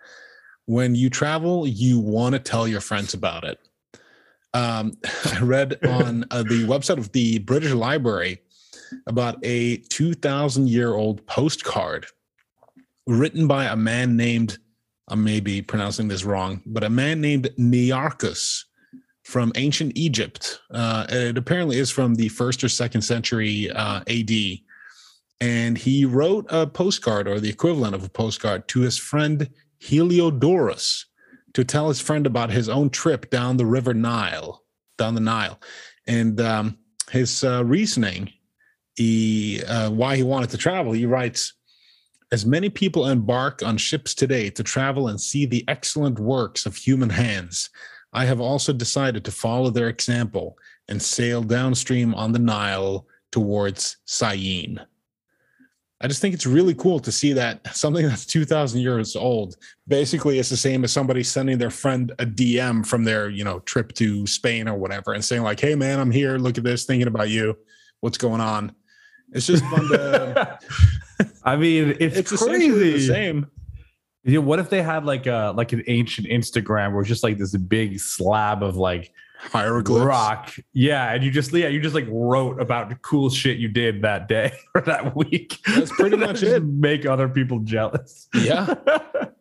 [0.69, 3.57] When you travel, you want to tell your friends about it.
[4.53, 4.99] Um,
[5.33, 8.43] I read on uh, the website of the British Library
[9.07, 12.05] about a 2,000 year old postcard
[13.07, 14.59] written by a man named
[15.07, 18.65] I may be pronouncing this wrong, but a man named Nearchus
[19.23, 20.59] from ancient Egypt.
[20.69, 24.31] Uh, it apparently is from the first or second century uh, AD.
[25.41, 29.49] And he wrote a postcard or the equivalent of a postcard to his friend
[29.81, 31.06] Heliodorus
[31.53, 34.64] to tell his friend about his own trip down the river Nile,
[34.97, 35.60] down the Nile.
[36.07, 36.77] And um,
[37.11, 38.31] his uh, reasoning,
[38.95, 41.53] he, uh, why he wanted to travel, he writes,
[42.31, 46.76] as many people embark on ships today to travel and see the excellent works of
[46.76, 47.69] human hands,
[48.14, 50.57] I have also decided to follow their example
[50.88, 54.80] and sail downstream on the Nile towards Syene.
[56.01, 59.57] I just think it's really cool to see that something that's 2,000 years old
[59.88, 63.59] basically is the same as somebody sending their friend a DM from their, you know,
[63.59, 66.38] trip to Spain or whatever and saying like, "Hey man, I'm here.
[66.38, 66.85] Look at this.
[66.85, 67.57] Thinking about you.
[67.99, 68.73] What's going on?"
[69.31, 70.59] It's just fun to
[71.43, 73.47] i mean it's, it's essentially the same.
[74.23, 77.23] You know, what if they had like a like an ancient Instagram where it's just
[77.23, 80.06] like this big slab of like Hieroglyphs.
[80.06, 80.56] rock?
[80.74, 84.02] Yeah, and you just yeah, you just like wrote about the cool shit you did
[84.02, 85.57] that day or that week.
[85.66, 86.64] That's pretty much it.
[86.64, 88.28] Make other people jealous.
[88.34, 88.76] Yeah.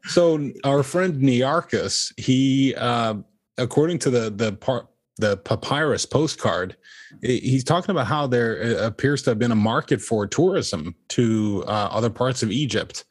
[0.05, 3.17] So our friend Nearchus, he, uh,
[3.59, 4.87] according to the the part
[5.19, 6.77] the papyrus postcard,
[7.21, 11.63] he's talking about how there uh, appears to have been a market for tourism to
[11.67, 13.05] uh, other parts of Egypt.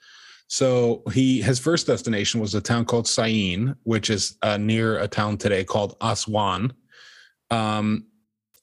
[0.48, 5.07] So he his first destination was a town called Syene, which is uh, near a
[5.07, 6.74] town today called Aswan.
[7.52, 8.06] Um,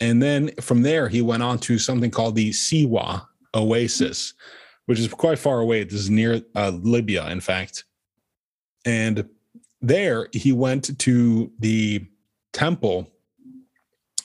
[0.00, 4.34] and then from there he went on to something called the Siwa Oasis,
[4.86, 5.84] which is quite far away.
[5.84, 7.84] This is near uh, Libya, in fact.
[8.84, 9.28] And
[9.80, 12.06] there he went to the
[12.52, 13.10] temple,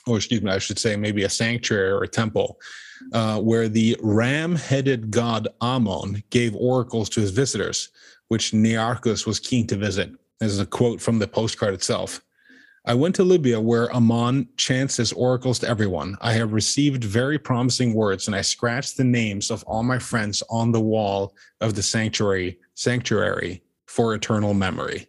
[0.06, 2.58] or excuse me, I should say maybe a sanctuary or a temple,
[3.12, 7.90] uh, where the ram headed god Amon gave oracles to his visitors,
[8.28, 10.10] which Nearchus was keen to visit.
[10.38, 12.22] This is a quote from the postcard itself.
[12.86, 16.16] I went to Libya where Amon chants his oracles to everyone.
[16.22, 20.42] I have received very promising words, and I scratched the names of all my friends
[20.48, 25.06] on the wall of the sanctuary sanctuary for eternal memory.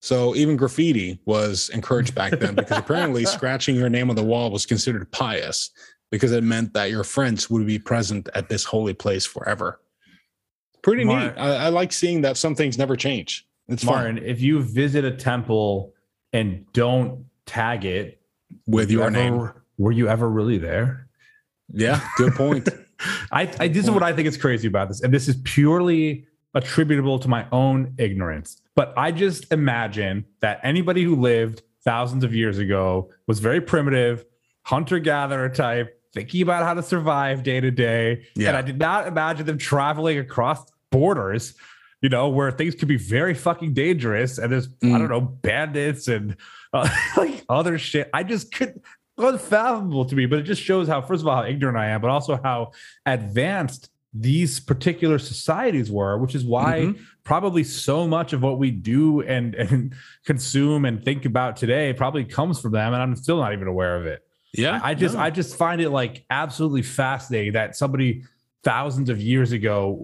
[0.00, 4.50] So even graffiti was encouraged back then because apparently scratching your name on the wall
[4.50, 5.70] was considered pious
[6.14, 9.80] because it meant that your friends would be present at this holy place forever.
[10.80, 11.12] Pretty neat.
[11.12, 13.44] I, I like seeing that some things never change.
[13.66, 15.92] It's fun Martin, if you visit a temple
[16.32, 18.20] and don't tag it
[18.68, 19.50] with you your ever- name.
[19.76, 21.08] were you ever really there?
[21.72, 22.68] Yeah, good point.
[23.32, 26.28] I, I this is what I think is crazy about this, and this is purely
[26.54, 28.62] attributable to my own ignorance.
[28.76, 34.24] But I just imagine that anybody who lived thousands of years ago was very primitive,
[34.62, 38.24] hunter gatherer type, thinking about how to survive day to day.
[38.36, 38.48] Yeah.
[38.48, 41.54] And I did not imagine them traveling across borders,
[42.00, 44.38] you know, where things could be very fucking dangerous.
[44.38, 44.98] And there's, I Mm.
[45.00, 46.36] don't know, bandits and
[46.72, 48.08] uh, like other shit.
[48.14, 48.82] I just couldn't
[49.18, 52.00] unfathomable to me, but it just shows how, first of all, how ignorant I am,
[52.00, 52.72] but also how
[53.06, 56.98] advanced these particular societies were, which is why Mhm.
[57.24, 59.92] probably so much of what we do and, and
[60.24, 62.92] consume and think about today probably comes from them.
[62.92, 64.23] And I'm still not even aware of it.
[64.56, 65.20] Yeah, I just no.
[65.20, 68.22] I just find it like absolutely fascinating that somebody
[68.62, 69.98] thousands of years ago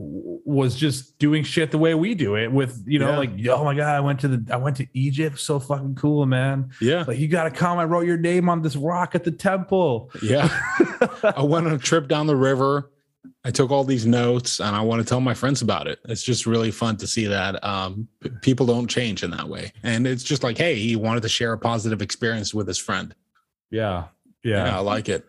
[0.45, 3.17] was just doing shit the way we do it with you know Yeah.
[3.19, 6.27] like oh my god I went to the I went to Egypt so fucking cool
[6.27, 9.25] man yeah, like you got to come I wrote your name on this rock at
[9.25, 10.49] the temple yeah.
[11.23, 12.91] I went on a trip down the river.
[13.45, 15.99] I took all these notes and I want to tell my friends about it.
[16.07, 19.73] It's just really fun to see that um, p- people don't change in that way.
[19.83, 23.15] And it's just like, hey, he wanted to share a positive experience with his friend.
[23.71, 24.05] yeah
[24.43, 25.25] Yeah, yeah I like it.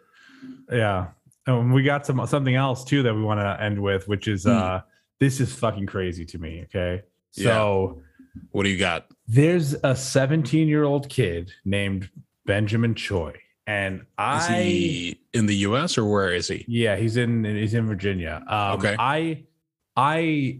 [0.71, 1.07] yeah
[1.47, 4.43] and we got some something else too that we want to end with which is
[4.43, 4.49] Hmm.
[4.51, 4.79] uh
[5.19, 8.01] this is fucking crazy to me okay so
[8.51, 9.07] What do you got?
[9.27, 12.09] there's a 17 year old kid named
[12.45, 13.33] Benjamin Choi
[13.67, 16.65] and Is I he in the US or where is he?
[16.67, 18.43] Yeah, he's in he's in Virginia.
[18.47, 18.95] Um, Okay.
[18.97, 19.43] I
[19.95, 20.59] I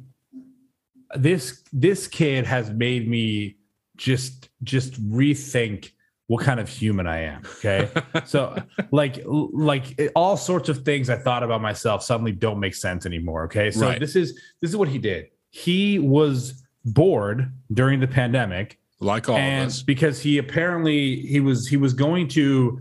[1.18, 3.58] this this kid has made me
[3.98, 5.92] just just rethink
[6.32, 7.42] what kind of human I am.
[7.58, 7.90] Okay.
[8.26, 8.56] so
[8.92, 9.86] like like
[10.16, 13.44] all sorts of things I thought about myself suddenly don't make sense anymore.
[13.46, 13.70] Okay.
[13.70, 14.00] So Right.
[14.00, 14.28] this is
[14.62, 15.26] this is what he did.
[15.50, 19.84] He was bored during the pandemic Like all and of us.
[19.84, 22.80] because he apparently he was he was going to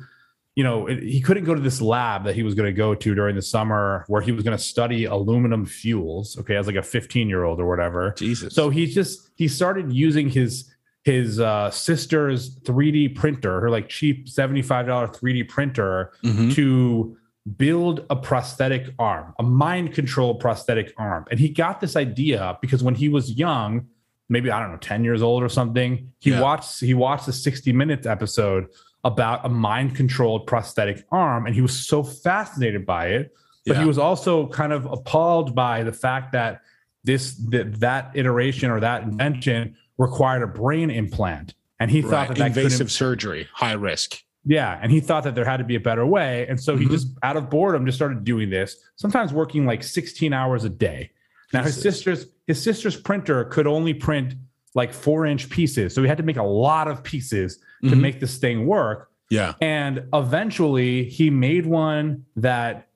[0.54, 2.94] you know it- he couldn't go to this lab that he was going to go
[2.94, 6.76] to during the summer where he was going to study aluminum fuels okay as like
[6.76, 8.54] a 15 year old or whatever Jesus.
[8.54, 10.70] so he just he started using his
[11.04, 14.86] his uh sister's 3d printer her like cheap $75
[15.16, 16.54] 3d printer Mhm.
[16.54, 17.16] to
[17.56, 21.24] build a prosthetic arm, a mind controlled prosthetic arm.
[21.30, 23.86] And he got this idea because when he was young,
[24.28, 26.42] maybe I don't know, 10 years old or something, he Yeah.
[26.42, 28.66] watched he watched a 60 minutes episode
[29.04, 33.32] about a mind controlled prosthetic arm and he was so fascinated by it,
[33.64, 33.80] but Yeah.
[33.82, 36.60] he was also kind of appalled by the fact that
[37.04, 41.54] this that, that iteration or that invention required a brain implant.
[41.78, 42.28] And he thought Right.
[42.28, 44.16] that that invasive surgery, high risk.
[44.44, 46.86] yeah, and he thought that there had to be a better way, and so he
[46.86, 46.90] Mhm.
[46.90, 48.76] just out of boredom just started doing this.
[48.96, 51.10] Sometimes working like 16 hours a day.
[51.52, 54.34] Now his sister's his sister's printer could only print
[54.74, 58.00] like four inch pieces, so he had to make a lot of pieces to Mhm.
[58.00, 59.08] make this thing work.
[59.30, 59.54] Yeah.
[59.60, 62.86] And eventually, he made one that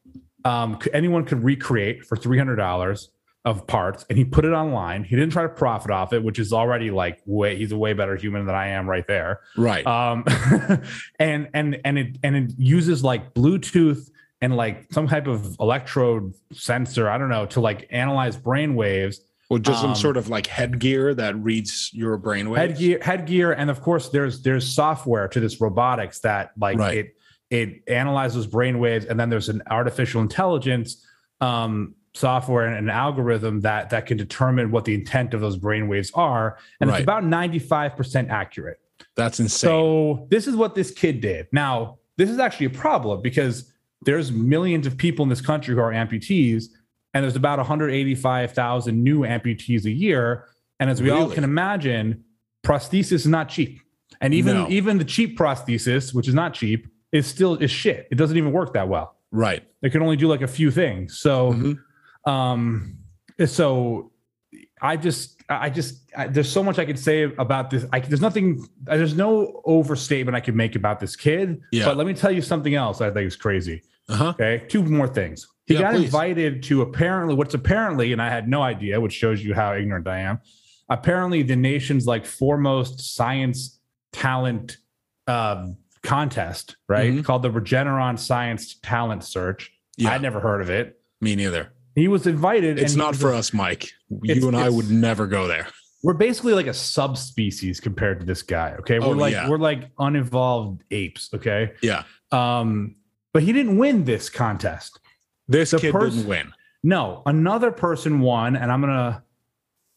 [0.46, 3.08] um, anyone could recreate for three hundred dollars
[3.44, 5.04] of parts, and he put it online.
[5.04, 7.92] He didn't try to profit off it, which is already like way he's a way
[7.92, 9.86] better human than I am right there Right.
[9.86, 10.24] um
[11.18, 14.10] and and and it and it uses like bluetooth
[14.40, 19.20] and like some type of electrode sensor i don't know to like analyze brain waves
[19.50, 22.56] Or just some Um, sort of like headgear that reads your brainwave.
[22.56, 26.96] headgear headgear and of course there's there's software to this robotics that like Right.
[26.98, 27.16] it
[27.50, 31.06] it analyzes brain waves and then there's an artificial intelligence
[31.40, 35.88] um software and an algorithm that that can determine what the intent of those brain
[35.88, 37.00] waves are and Right.
[37.00, 38.78] it's about 95% accurate
[39.16, 39.68] That's insane.
[39.68, 43.72] so this is what this kid did now this is actually a problem because
[44.02, 46.66] there's millions of people in this country who are amputees
[47.14, 50.46] and there's about 185,000 new amputees a year
[50.78, 52.22] and as we all can imagine
[52.64, 53.80] prosthesis is not cheap
[54.20, 54.68] and even No.
[54.68, 58.52] even the cheap prosthesis which is not cheap is still is shit it doesn't even
[58.52, 59.64] work that well right.
[59.82, 61.78] it can only do like a few things so Mhm.
[62.26, 62.96] Um
[63.46, 64.10] so
[64.80, 68.20] i just i just I, there's so much i could say about this I, there's
[68.20, 71.86] nothing there's no overstatement i could make about this kid Yeah.
[71.86, 74.30] but let me tell you something else i think is crazy Uh-huh.
[74.30, 76.04] okay two more things he Yeah, got please.
[76.06, 80.06] invited to apparently what's apparently and i had no idea which shows you how ignorant
[80.08, 80.40] i am
[80.88, 83.80] apparently the nation's like foremost science
[84.12, 84.76] talent
[85.26, 87.24] um, contest right Mhm.
[87.24, 90.10] called the regeneron science talent search Yeah.
[90.12, 91.72] i'd never heard of it Me neither.
[91.94, 92.78] He was invited.
[92.78, 93.90] It's not for a- us, Mike.
[94.22, 95.68] You and I would never go there.
[96.02, 98.74] We're basically like a subspecies compared to this guy.
[98.80, 99.48] Okay, we're Oh, like yeah.
[99.48, 101.30] we're like unevolved apes.
[101.34, 102.02] Okay, Yeah.
[102.30, 102.96] um,
[103.32, 105.00] but he didn't win this contest.
[105.48, 106.52] This The kid pers- didn't win.
[106.82, 109.22] No, another person won, and I'm gonna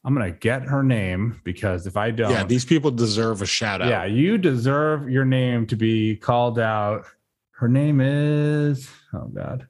[0.06, 3.82] I'm gonna get her name because if I don't, Yeah, these people deserve a shout
[3.82, 3.90] out.
[3.90, 7.04] yeah, you deserve your name to be called out.
[7.52, 9.68] Her name is oh god.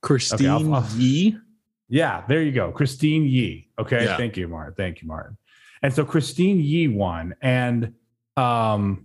[0.00, 1.36] Christine I'll- I'll- Ye.
[1.92, 2.72] Yeah, there you go.
[2.72, 3.68] Christine Ye.
[3.78, 4.04] Okay.
[4.04, 4.16] Yeah.
[4.16, 4.72] Thank you, Martin.
[4.74, 5.36] Thank you, Martin.
[5.82, 7.34] And so Christine Ye won.
[7.42, 7.92] And
[8.38, 9.04] um,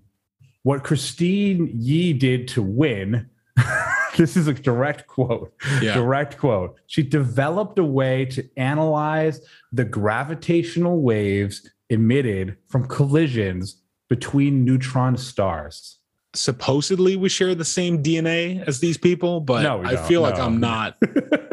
[0.63, 3.29] what Christine Ye did to win,
[4.17, 5.53] this is a direct quote.
[5.81, 5.95] Yeah.
[5.95, 6.79] Direct quote.
[6.87, 9.41] She developed a way to analyze
[9.73, 15.99] the gravitational waves emitted from collisions between neutron stars.
[16.33, 20.61] Supposedly we share the same DNA as these people, but No, I feel like I'm
[20.61, 20.95] not.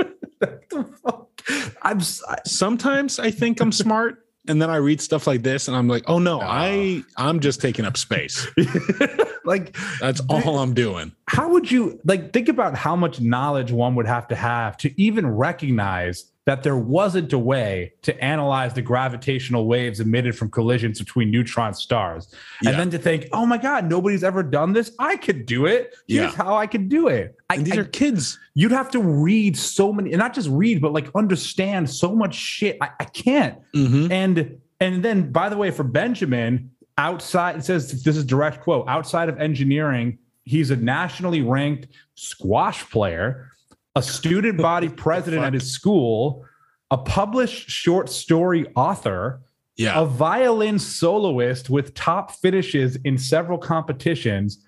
[0.75, 1.77] What the fuck?
[1.83, 4.19] I'm s- I- Sometimes I think I'm smart.
[4.47, 6.47] And then I read stuff like this and I'm like, oh no, No.
[6.47, 7.05] I oh.
[7.17, 8.47] I'm just taking up space.
[9.47, 11.13] like That's all I'm doing.
[11.29, 15.01] how would you like think about how much knowledge one would have to have to
[15.01, 20.99] even recognize that there wasn't a way to analyze the gravitational waves emitted from collisions
[20.99, 22.71] between neutron stars Yeah.
[22.71, 25.95] and then to think oh my god nobody's ever done this i could do it
[26.07, 26.37] here's Yeah.
[26.37, 28.39] how i could do it I, And these I- are kids.
[28.55, 32.35] you'd have to read so many and not just read but like understand so much
[32.35, 34.11] shit i, I can't Mhm.
[34.11, 38.87] and and then by the way for benjamin outside it says this is direct quote
[38.89, 43.51] outside of engineering he's a nationally ranked squash player
[43.95, 46.45] a student body president at his school
[46.91, 49.41] a published short story author
[49.77, 50.01] Yeah.
[50.01, 54.59] a violin soloist with top finishes in several competitions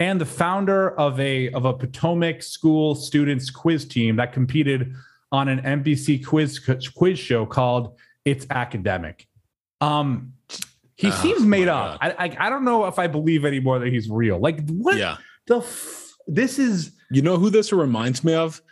[0.00, 4.92] and the founder of a of a Potomac school students quiz team that competed
[5.32, 6.60] on an NBC quiz
[6.96, 9.26] quiz show called It's Academic.
[9.80, 10.32] Um
[10.96, 11.98] he Oh, seems made up.
[12.00, 14.38] I, I I don't know if I believe anymore that he's real.
[14.38, 15.16] Like what yeah.
[15.46, 18.62] the f- this is You know who this reminds me of?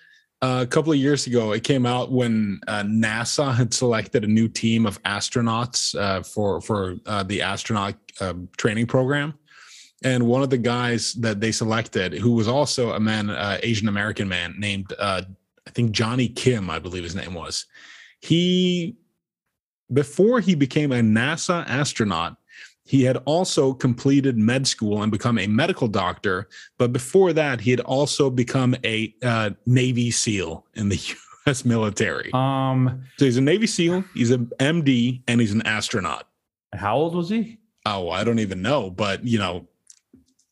[0.42, 4.26] Uh, a couple of years ago, it came out when uh, NASA had selected a
[4.26, 9.34] new team of astronauts uh, for for uh, the astronaut um training program,
[10.02, 13.86] and one of the guys that they selected, who was also a man, uh, Asian
[13.86, 14.92] American man named
[15.66, 17.66] I think Johnny Kim, I believe his name was.
[18.20, 18.96] He
[19.92, 22.36] before he became a NASA astronaut,
[22.84, 26.48] he had also completed med school and become a medical doctor
[26.78, 30.96] but before that, he had also become a uh, Navy SEAL in the
[31.46, 31.64] U.S.
[31.64, 32.30] military.
[32.34, 36.28] um so he's a Navy SEAL, he's an MD, and he's an astronaut.
[36.74, 37.58] how old was he?
[37.84, 39.66] Oh, I don't even know, but you know,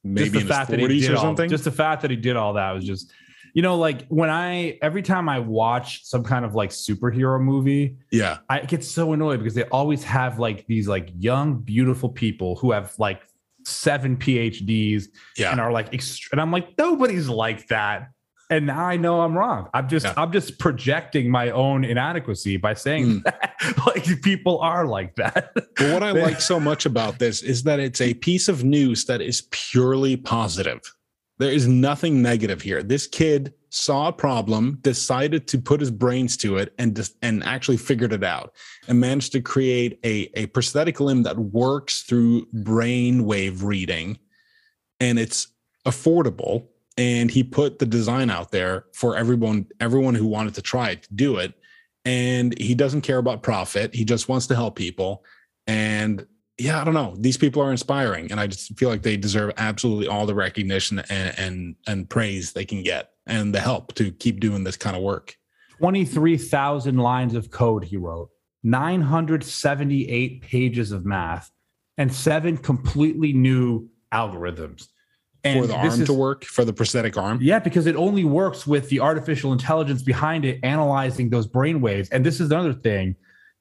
[0.03, 1.49] maybe in his fact that he forties did or all, something.
[1.49, 3.13] Just the fact that he did all that was just,
[3.55, 7.97] you know, like when I every time I watch some kind of like superhero movie,
[8.11, 12.57] yeah, I get so annoyed because they always have like these like young, beautiful people
[12.57, 13.23] who have like
[13.65, 15.05] seven PhDs
[15.37, 18.09] yeah, and are like, ext- and I'm like, nobody's like that.
[18.49, 19.69] And now I know I'm wrong.
[19.73, 20.15] I'm just, Yeah.
[20.17, 23.23] I'm just projecting my own inadequacy by saying Mm.
[23.23, 23.55] that.
[23.87, 25.53] like people are like that.
[25.55, 29.05] But what I like so much about this is that it's a piece of news
[29.05, 30.81] that is purely positive.
[31.41, 32.83] There is nothing negative here.
[32.83, 37.43] This kid saw a problem, decided to put his brains to it, and just and
[37.45, 38.53] actually figured it out,
[38.89, 44.19] and managed to create a a prosthetic limb that works through brain wave reading,
[45.01, 45.49] and it's
[45.87, 46.67] affordable.
[46.99, 51.05] And he put the design out there for everyone everyone who wanted to try it
[51.05, 51.55] to do it,
[52.05, 53.95] and he doesn't care about profit.
[53.95, 55.25] He just wants to help people.
[55.67, 56.27] And
[56.61, 57.15] yeah, I don't know.
[57.19, 60.99] These people are inspiring, and I just feel like they deserve absolutely all the recognition
[61.09, 64.97] and and, and praise they can get, and the help to keep doing this kind
[64.97, 65.37] of work.
[65.79, 68.31] Twenty three thousand lines of code he wrote,
[68.63, 71.51] nine hundred seventy eight pages of math,
[71.97, 74.89] and seven completely new algorithms.
[75.43, 77.39] And for the arm is, to work for the prosthetic arm.
[77.41, 82.11] Yeah, because it only works with the artificial intelligence behind it analyzing those brain waves.
[82.11, 83.17] And this is another thing.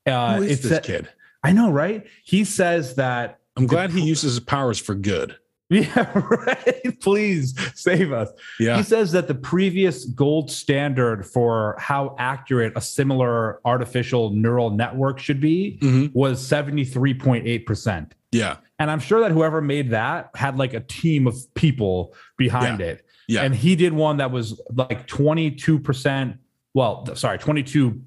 [0.05, 1.09] Uh, Who is it's this a, kid?
[1.43, 2.05] I know, right?
[2.23, 3.39] He says that.
[3.55, 5.35] I'm glad he uses his powers for good.
[5.69, 6.99] Yeah, right.
[6.99, 8.29] Please save us.
[8.59, 8.77] Yeah.
[8.77, 15.19] He says that the previous gold standard for how accurate a similar artificial neural network
[15.19, 16.17] should be mm-hmm.
[16.17, 18.11] was 73.8%.
[18.31, 18.57] Yeah.
[18.79, 22.85] And I'm sure that whoever made that had like a team of people behind yeah.
[22.87, 23.05] it.
[23.27, 23.43] Yeah.
[23.43, 26.37] And he did one that was like 22%,
[26.73, 28.01] well, sorry, 22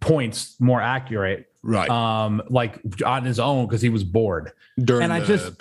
[0.00, 5.12] points more accurate right um like on his own because he was bored during and
[5.12, 5.52] I just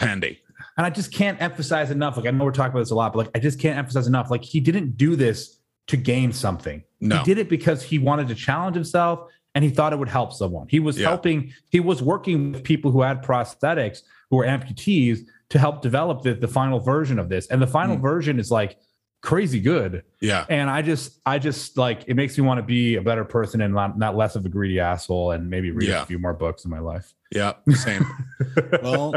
[0.77, 2.17] and I just can't emphasize enough.
[2.17, 4.07] Like I know we're talking about this a lot, but like I just can't emphasize
[4.07, 4.29] enough.
[4.29, 6.83] Like he didn't do this to gain something.
[6.99, 7.17] No.
[7.17, 10.33] He did it because he wanted to challenge himself and he thought it would help
[10.33, 10.67] someone.
[10.67, 11.07] He was yeah.
[11.07, 15.19] helping, he was working with people who had prosthetics who were amputees
[15.49, 17.47] to help develop the, the final version of this.
[17.47, 18.01] And the final mm.
[18.01, 18.77] version is like
[19.25, 20.03] crazy good.
[20.21, 20.45] Yeah.
[20.47, 23.61] And I just, I just like, it makes me want to be a better person
[23.61, 26.03] and not, not less of a greedy asshole and maybe read yeah.
[26.03, 27.13] a few more books in my life.
[27.31, 27.53] Yeah.
[27.71, 28.05] Same.
[28.83, 29.13] well,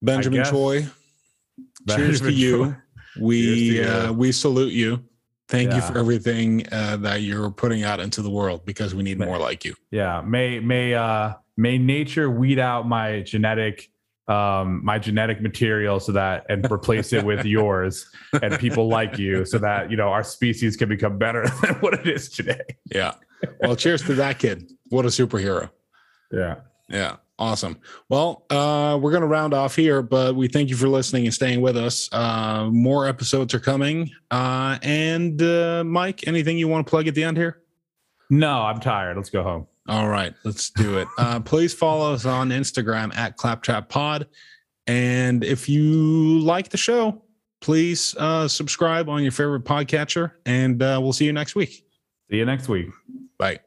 [0.00, 0.86] Benjamin Choi,
[1.90, 2.76] cheers to you.
[3.20, 3.84] We to you.
[3.84, 5.04] Uh, we salute you.
[5.48, 5.76] Thank yeah.
[5.76, 9.26] you for everything uh, that you're putting out into the world because we need may,
[9.26, 9.74] more like you.
[9.90, 10.20] Yeah.
[10.22, 13.90] May may uh may nature weed out my genetic
[14.28, 18.10] um, my genetic material so that and replace it with yours
[18.42, 21.94] and people like you so that you know our species can become better than what
[21.94, 22.62] it is today.
[22.92, 23.14] Yeah.
[23.60, 24.72] Well, cheers to that kid.
[24.88, 25.70] What a superhero.
[26.32, 26.56] Yeah.
[26.88, 27.16] Yeah.
[27.38, 27.78] Awesome.
[28.08, 31.34] Well, uh, we're going to round off here, but we thank you for listening and
[31.34, 32.08] staying with us.
[32.10, 34.10] Uh, more episodes are coming.
[34.30, 37.60] Uh, and uh, Mike, anything you want to plug at the end here?
[38.30, 39.18] No, I'm tired.
[39.18, 39.66] Let's go home.
[39.88, 41.08] All right, let's do it.
[41.16, 44.26] Uh, please follow us on Instagram at Claptrap Pod.
[44.86, 47.22] And if you like the show,
[47.60, 50.32] please uh, subscribe on your favorite podcatcher.
[50.44, 51.84] And uh, we'll see you next week.
[52.30, 52.88] See you next week.
[53.38, 53.54] Bye.